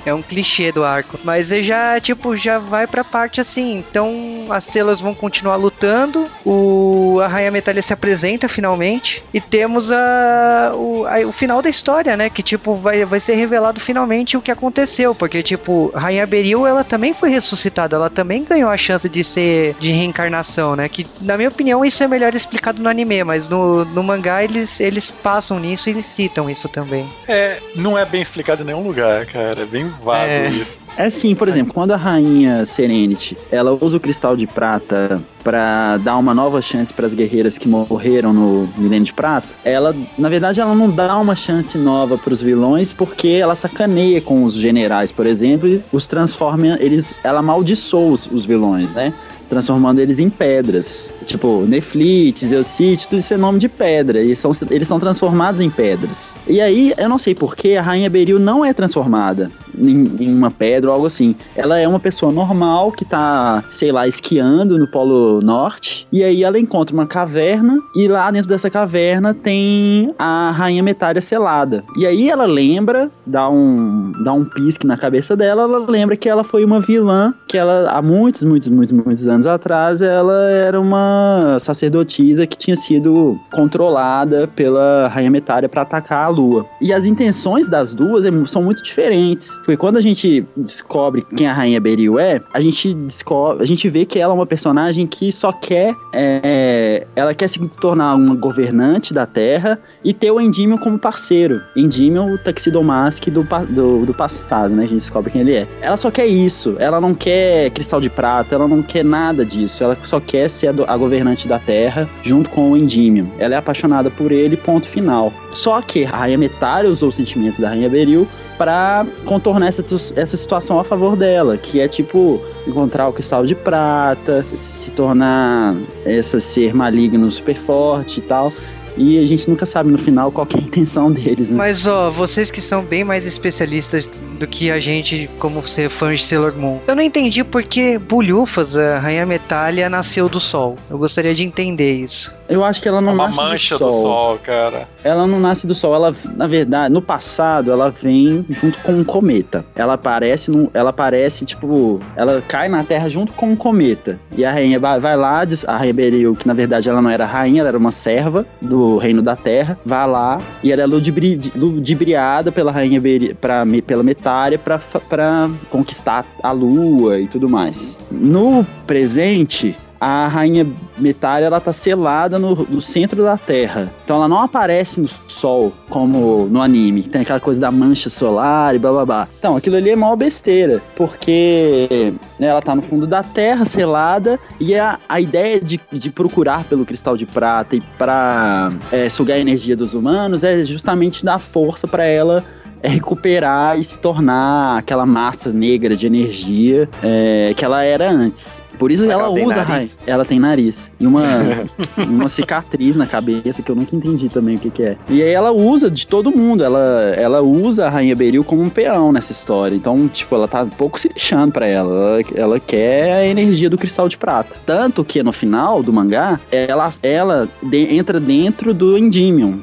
[0.10, 0.14] é.
[0.14, 1.18] um clichê do arco.
[1.22, 3.84] Mas ele já, tipo, já vai pra parte assim.
[3.88, 6.26] Então as celas vão continuar lutando.
[6.44, 9.22] O, a Rainha Metalha se apresenta finalmente.
[9.32, 12.30] E temos a, o, a, o final da história, né?
[12.30, 15.14] Que, tipo, vai, vai ser revelado finalmente o que aconteceu.
[15.14, 17.96] Porque, tipo, Rainha Beril, ela também foi ressuscitada.
[17.96, 20.88] Ela também ganhou a chance de ser de reencarnação, né?
[20.88, 23.22] Que, na minha opinião, isso é melhor explicado no anime.
[23.22, 27.08] Mas no, no mangá, eles eles passam nisso e eles citam isso também.
[27.28, 29.62] É, não é bem explicado em nenhum lugar, cara.
[29.62, 30.78] É bem vago é, isso.
[30.96, 35.98] É sim, por exemplo, quando a rainha Serenity, ela usa o cristal de prata para
[35.98, 40.28] dar uma nova chance para as guerreiras que morreram no Milênio de Prata, ela, na
[40.30, 44.54] verdade, ela não dá uma chance nova para os vilões porque ela sacaneia com os
[44.54, 49.12] generais, por exemplo, e os transforma, eles, ela amaldiçoa os, os vilões, né?
[49.48, 51.10] Transformando eles em pedras.
[51.26, 54.22] Tipo, Neflites, Eucite, tudo isso é nome de pedra.
[54.22, 56.34] E são, eles são transformados em pedras.
[56.46, 60.50] E aí, eu não sei porquê, a Rainha Beril não é transformada em, em uma
[60.50, 61.34] pedra ou algo assim.
[61.56, 66.06] Ela é uma pessoa normal que tá, sei lá, esquiando no Polo Norte.
[66.12, 67.78] E aí ela encontra uma caverna.
[67.94, 71.84] E lá dentro dessa caverna tem a Rainha Metária selada.
[71.96, 75.62] E aí ela lembra, dá um, dá um pisque na cabeça dela.
[75.62, 77.34] Ela lembra que ela foi uma vilã.
[77.48, 82.76] Que ela, há muitos, muitos, muitos, muitos anos atrás, ela era uma sacerdotisa que tinha
[82.76, 86.66] sido controlada pela Rainha Metária para atacar a Lua.
[86.80, 89.48] E as intenções das duas é são muito diferentes.
[89.64, 93.88] Porque quando a gente descobre quem a Rainha Beril é, a gente descobre, a gente
[93.88, 98.34] vê que ela é uma personagem que só quer, é, ela quer se tornar uma
[98.34, 101.62] governante da Terra e ter o Endymion como parceiro.
[101.74, 104.84] Endymion, o Taxidomask do, do, do passado, né?
[104.84, 105.66] A gente descobre quem ele é.
[105.80, 106.76] Ela só quer isso.
[106.78, 109.82] Ela não quer cristal de prata, ela não quer nada disso.
[109.82, 113.26] Ela só quer ser a, a governante da Terra junto com o Endymion.
[113.38, 115.32] Ela é apaixonada por ele, ponto final.
[115.54, 119.84] Só que a Rainha Metária usou os sentimentos da Rainha Beril para contornar essa,
[120.16, 125.74] essa situação a favor dela, que é tipo encontrar o cristal de prata, se tornar
[126.06, 128.52] esse ser maligno super forte e tal.
[128.96, 131.56] E a gente nunca sabe no final qual é a intenção deles, né?
[131.56, 134.08] Mas ó, vocês que são bem mais especialistas
[134.38, 138.76] do que a gente, como ser fã de Sailor Moon, eu não entendi porque Bulhufas,
[138.76, 140.76] a Rainha Metália, nasceu do Sol.
[140.88, 142.32] Eu gostaria de entender isso.
[142.48, 144.02] Eu acho que ela não É uma nasce mancha do do sol.
[144.02, 144.86] sol, cara.
[145.02, 149.04] Ela não nasce do sol, ela, na verdade, no passado, ela vem junto com um
[149.04, 149.64] cometa.
[149.74, 154.18] Ela aparece, num, ela aparece, tipo, ela cai na Terra junto com um cometa.
[154.36, 157.60] E a rainha vai, lá, a rainha Beril, que na verdade ela não era rainha,
[157.60, 162.52] ela era uma serva do reino da Terra, vai lá e ela é ludibri, ludibriada
[162.52, 167.98] pela rainha Beril, pra, pela Metária pra, fa- pra conquistar a lua e tudo mais.
[168.10, 170.66] No presente, a rainha
[170.98, 173.90] Metária ela tá selada no, no centro da Terra.
[174.04, 177.02] Então ela não aparece no Sol como no anime.
[177.02, 179.28] Tem aquela coisa da mancha solar e blá blá blá.
[179.38, 180.82] Então aquilo ali é mó besteira.
[180.94, 184.38] Porque né, ela tá no fundo da Terra, selada.
[184.60, 189.34] E a, a ideia de, de procurar pelo cristal de prata e pra é, sugar
[189.36, 192.44] a energia dos humanos é justamente dar força pra ela
[192.84, 198.62] é recuperar e se tornar aquela massa negra de energia é, que ela era antes.
[198.78, 199.66] Por isso ela, ela usa a nariz?
[199.68, 199.90] rainha.
[200.06, 200.90] Ela tem nariz.
[200.98, 201.22] E uma,
[201.98, 204.96] uma cicatriz na cabeça que eu nunca entendi também o que, que é.
[205.08, 206.62] E aí ela usa de todo mundo.
[206.64, 209.74] Ela, ela usa a Rainha Beril como um peão nessa história.
[209.74, 211.94] Então, tipo, ela tá um pouco se lixando pra ela.
[211.94, 212.24] ela.
[212.34, 214.56] Ela quer a energia do cristal de prata.
[214.66, 219.54] Tanto que no final do mangá, ela, ela de- entra dentro do Endymion.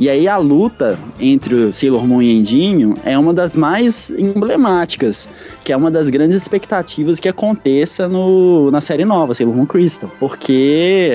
[0.00, 5.28] E aí a luta entre o Sailor Moon e Endymion é uma das mais emblemáticas,
[5.62, 10.10] que é uma das grandes expectativas que aconteça no, na série nova, Sailor Moon Crystal.
[10.18, 11.12] Porque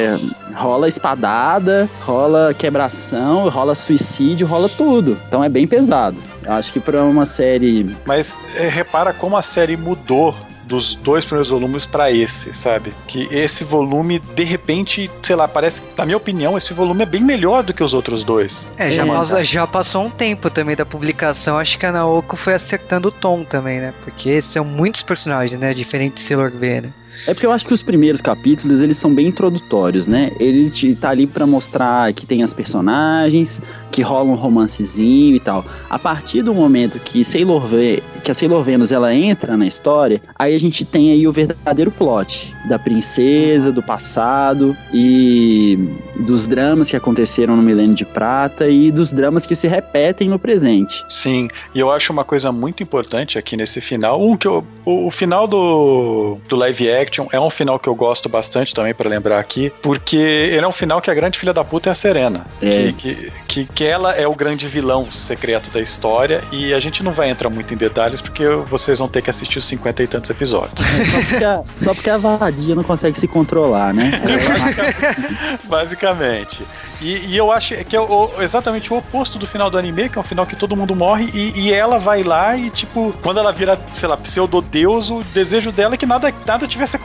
[0.54, 5.18] rola espadada, rola quebração, rola suicídio, rola tudo.
[5.28, 6.18] Então é bem pesado.
[6.46, 10.36] Acho que pra uma série Mas é, repara como a série mudou
[10.66, 12.94] dos dois primeiros volumes pra esse, sabe?
[13.08, 17.22] Que esse volume, de repente, sei lá, parece, na minha opinião, esse volume é bem
[17.22, 18.66] melhor do que os outros dois.
[18.78, 19.44] É, já, É, passa- tá.
[19.44, 21.58] já passou um tempo também da publicação.
[21.58, 23.94] Acho que a Naoko foi acertando o tom também, né?
[24.04, 25.74] Porque são muitos personagens, né?
[25.74, 26.90] Diferente de Sailor V, né?
[27.28, 30.32] É porque eu acho que os primeiros capítulos, eles são bem introdutórios, né?
[30.40, 33.60] Ele tá ali pra mostrar que tem as personagens,
[33.92, 35.66] que rola um romancezinho e tal.
[35.90, 40.22] A partir do momento que Sailor V, que a Sailor Venus ela entra na história,
[40.38, 45.80] aí a gente tem aí o verdadeiro plot da princesa, do passado e
[46.20, 50.38] dos dramas que aconteceram no Milênio de Prata e dos dramas que se repetem no
[50.38, 51.06] presente.
[51.10, 54.22] Sim, e eu acho uma coisa muito importante aqui nesse final.
[54.22, 57.96] Um que eu, o, o final do, do live action é um final que eu
[57.96, 61.54] gosto bastante também pra lembrar aqui, porque ele é um final que a grande filha
[61.54, 62.92] da puta é a Serena, É.
[62.92, 67.04] que, que, que, que ela é o grande vilão secreto da história e a gente
[67.04, 70.08] não vai entrar muito em detalhes porque vocês vão ter que assistir os cinquenta e
[70.08, 70.80] tantos episódios.
[71.12, 74.12] Só porque a, só porque a vadia não consegue se controlar, né?
[75.68, 76.64] Basicamente.
[77.02, 80.18] E, e eu acho que é o- exatamente o oposto do final do anime, que
[80.18, 83.40] é um final que todo mundo morre, e, e ela vai lá e, tipo, quando
[83.40, 87.05] ela vira, sei lá, pseudo-deus, o desejo dela é que nada, nada tivesse acontecido,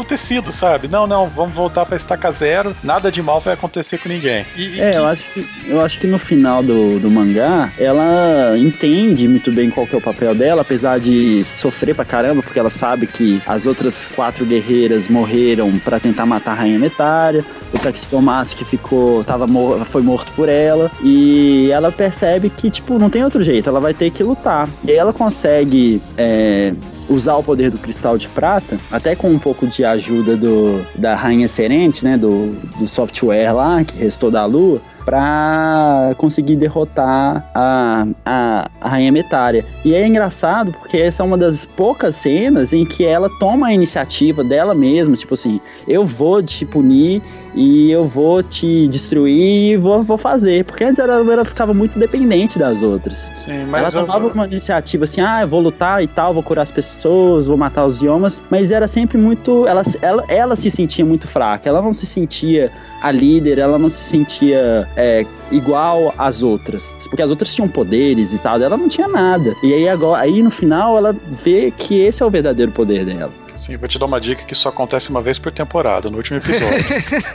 [0.52, 0.89] sabe?
[0.89, 4.44] Não, não, vamos voltar pra estaca zero, nada de mal vai acontecer com ninguém.
[4.56, 8.56] E, e É, eu acho que, eu acho que no final do, do mangá, ela
[8.59, 12.59] entende muito bem qual que é o papel dela, apesar de sofrer pra caramba, porque
[12.59, 17.78] ela sabe que as outras quatro guerreiras morreram pra tentar matar a Rainha Metária, o
[17.78, 19.47] Taxidomas que ficou, tava
[19.85, 23.94] foi morto por ela, e ela percebe que, tipo, não tem outro jeito, ela vai
[23.94, 24.68] ter que lutar.
[24.85, 26.72] E aí ela consegue é,
[27.11, 31.16] usar o poder do cristal de prata, até com um pouco de ajuda do, da
[31.16, 32.16] Rainha Serente, né?
[32.16, 39.11] Do, do software lá, que restou da Lua, para conseguir derrotar a, a, a Rainha
[39.11, 39.66] Metária.
[39.85, 43.74] E é engraçado porque essa é uma das poucas cenas em que ela toma a
[43.74, 47.23] iniciativa dela mesma, tipo assim, eu vou te punir
[47.55, 50.64] e eu vou te destruir e vou, vou fazer.
[50.64, 53.31] Porque antes ela, ela ficava muito dependente das outras.
[53.35, 56.43] Sim, Ela mas eu- tomava uma iniciativa assim, ah, eu vou lutar e tal, vou
[56.43, 59.66] curar as pessoas, vou matar os idiomas, mas era sempre muito.
[59.66, 62.70] Ela, ela, ela se sentia muito fraca, ela não se sentia
[63.02, 66.94] a líder, ela não se sentia é, igual às outras.
[67.09, 69.55] Porque as outras tinham poderes e tal, ela não tinha nada.
[69.62, 73.31] E aí agora, aí no final ela vê que esse é o verdadeiro poder dela.
[73.70, 76.38] Sim, vou te dar uma dica que isso acontece uma vez por temporada, no último
[76.38, 76.70] episódio.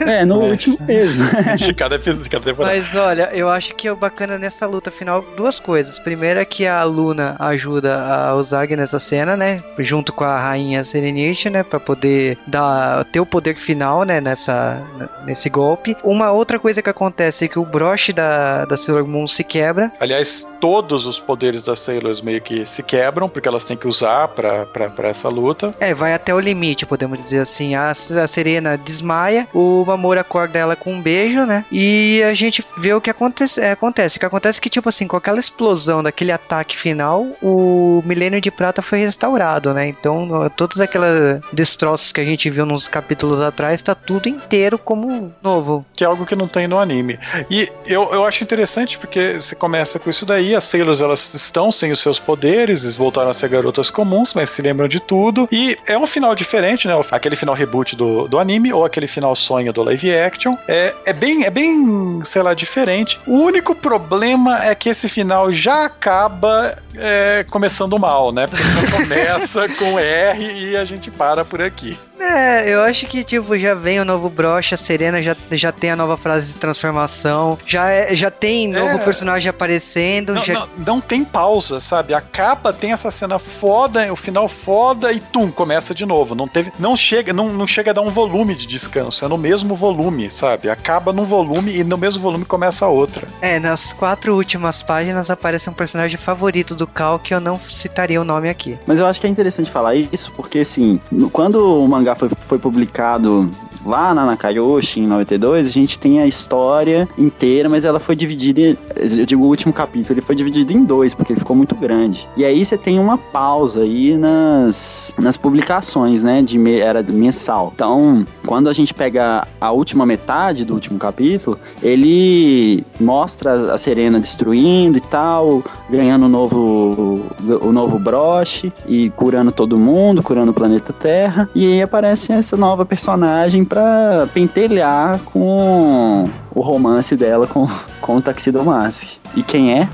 [0.06, 1.24] É, no Mas- último mesmo.
[1.56, 2.76] de cada episódio, de cada temporada.
[2.76, 5.98] Mas olha, eu acho que é bacana nessa luta final duas coisas.
[5.98, 9.62] Primeiro é que a Luna ajuda a Ozagi nessa cena, né?
[9.78, 11.62] Junto com a rainha Serenity, né?
[11.62, 14.20] Pra poder dar, ter o poder final, né?
[14.20, 14.80] Nessa,
[15.24, 15.96] nesse golpe.
[16.04, 19.90] Uma outra coisa que acontece é que o broche da, da Sailor Moon se quebra.
[19.98, 24.28] Aliás, todos os poderes das Sailors meio que se quebram, porque elas têm que usar
[24.28, 25.74] pra, pra, pra essa luta.
[25.80, 27.74] É, vai até o limite, podemos dizer assim.
[27.74, 31.64] A, a Serena desmaia, o Mamoru acorda ela com um beijo, né?
[31.70, 33.60] E a gente vê o que acontece.
[33.60, 34.16] é, acontece.
[34.16, 38.40] O que acontece é que, tipo assim, com aquela explosão daquele ataque final, o Milênio
[38.40, 39.88] de Prata foi restaurado, né?
[39.88, 45.32] Então, todos aqueles destroços que a gente viu nos capítulos atrás, tá tudo inteiro como
[45.42, 45.84] novo.
[45.94, 47.18] que é algo que não tem no anime.
[47.50, 51.70] E eu, eu acho interessante porque você começa com isso daí, as Sailors elas estão
[51.70, 55.48] sem os seus poderes, voltaram a ser garotas comuns, mas se lembram de tudo.
[55.50, 56.94] E é um final diferente, né?
[57.10, 60.56] Aquele final reboot do, do anime ou aquele final sonho do live action.
[60.68, 63.18] É, é bem, é bem, sei lá, diferente.
[63.26, 68.46] O único problema é que esse final já acaba é, começando mal, né?
[68.46, 71.96] Porque começa com R e a gente para por aqui.
[72.36, 75.90] É, eu acho que, tipo, já vem o novo broche, a Serena já, já tem
[75.92, 78.98] a nova frase de transformação, já, é- já tem novo É.
[78.98, 80.54] personagem aparecendo, Não, já...
[80.54, 82.12] não, não tem pausa, sabe?
[82.12, 86.34] A capa tem essa cena foda, o final foda e tum, começa de novo.
[86.34, 89.38] Não teve, não chega, não, não chega a dar um volume de descanso, é no
[89.38, 90.68] mesmo volume, sabe?
[90.68, 93.26] Acaba num volume e no mesmo volume começa a outra.
[93.40, 98.20] É, nas quatro últimas páginas aparece um personagem favorito do Cal que eu não citaria
[98.20, 98.78] o nome aqui.
[98.86, 101.00] Mas eu acho que é interessante falar isso, porque assim,
[101.32, 103.48] quando o mangá foi, foi publicado
[103.84, 108.76] lá na Nakayoshi, em 92, a gente tem a história inteira, mas ela foi dividida,
[108.96, 112.26] eu digo o último capítulo, ele foi dividido em dois, porque ele ficou muito grande.
[112.36, 117.70] E aí você tem uma pausa aí nas, nas publicações, né, de me- era mensal.
[117.76, 124.18] Então, quando a gente pega a última metade do último capítulo, ele mostra a Serena
[124.18, 127.24] destruindo e tal, ganhando o novo,
[127.62, 131.48] o novo broche e curando todo mundo, curando o planeta Terra.
[131.54, 137.68] E aí aparece essa nova personagem pra pentelhar com o romance dela com,
[138.00, 139.08] com o Tuxedo Mask.
[139.34, 139.88] E quem é?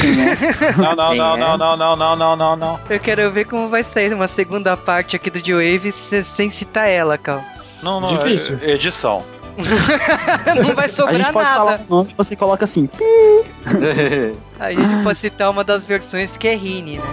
[0.00, 0.36] Quem é?
[0.76, 1.38] Não, não, Quem não, é?
[1.38, 2.80] não, não, não, não, não, não, não.
[2.90, 6.88] Eu quero ver como vai sair uma segunda parte aqui do J-Wave se- sem citar
[6.88, 7.42] ela, Cal.
[7.82, 8.58] Não, não, Difícil.
[8.60, 9.22] é- é edição.
[10.64, 11.84] Não vai A gente sobrar pode falar nada.
[11.86, 12.88] o nome você coloca assim.
[14.58, 17.04] A gente pode citar uma das versões que é Rini, né?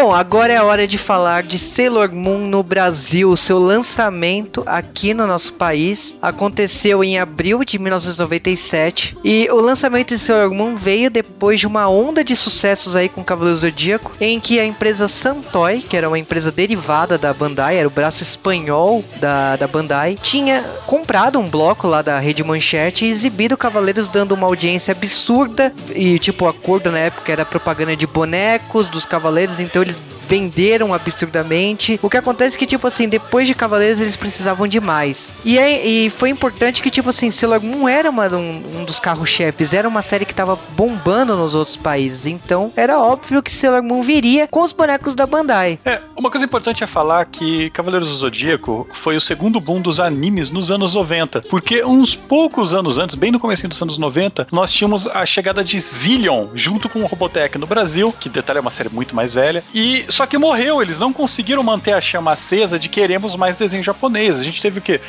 [0.00, 3.36] Bom, agora é a hora de falar de Sailor Moon no Brasil.
[3.36, 9.18] Seu lançamento aqui no nosso país aconteceu em abril de 1997.
[9.24, 13.24] E o lançamento de Sailor Moon veio depois de uma onda de sucessos aí com
[13.24, 17.88] Cavaleiro Zodíaco, em que a empresa Santoy, que era uma empresa derivada da Bandai, era
[17.88, 23.10] o braço espanhol da, da Bandai, tinha comprado um bloco lá da Rede Manchete e
[23.10, 25.74] exibido Cavaleiros dando uma audiência absurda.
[25.92, 30.92] E tipo, o acordo na época era propaganda de bonecos dos Cavaleiros, então eles venderam
[30.92, 31.98] absurdamente.
[32.02, 35.28] O que acontece é que, tipo assim, depois de Cavaleiros eles precisavam de mais.
[35.44, 39.00] E, é, e foi importante que, tipo assim, Sailor Moon era uma, um, um dos
[39.00, 42.26] carros-chefes, era uma série que tava bombando nos outros países.
[42.26, 45.78] Então era óbvio que Sailor Moon viria com os bonecos da Bandai.
[45.84, 50.00] É, uma coisa importante é falar que Cavaleiros do Zodíaco foi o segundo boom dos
[50.00, 54.48] animes nos anos 90, porque uns poucos anos antes, bem no começo dos anos 90,
[54.52, 58.60] nós tínhamos a chegada de Zillion junto com o Robotech no Brasil, que detalhe é
[58.60, 62.32] uma série muito mais velha, e só que morreu, eles não conseguiram manter a chama
[62.32, 64.36] acesa de queremos mais desenho japonês.
[64.36, 65.00] A gente teve o quê?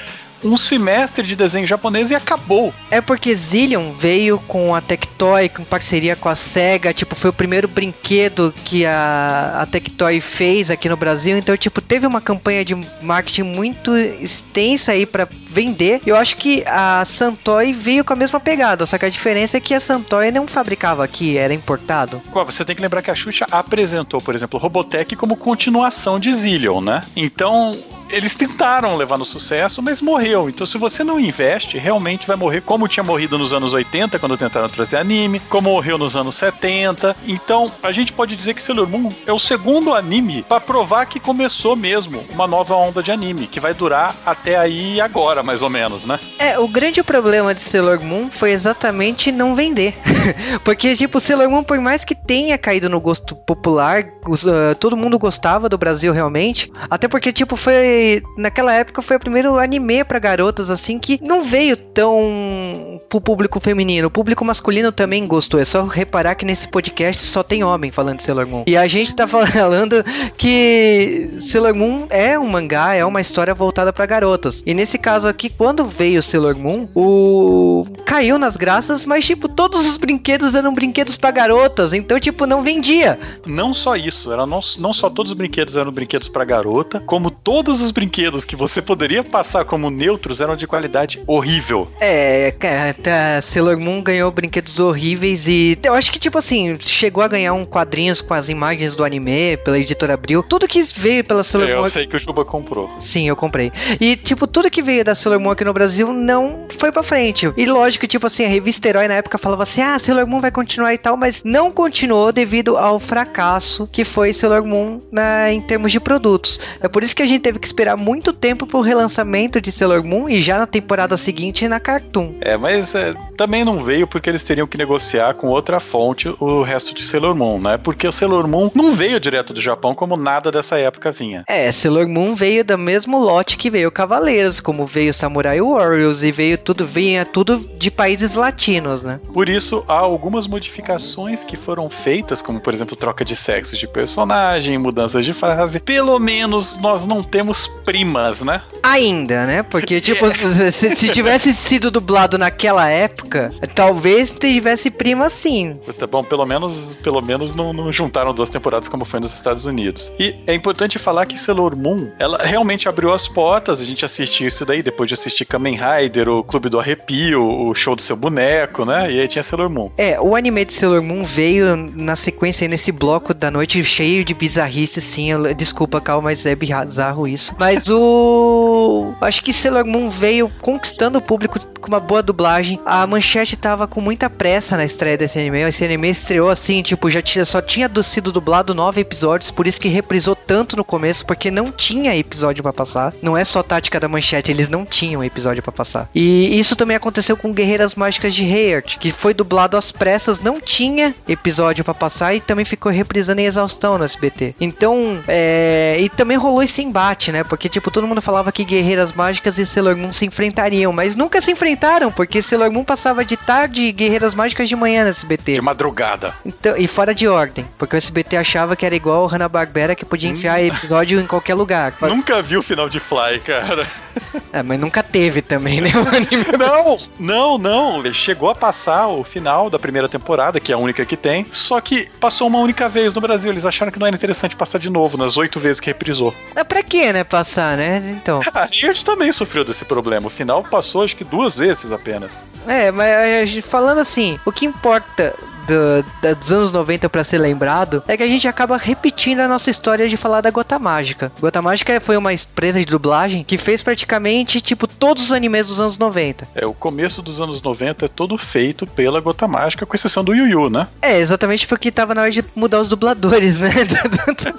[0.44, 2.74] Um semestre de desenho japonês e acabou.
[2.90, 7.34] É porque Zillion veio com a Tectoy, com parceria com a SEGA, tipo, foi o
[7.34, 12.64] primeiro brinquedo que a, a Tectoy fez aqui no Brasil, então, tipo, teve uma campanha
[12.64, 16.02] de marketing muito extensa aí pra vender.
[16.06, 19.60] Eu acho que a Santoy veio com a mesma pegada, só que a diferença é
[19.60, 22.22] que a Santoy não fabricava aqui, era importado.
[22.46, 26.82] Você tem que lembrar que a Xuxa apresentou, por exemplo, Robotech como continuação de Zillion,
[26.82, 27.02] né?
[27.16, 27.78] Então,
[28.10, 30.50] eles tentaram levar no sucesso, mas morreu.
[30.50, 34.38] Então, se você não investe, realmente vai morrer como tinha morrido nos anos 80, quando
[34.38, 37.16] tentaram trazer anime, como morreu nos anos 70.
[37.26, 41.20] Então, a gente pode dizer que Sailor Moon é o segundo anime para provar que
[41.20, 45.70] começou mesmo uma nova onda de anime, que vai durar até aí agora, mais ou
[45.70, 46.20] menos, né?
[46.38, 49.96] É, o grande problema de Sailor Moon foi exatamente não vender.
[50.64, 54.06] Porque, tipo, Sailor Moon, por mais que tenha caído no gosto popular,
[54.48, 56.72] ah, todo mundo gostava do Brasil realmente.
[56.90, 57.99] Até porque, tipo, foi.
[58.38, 63.60] Naquela época foi o primeiro anime pra garotas, assim, que não veio tão pro público
[63.60, 64.08] feminino.
[64.08, 65.60] O público masculino também gostou.
[65.60, 68.64] É só reparar que nesse podcast só tem homem falando de Sailor Moon.
[68.68, 70.04] E a gente tá falando
[70.38, 74.64] que Sailor Moon é um mangá, é uma história voltada pra garotas.
[74.66, 77.86] E nesse caso aqui, quando veio Sailor Moon, o.
[78.06, 81.94] caiu nas graças, mas, tipo, todos os brinquedos eram brinquedos pra garotas.
[81.94, 83.20] Então, tipo, não vendia.
[83.46, 87.32] Não só isso, era não, não só todos os brinquedos eram brinquedos pra garota, como
[87.32, 91.88] todos os brinquedos que você poderia passar como neutros eram de qualidade horrível.
[92.00, 97.24] É, cara, tá, Sailor Moon ganhou brinquedos horríveis e eu acho que, tipo assim, chegou
[97.24, 100.44] a ganhar um quadrinhos com as imagens do anime pela editora Abril.
[100.44, 101.86] Tudo que veio pela Sailor Moon.
[101.86, 102.90] Eu sei que o Juba comprou.
[103.00, 103.72] Sim, eu comprei.
[104.00, 107.52] E, tipo, tudo que veio da Sailor Moon aqui no Brasil não foi pra frente.
[107.56, 110.52] E lógico, tipo assim, a revista Herói na época falava assim: ah, Sailor Moon vai
[110.52, 115.62] continuar e tal, mas não continuou devido ao fracasso que foi Sailor Moon na, em
[115.62, 116.60] termos de produtos.
[116.82, 120.04] É por isso que a gente teve que esperar muito tempo pro relançamento de Sailor
[120.04, 122.36] Moon e já na temporada seguinte na Cartoon.
[122.42, 126.62] É, mas é, também não veio porque eles teriam que negociar com outra fonte o
[126.62, 127.78] resto de Sailor Moon, né?
[127.78, 131.46] Porque o Sailor Moon não veio direto do Japão como nada dessa época vinha.
[131.48, 136.34] É, Sailor Moon veio do mesmo lote que veio Cavaleiros, como veio Samurai Warriors e
[136.34, 139.22] veio tudo, vinha tudo de países latinos, né?
[139.34, 143.88] Por isso, há algumas modificações que foram feitas, como por exemplo, troca de sexo de
[143.88, 145.80] personagem, mudanças de frase.
[145.80, 148.62] Pelo menos nós não temos primas, né?
[148.84, 149.64] Ainda, né?
[149.64, 150.26] Porque, tipo,
[150.72, 155.80] se, se tivesse sido dublado naquela época, talvez tivesse prima sim.
[155.98, 159.66] Tá bom, pelo menos, pelo menos não, não juntaram duas temporadas como foi nos Estados
[159.66, 160.12] Unidos.
[160.20, 164.48] E é importante falar que Sailor Moon, ela realmente abriu as portas, a gente assistiu
[164.48, 168.16] isso daí depois de assistir Kamen Rider, o Clube do Arrepio, o show do seu
[168.16, 169.12] boneco, né?
[169.12, 169.90] E aí tinha Sailor Moon.
[169.98, 174.34] É, o anime de Sailor Moon veio na sequência nesse bloco da noite cheio de
[174.34, 175.32] bizarrice, sim.
[175.32, 177.49] Eu- desculpa, Cal, mas é bizarro isso.
[177.58, 179.14] Mas o.
[179.22, 182.80] Acho que Sailor Moon veio conquistando o público com uma boa dublagem.
[182.86, 185.62] A manchete tava com muita pressa na estreia desse anime.
[185.62, 189.66] Esse anime estreou assim, tipo, já tinha, só tinha do- sido dublado nove episódios, por
[189.68, 193.14] isso que reprisou tanto no começo, porque não tinha episódio pra passar.
[193.22, 196.10] Não é só tática da manchete, eles não tinham episódio pra passar.
[196.14, 200.60] E isso também aconteceu com Guerreiras Mágicas de Heart, que foi dublado às pressas, não
[200.60, 204.56] tinha episódio pra passar e também ficou reprisando em exaustão no SBT.
[204.60, 205.98] Então, é...
[206.00, 207.39] e também rolou esse embate, né?
[207.44, 211.42] Porque, tipo, todo mundo falava que Guerreiras Mágicas e Sailor Moon se enfrentariam, mas nunca
[211.42, 215.54] se enfrentaram, porque Sailor Moon passava de tarde e Guerreiras Mágicas de manhã no SBT.
[215.54, 216.34] De madrugada.
[216.46, 220.06] Então, e fora de ordem, porque o SBT achava que era igual o Hanna-Barbera que
[220.06, 221.94] podia enfiar episódio em qualquer lugar.
[222.02, 223.88] Nunca vi o final de Fly, cara.
[224.52, 225.90] É, mas nunca teve também, né?
[226.58, 228.00] Não, não, não.
[228.00, 231.46] Ele chegou a passar o final da primeira temporada, que é a única que tem.
[231.52, 233.52] Só que passou uma única vez no Brasil.
[233.52, 236.34] Eles acharam que não era interessante passar de novo, nas oito vezes que reprisou.
[236.56, 237.24] É pra quê, né?
[237.24, 238.18] Passar, né?
[238.22, 238.42] Então.
[238.54, 240.28] A gente também sofreu desse problema.
[240.28, 242.32] O final passou, acho que duas vezes apenas.
[242.68, 245.34] É, mas gente- falando assim, o que importa
[245.70, 249.70] do- dos anos 90 pra ser lembrado é que a gente acaba repetindo a nossa
[249.70, 251.32] história de falar da Gota Mágica.
[251.40, 255.80] Gota Mágica foi uma empresa de dublagem que fez praticamente, tipo, todos os animes dos
[255.80, 256.48] anos 90.
[256.56, 260.34] É, o começo dos anos 90 é todo feito pela Gota Mágica, com exceção do
[260.34, 260.88] Yu Yu, né?
[261.02, 263.70] É, exatamente porque tava na hora de mudar os dubladores, né?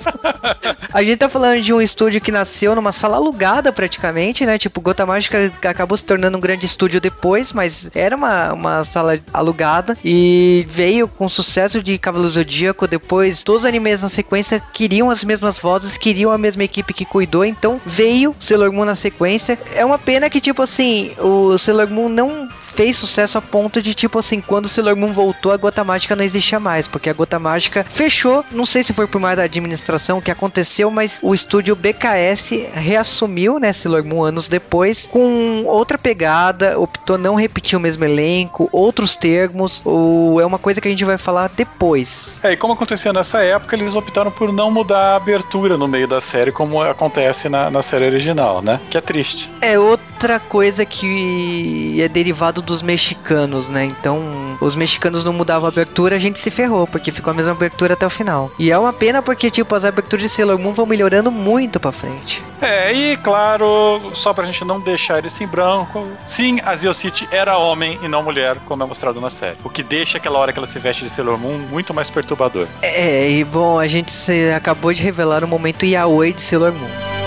[0.92, 4.58] a gente tá falando de um estúdio que nasceu numa sala alugada praticamente, né?
[4.58, 9.18] Tipo, Gota Mágica acabou se tornando um grande estúdio depois, mas era uma, uma sala
[9.32, 12.86] alugada e veio com sucesso de Cavaleiro Zodíaco.
[12.86, 17.04] Depois, todos os animes na sequência queriam as mesmas vozes, queriam a mesma equipe que
[17.04, 19.58] cuidou, então veio Sailor Moon na sequência.
[19.74, 22.48] É uma pena que, tipo assim, o Sailor Moon não
[22.80, 26.16] fez sucesso a ponto de, tipo assim, quando o Sailor Moon voltou, a Gota Mágica
[26.16, 29.42] não existia mais, porque a Gota Mágica fechou, não sei se foi por mais da
[29.42, 35.64] administração, que que aconteceu, mas o estúdio BKS reassumiu, né, Sailor Moon anos depois, com
[35.66, 40.86] outra pegada, optou não repetir o mesmo elenco, outros termos, ou é uma coisa que
[40.86, 42.38] a gente vai falar depois.
[42.42, 46.06] É, e como acontecia nessa época, eles optaram por não mudar a abertura no meio
[46.06, 48.80] da série, como acontece na, na série original, né?
[48.88, 49.50] Que é triste.
[49.60, 53.84] É outra coisa que é derivado dos mexicanos, né?
[53.84, 57.52] Então, os mexicanos não mudavam a abertura, a gente se ferrou, porque ficou a mesma
[57.52, 58.50] abertura até o final.
[58.58, 61.92] E é uma pena porque, tipo, as aberturas de Sailor Moon vão melhorando muito pra
[61.92, 62.42] frente.
[62.62, 67.28] É, e claro, só pra gente não deixar isso em branco, sim, a Zio City
[67.30, 69.56] era homem e não mulher, como é mostrado na série.
[69.64, 72.66] O que deixa aquela hora que ela se veste de Sailor Moon muito mais perturbador.
[72.82, 77.19] É, e bom, a gente se- acabou de revelar o momento yaoi de Sailor Moon.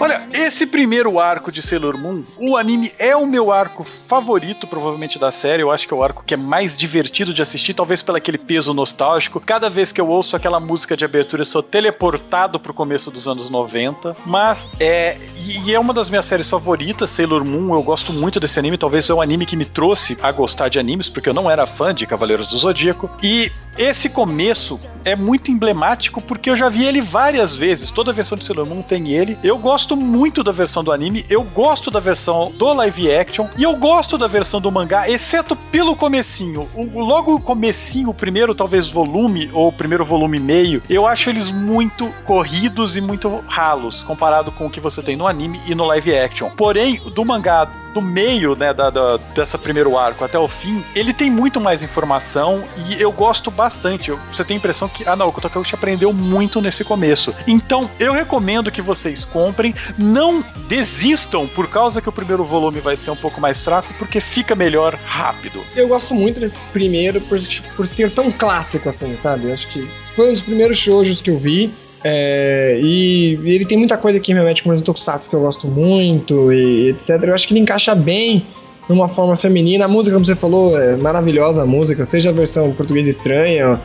[0.00, 5.18] Olha, esse primeiro arco de Sailor Moon, o anime é o meu arco favorito, provavelmente,
[5.18, 5.62] da série.
[5.62, 8.38] Eu acho que é o arco que é mais divertido de assistir, talvez pelo aquele
[8.38, 9.40] peso nostálgico.
[9.40, 13.26] Cada vez que eu ouço aquela música de abertura, eu sou teleportado pro começo dos
[13.26, 14.16] anos 90.
[14.24, 15.16] Mas é.
[15.36, 17.74] E é uma das minhas séries favoritas, Sailor Moon.
[17.74, 18.78] Eu gosto muito desse anime.
[18.78, 21.66] Talvez é o anime que me trouxe a gostar de animes, porque eu não era
[21.66, 23.10] fã de Cavaleiros do Zodíaco.
[23.22, 27.92] E esse começo é muito emblemático porque eu já vi ele várias vezes.
[27.92, 29.38] Toda versão de Sailor Moon tem ele.
[29.42, 33.62] Eu gosto muito da versão do anime, eu gosto da versão do live action e
[33.62, 36.68] eu gosto da versão do mangá, exceto pelo comecinho.
[36.74, 41.30] O, logo o comecinho, o primeiro talvez volume ou o primeiro volume meio, eu acho
[41.30, 45.74] eles muito corridos e muito ralos comparado com o que você tem no anime e
[45.74, 46.50] no live action.
[46.50, 47.68] Porém, do mangá
[47.98, 51.82] do meio, né, da, da- dessa primeiro arco até o fim, ele tem muito mais
[51.82, 54.10] informação e eu gosto bastante.
[54.10, 57.34] Eu- Você tem a impressão que, ah não, o Kotakeuchi aprendeu muito nesse começo.
[57.46, 62.96] Então, eu recomendo que vocês comprem, não desistam por causa que o primeiro volume vai
[62.96, 65.60] ser um pouco mais fraco, porque fica melhor rápido.
[65.74, 67.38] Eu gosto muito desse primeiro por,
[67.76, 69.46] por ser tão clássico assim, sabe?
[69.48, 71.72] Eu acho que foi um dos primeiros shoujos que eu vi.
[72.04, 75.66] É, e ele tem muita coisa que me remete com os Tokusatsu que eu gosto
[75.66, 77.22] muito e etc.
[77.22, 78.46] Eu acho que ele encaixa bem
[78.88, 79.84] numa forma feminina.
[79.84, 83.80] A música, como você falou, é maravilhosa a música, seja a versão português estranha,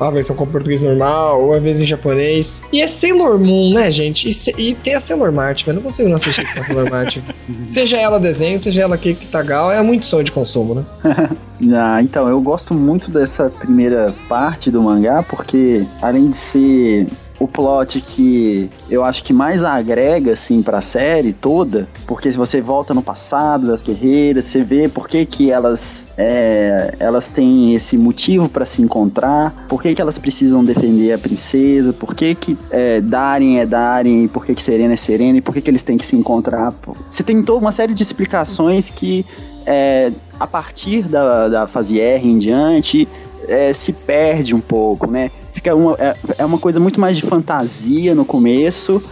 [0.00, 2.62] a versão com português normal, ou a vez em japonês.
[2.72, 4.26] E é Sailor Moon, né, gente?
[4.28, 6.90] E, se- e tem a Sailor Mart, eu não consigo não assistir com a Sailor
[6.90, 7.18] Mart.
[7.70, 10.84] seja ela desenho, seja ela Kiki Tagal, é muito sonho de consumo, né?
[11.74, 17.06] Ah, então, eu gosto muito dessa primeira parte do mangá, porque além de ser
[17.40, 22.60] o plot que eu acho que mais agrega, assim, pra série toda, porque se você
[22.60, 27.96] volta no passado das guerreiras, você vê por que que elas, é, elas têm esse
[27.96, 32.58] motivo pra se encontrar, por que que elas precisam defender a princesa, por que que
[32.70, 35.82] é, Darien é Darien, por que que Serena é Serena, e por que que eles
[35.82, 36.74] têm que se encontrar.
[37.08, 39.24] Você tem toda uma série de explicações que
[39.64, 43.08] é, a partir da, da fase R em diante,
[43.48, 45.30] é, se perde um pouco, né?
[45.60, 49.02] Fica uma, é, é uma coisa muito mais de fantasia no começo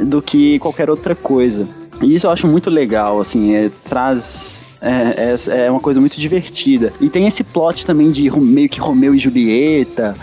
[0.00, 1.66] do que qualquer outra coisa.
[2.00, 4.62] E isso eu acho muito legal, assim, é, traz.
[4.80, 6.92] É, é, é uma coisa muito divertida.
[7.00, 10.14] E tem esse plot também de meio que Romeu e Julieta,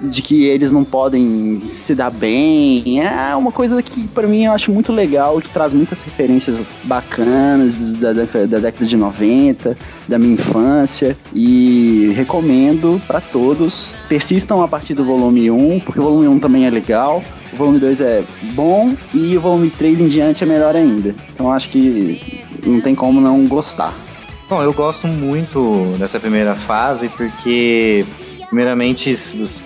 [0.00, 3.00] de que eles não podem se dar bem.
[3.00, 7.92] É uma coisa que pra mim eu acho muito legal, que traz muitas referências bacanas
[7.92, 9.76] da, da, da década de 90,
[10.08, 11.16] da minha infância.
[11.34, 13.92] E recomendo pra todos.
[14.08, 17.22] Persistam a partir do volume 1, porque o volume 1 também é legal.
[17.52, 18.24] O volume 2 é
[18.54, 21.14] bom e o volume 3 em diante é melhor ainda.
[21.34, 23.94] Então acho que não tem como não gostar.
[24.50, 28.04] Bom, eu gosto muito dessa primeira fase porque,
[28.50, 29.16] primeiramente,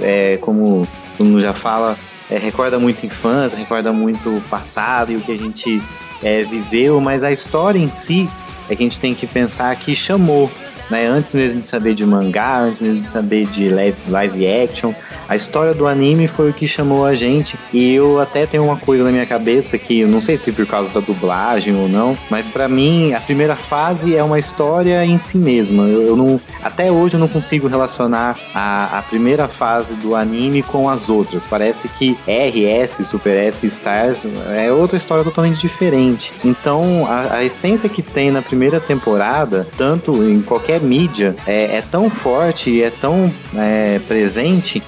[0.01, 0.86] é, como
[1.16, 1.98] todo mundo já fala,
[2.31, 5.82] é, recorda muito infância, recorda muito o passado e o que a gente
[6.23, 8.28] é, viveu, mas a história em si
[8.69, 10.51] é que a gente tem que pensar que chamou,
[10.90, 11.06] né?
[11.06, 14.93] Antes mesmo de saber de mangá, antes mesmo de saber de live, live action,
[15.28, 17.56] a história do anime foi o que chamou a gente.
[17.73, 20.66] E eu até tenho uma coisa na minha cabeça que eu não sei se por
[20.66, 25.19] causa da dublagem ou não, mas pra mim a primeira fase é uma história em
[25.19, 25.85] si mesma.
[25.85, 30.62] Eu, eu não, até hoje eu não consigo relacionar a, a primeira fase do anime
[30.62, 31.47] com as outras.
[31.47, 36.32] Parece que RS, Super S, Stars é outra história totalmente diferente.
[36.44, 41.82] Então a, a essência que tem na primeira temporada, tanto em qualquer mídia, é, é
[41.82, 44.82] tão forte e é tão é, presente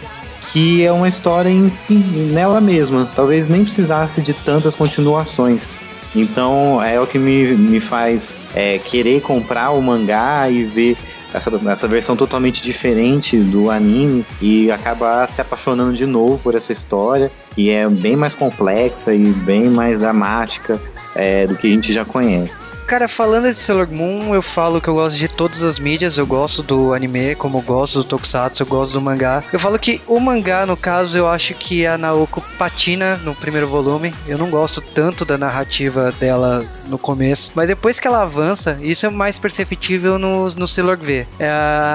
[0.53, 3.09] que é uma história em si, nela mesma.
[3.15, 5.71] Talvez nem precisasse de tantas continuações.
[6.15, 10.97] Então é o que me, me faz é, querer comprar o mangá e ver
[11.35, 16.73] essa, essa versão totalmente diferente do anime e acabar se apaixonando de novo por essa
[16.73, 17.31] história.
[17.57, 20.81] E é bem mais complexa e bem mais dramática
[21.15, 22.66] é, do que a gente já conhece.
[22.87, 26.17] Cara, falando de Sailor Moon, eu falo que eu gosto de todas as mídias.
[26.17, 29.43] Eu gosto do anime, como eu gosto do Tokusatsu, eu gosto do mangá.
[29.53, 33.67] Eu falo que o mangá, no caso, eu acho que a Naoko patina no primeiro
[33.67, 34.15] volume.
[34.29, 37.53] Eu não gosto tanto da narrativa dela no começo.
[37.55, 41.27] Mas depois que ela avança, isso é mais perceptível no, no Sailor V.
[41.39, 41.49] É,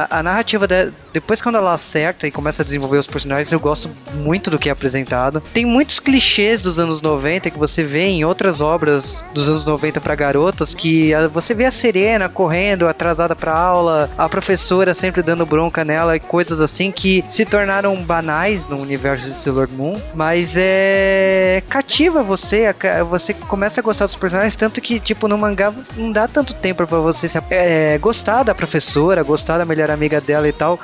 [0.09, 0.67] a, narrativa.
[1.13, 4.69] Depois quando ela acerta e começa a desenvolver os personagens, eu gosto muito do que
[4.69, 5.41] é apresentado.
[5.53, 9.99] Tem muitos clichês dos anos 90 que você vê em outras obras dos anos 90
[9.99, 15.45] para garotas, que você vê a Serena correndo atrasada para aula, a professora sempre dando
[15.45, 20.51] bronca nela e coisas assim que se tornaram banais no universo de Sailor Moon, mas
[20.55, 22.73] é cativa você,
[23.09, 26.85] você começa a gostar dos personagens tanto que tipo no mangá não dá tanto tempo
[26.85, 30.79] para você se, é, gostar da professora, gostar da melhor amiga dela e tal.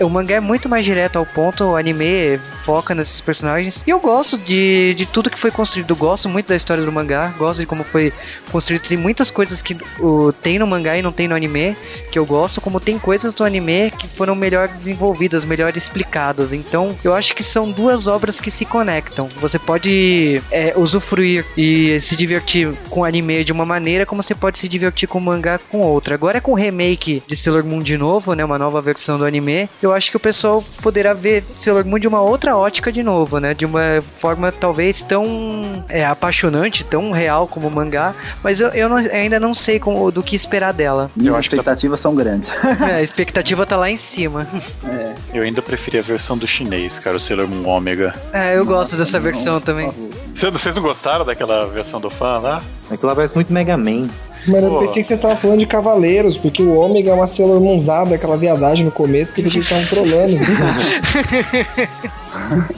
[0.00, 3.82] O mangá é muito mais direto ao ponto, o anime foca nesses personagens.
[3.86, 5.94] E eu gosto de, de tudo que foi construído.
[5.96, 8.12] Gosto muito da história do mangá, gosto de como foi
[8.50, 8.82] construído.
[8.82, 11.76] Tem muitas coisas que o, tem no mangá e não tem no anime,
[12.10, 16.52] que eu gosto, como tem coisas do anime que foram melhor desenvolvidas, melhor explicadas.
[16.52, 19.28] Então, eu acho que são duas obras que se conectam.
[19.40, 24.34] Você pode é, usufruir e se divertir com o anime de uma maneira, como você
[24.34, 26.14] pode se divertir com o mangá com outra.
[26.14, 29.68] Agora com o remake de Sailor Moon de novo, né, uma nova versão do anime,
[29.82, 33.38] eu acho que o pessoal poderá ver Sailor Moon de uma outra ótica de novo,
[33.38, 33.54] né?
[33.54, 38.88] De uma forma talvez tão é, apaixonante, tão real como o mangá, mas eu, eu
[38.88, 41.10] não, ainda não sei como, do que esperar dela.
[41.16, 42.50] Minhas expectativas são grandes.
[42.80, 44.46] É, a expectativa tá lá em cima.
[44.84, 45.14] É.
[45.34, 48.14] Eu ainda preferi a versão do chinês, cara, o Sailor Moon Ômega.
[48.32, 49.92] É, eu gosto dessa versão também.
[50.34, 52.62] Vocês vocês não gostaram daquela versão do fã lá?
[52.90, 54.08] Aquilo lá parece muito Mega Man.
[54.46, 57.60] Mas eu pensei que você tava falando de Cavaleiros, porque o Ômega é uma Sailor
[57.60, 60.36] Moonzada, aquela viadagem no começo que eles estavam trolando.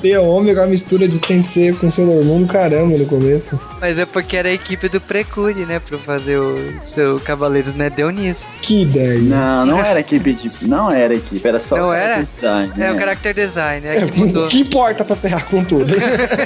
[0.01, 3.59] Ser Ômega é uma mistura de Sensei com Sailor Moon, caramba, no começo.
[3.81, 5.79] Mas é porque era a equipe do Precure, né?
[5.79, 6.57] Pra fazer o
[6.87, 7.91] seu Cavaleiros, né?
[7.91, 8.47] Deu nisso.
[8.63, 9.19] Que ideia.
[9.21, 10.51] Não, não era equipe de.
[10.67, 12.23] Não era equipe, era só Não o era?
[12.23, 12.73] design.
[12.79, 12.99] É, o né?
[12.99, 14.49] character design, é É, que mudou.
[14.49, 15.93] que importa pra ferrar com tudo?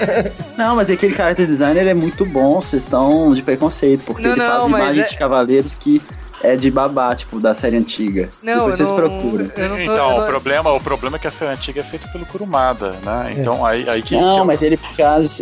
[0.58, 4.30] Não, mas aquele character design ele é muito bom, vocês estão de preconceito, porque Não,
[4.32, 6.02] ele não, faz imagens é- de cavaleiros que
[6.42, 8.28] é de babá, tipo, da série antiga.
[8.42, 9.50] Não, Depois vocês não, procuram.
[9.56, 9.82] eu não tô...
[9.82, 13.34] então, eu o problema, o problema é que essa antiga é feita pelo Kurumada, né?
[13.36, 14.14] Então aí, aí que.
[14.14, 14.78] Não, que mas ele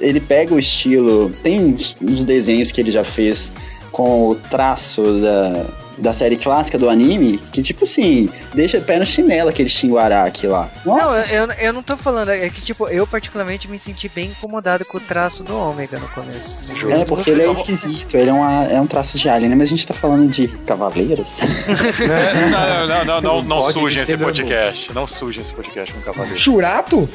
[0.01, 3.53] ele pega o estilo, tem uns, uns desenhos que ele já fez
[3.91, 5.67] com o traço da,
[5.99, 10.69] da série clássica do anime, que tipo assim, deixa pé no chinelo aquele Shinguaraki lá.
[10.85, 14.31] Não, Nossa, eu, eu não tô falando, é que tipo, eu particularmente me senti bem
[14.31, 16.57] incomodado com o traço do Ômega no começo.
[16.91, 19.57] é porque ele é esquisito, ele é, uma, é um traço de alien, né?
[19.57, 21.39] Mas a gente tá falando de cavaleiros.
[22.05, 24.93] É, não, não, não, não, não sujem esse podcast.
[24.93, 26.39] Não sujem esse podcast com cavaleiro.
[26.39, 27.09] Churato?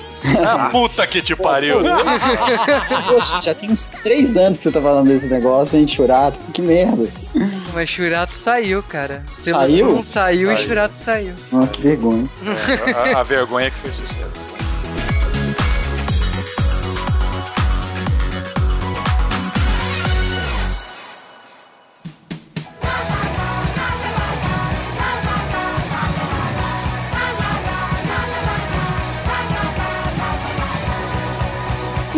[0.46, 1.78] Ah, puta que te pariu!
[3.08, 6.36] Poxa, já tem uns três anos que você tá falando desse negócio, hein, churado.
[6.54, 7.08] Que merda.
[7.74, 9.24] Mas Churato saiu, cara.
[9.44, 9.86] Pelo Saiu?
[9.88, 10.68] menos saiu e Saiu.
[10.68, 11.34] Churato saiu.
[11.52, 12.30] Nossa, que vergonha.
[12.88, 14.49] É, a, a vergonha que fez sucesso.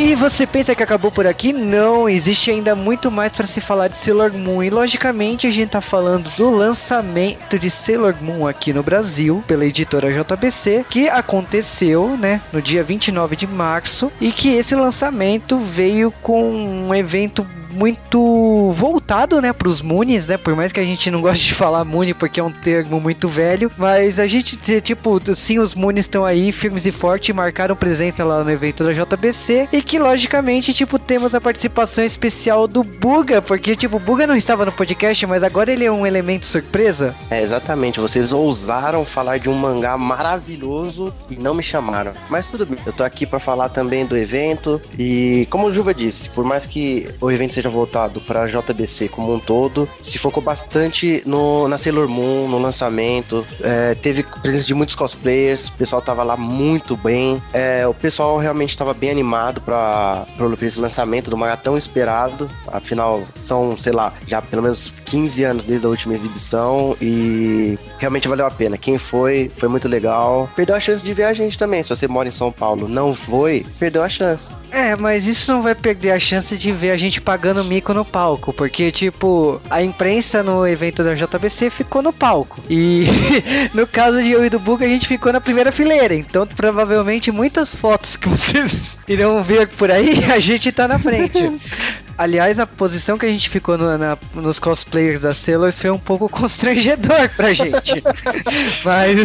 [0.04, 1.54] E você pensa que acabou por aqui?
[1.54, 4.64] Não, existe ainda muito mais para se falar de Sailor Moon.
[4.64, 9.64] E logicamente a gente tá falando do lançamento de Sailor Moon aqui no Brasil, pela
[9.64, 16.10] editora JBC, que aconteceu, né, no dia 29 de março, e que esse lançamento veio
[16.10, 20.38] com um evento muito voltado, né, pros Moonies, né?
[20.38, 23.28] Por mais que a gente não goste de falar Mooney porque é um termo muito
[23.28, 28.24] velho, mas a gente, tipo, sim, os Moonies estão aí firmes e fortes, marcaram presença
[28.24, 33.42] lá no evento da JBC e que logicamente, tipo, temos a participação especial do Buga,
[33.42, 37.16] porque tipo, o Buga não estava no podcast, mas agora ele é um elemento surpresa.
[37.30, 38.00] É, exatamente.
[38.00, 42.12] Vocês ousaram falar de um mangá maravilhoso e não me chamaram.
[42.30, 42.78] Mas tudo bem.
[42.86, 44.82] Eu tô aqui pra falar também do evento.
[44.98, 49.34] E como o Juba disse, por mais que o evento seja voltado pra JBC como
[49.34, 53.46] um todo, se focou bastante no, na Sailor Moon, no lançamento.
[53.62, 55.68] É, teve presença de muitos cosplayers.
[55.68, 57.42] O pessoal tava lá muito bem.
[57.54, 60.26] É, o pessoal realmente tava bem animado pra
[60.62, 62.50] esse lançamento do mangá tão esperado.
[62.68, 66.96] Afinal, são, sei lá, já pelo menos 15 anos desde a última exibição.
[67.02, 68.78] E realmente valeu a pena.
[68.78, 70.50] Quem foi, foi muito legal.
[70.56, 71.84] Perdeu a chance de ver a gente também.
[71.84, 74.54] Se você mora em São Paulo, não foi, perdeu a chance.
[74.72, 77.94] É, mas isso não vai perder a chance de ver a gente pagando dando mico
[77.94, 82.62] no palco, porque, tipo, a imprensa no evento da JBC ficou no palco.
[82.70, 83.06] E
[83.74, 86.16] no caso de eu e do Buga, a gente ficou na primeira fileira.
[86.16, 91.60] Então, provavelmente, muitas fotos que vocês irão ver por aí, a gente tá na frente.
[92.22, 95.98] Aliás, a posição que a gente ficou no- na- nos cosplayers da Sailors foi um
[95.98, 98.02] pouco constrangedor pra gente.
[98.86, 99.18] mas.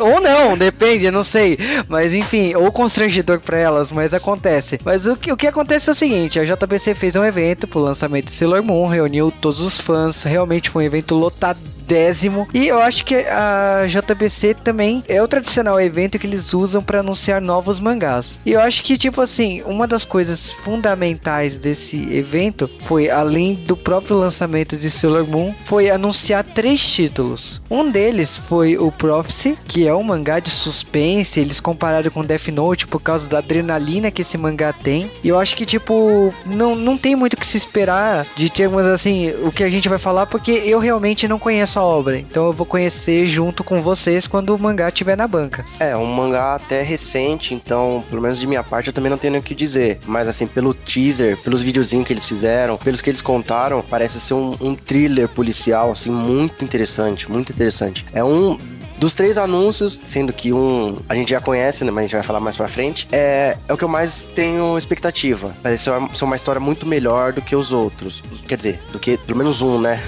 [0.00, 1.56] Ou não, depende, eu não sei.
[1.88, 4.78] Mas enfim, ou constrangedor pra elas, mas acontece.
[4.84, 7.78] Mas o que, o que acontece é o seguinte: a JBC fez um evento pro
[7.80, 10.24] lançamento de Sailor Moon, reuniu todos os fãs.
[10.24, 11.58] Realmente foi um evento lotado
[11.90, 12.48] décimo.
[12.54, 17.00] E eu acho que a JBC também é o tradicional evento que eles usam para
[17.00, 18.38] anunciar novos mangás.
[18.46, 23.76] E eu acho que, tipo assim, uma das coisas fundamentais desse evento foi, além do
[23.76, 27.60] próprio lançamento de Sailor Moon, foi anunciar três títulos.
[27.68, 31.40] Um deles foi o Prophecy, que é um mangá de suspense.
[31.40, 35.10] Eles compararam com Death Note por causa da adrenalina que esse mangá tem.
[35.24, 38.84] E eu acho que, tipo, não, não tem muito o que se esperar de termos
[38.86, 42.18] assim, o que a gente vai falar, porque eu realmente não conheço a obra.
[42.18, 45.64] Então eu vou conhecer junto com vocês quando o mangá estiver na banca.
[45.78, 49.32] É, um mangá até recente, então, pelo menos de minha parte, eu também não tenho
[49.32, 49.98] nem o que dizer.
[50.06, 54.34] Mas, assim, pelo teaser, pelos videozinhos que eles fizeram, pelos que eles contaram, parece ser
[54.34, 58.04] um, um thriller policial, assim, muito interessante, muito interessante.
[58.12, 58.58] É um
[58.98, 62.22] dos três anúncios, sendo que um a gente já conhece, né, mas a gente vai
[62.22, 65.54] falar mais pra frente, é, é o que eu mais tenho expectativa.
[65.62, 68.22] Parece ser uma, ser uma história muito melhor do que os outros.
[68.46, 70.02] Quer dizer, do que pelo menos um, né?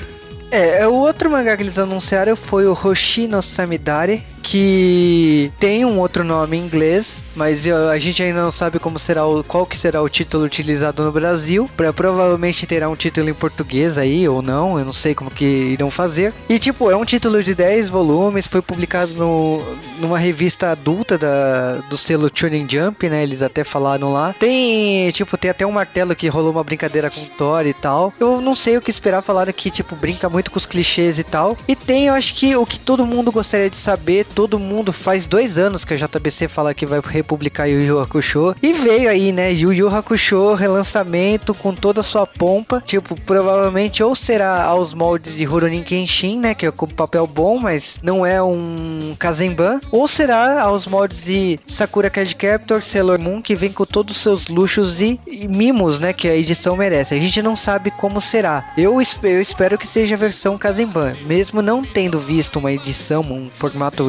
[0.53, 6.23] É, o outro mangá que eles anunciaram foi o Hoshino Samidare, que tem um outro
[6.23, 9.77] nome em inglês, mas eu- a gente ainda não sabe como será o, qual que
[9.77, 11.69] será o título utilizado no Brasil.
[11.77, 15.45] Pra, provavelmente terá um título em português aí ou não, eu não sei como que
[15.45, 16.33] irão fazer.
[16.49, 19.63] E tipo, é um título de 10 volumes, foi publicado no,
[19.99, 23.23] numa revista adulta da, do selo Tuning Jump, né?
[23.23, 24.35] Eles até falaram lá.
[24.39, 28.13] Tem, tipo, tem até um martelo que rolou uma brincadeira com Thor e tal.
[28.21, 31.25] Eu não sei o que esperar, falaram que, tipo, brinca muito com os clichês e
[31.25, 31.57] tal.
[31.67, 35.27] E tem, eu acho que o que todo mundo gostaria de saber, todo mundo faz
[35.27, 38.55] dois anos que a JBC fala que vai republicar Yu Yu Hakusho.
[38.63, 39.53] E veio aí, né?
[39.53, 42.83] Yu Yu Hakusho, relançamento com toda a sua pompa.
[42.85, 46.55] Tipo, provavelmente ou será aos moldes de Rurouni Kenshin, né?
[46.55, 49.81] Que é com papel bom, mas não é um Kazenban.
[49.91, 54.23] Ou será aos moldes de Sakura Card Captor, Sailor Moon, que vem com todos os
[54.23, 56.13] seus luxos e, e mimos, né?
[56.13, 57.15] Que a edição merece.
[57.15, 58.65] A gente não sabe como será.
[58.77, 61.13] Eu, eu espero que seja a versão Kazenban.
[61.27, 64.09] Mesmo não tendo visto uma edição, um formato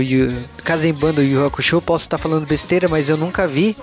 [0.64, 3.76] Kazenban do Yu Hakusho, posso estar falando besteira, mas eu nunca vi.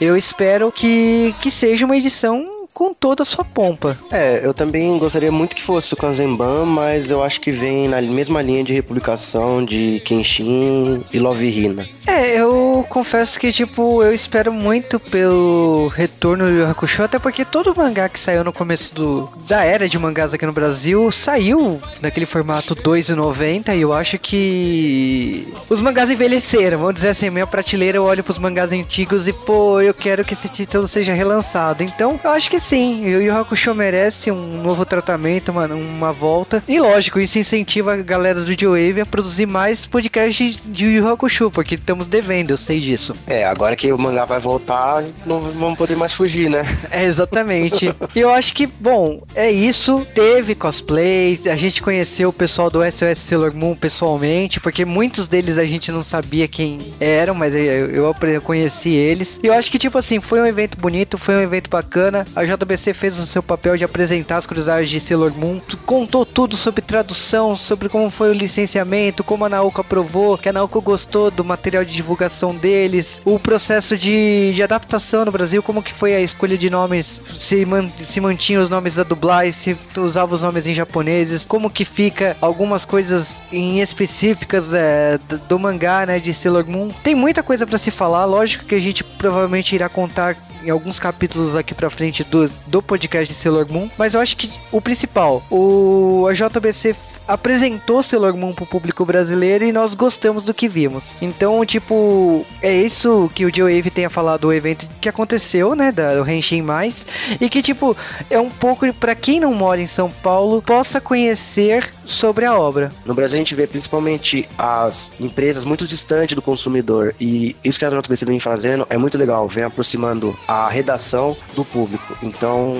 [0.00, 3.96] Eu espero que, que seja uma edição com toda a sua pompa.
[4.12, 8.02] É, eu também gostaria muito que fosse o Kanzenban, mas eu acho que vem na
[8.02, 11.88] mesma linha de republicação de Kenshin e Love Hina.
[12.06, 17.46] É, eu confesso que, tipo, eu espero muito pelo retorno do Yu Hakusho, até porque
[17.46, 21.80] todo mangá que saiu no começo do, da era de mangás aqui no Brasil saiu
[22.02, 27.96] naquele formato 2,90 e eu acho que os mangás envelheceram, vamos dizer assim, minha prateleira
[27.96, 31.82] eu olho pros mangás antigos e, pô, eu quero que esse título seja relançado.
[31.82, 36.62] Então, eu acho que sim, o Yu Hakusho merece um novo tratamento, uma, uma volta.
[36.66, 41.50] E lógico, isso incentiva a galera do J-Wave a produzir mais podcasts de Yu Hakusho,
[41.50, 43.14] porque estamos devendo, eu sei disso.
[43.26, 46.64] É, agora que o mangá vai voltar, não vamos poder mais fugir, né?
[46.90, 47.92] É, exatamente.
[48.14, 50.06] E eu acho que, bom, é isso.
[50.14, 55.58] Teve cosplay, a gente conheceu o pessoal do SOS Sailor Moon pessoalmente, porque muitos deles
[55.58, 59.38] a gente não sabia quem eram, mas eu, eu, conheci eles.
[59.42, 62.24] E eu acho que, tipo assim, foi um evento bonito, foi um evento bacana.
[62.34, 66.56] A JBC fez o seu papel de apresentar as curiosidades de Sailor Moon, contou tudo
[66.56, 71.30] sobre tradução, sobre como foi o licenciamento, como a Naoko aprovou, que a Naoko gostou
[71.30, 76.14] do material de divulgação deles, o processo de, de adaptação no Brasil, como que foi
[76.14, 80.42] a escolha de nomes, se, man, se mantinha os nomes da dublagem, se usava os
[80.42, 85.18] nomes em japoneses, como que fica algumas coisas em específicas é,
[85.48, 86.88] do, mangá, né, de Sailor Moon.
[87.02, 90.98] Tem muita coisa pra se falar, lógico que a gente provavelmente irá contar em alguns
[90.98, 92.35] capítulos aqui pra frente do,
[92.66, 96.94] do podcast de Sailor Moon, mas eu acho que o principal, o a JBC
[97.26, 101.04] apresentou Sailor Moon pro público brasileiro e nós gostamos do que vimos.
[101.20, 106.14] Então, tipo, é isso que o Joe tenha falado do evento que aconteceu, né, da
[106.14, 107.06] do Henshin Mais,
[107.40, 107.96] e que tipo,
[108.30, 112.92] é um pouco pra quem não mora em São Paulo possa conhecer sobre a obra.
[113.04, 117.84] No Brasil a gente vê principalmente as empresas muito distantes do consumidor e isso que
[117.84, 122.16] a JBC vem fazendo é muito legal, vem aproximando a redação do público.
[122.26, 122.74] Então,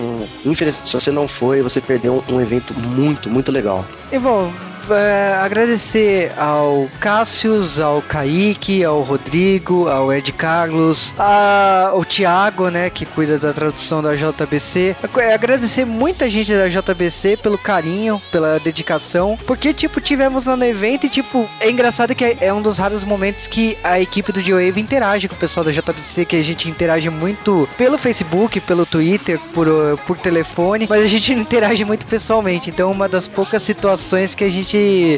[0.45, 3.85] infelizmente, se você não foi, você perdeu um evento muito, muito legal.
[4.11, 4.53] E bom,
[4.95, 13.05] é, agradecer ao Cássius, ao Kaique, ao Rodrigo, ao Ed Carlos, ao Thiago, né, que
[13.07, 14.97] cuida da tradução da JBC.
[15.19, 20.65] É, Agradecer muita gente da JBC pelo carinho, pela dedicação, porque, tipo, tivemos lá no
[20.65, 24.41] evento e, tipo, é engraçado que é- um dos raros momentos que a equipe do
[24.41, 28.87] G-Wave interage com o pessoal da JBC, que a gente interage muito pelo Facebook, pelo
[28.87, 29.67] Twitter, por,
[30.07, 32.71] por telefone, mas a gente não interage muito pessoalmente.
[32.71, 34.76] Então, uma das poucas situações que a gente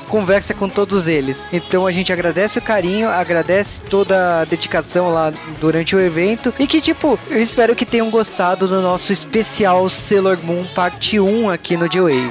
[0.09, 1.43] conversa com todos eles.
[1.52, 6.66] Então, a gente agradece o carinho, agradece toda a dedicação lá durante o evento e
[6.66, 11.76] que, tipo, eu espero que tenham gostado do nosso especial Sailor Moon parte 1 aqui
[11.76, 12.30] no G-Wave.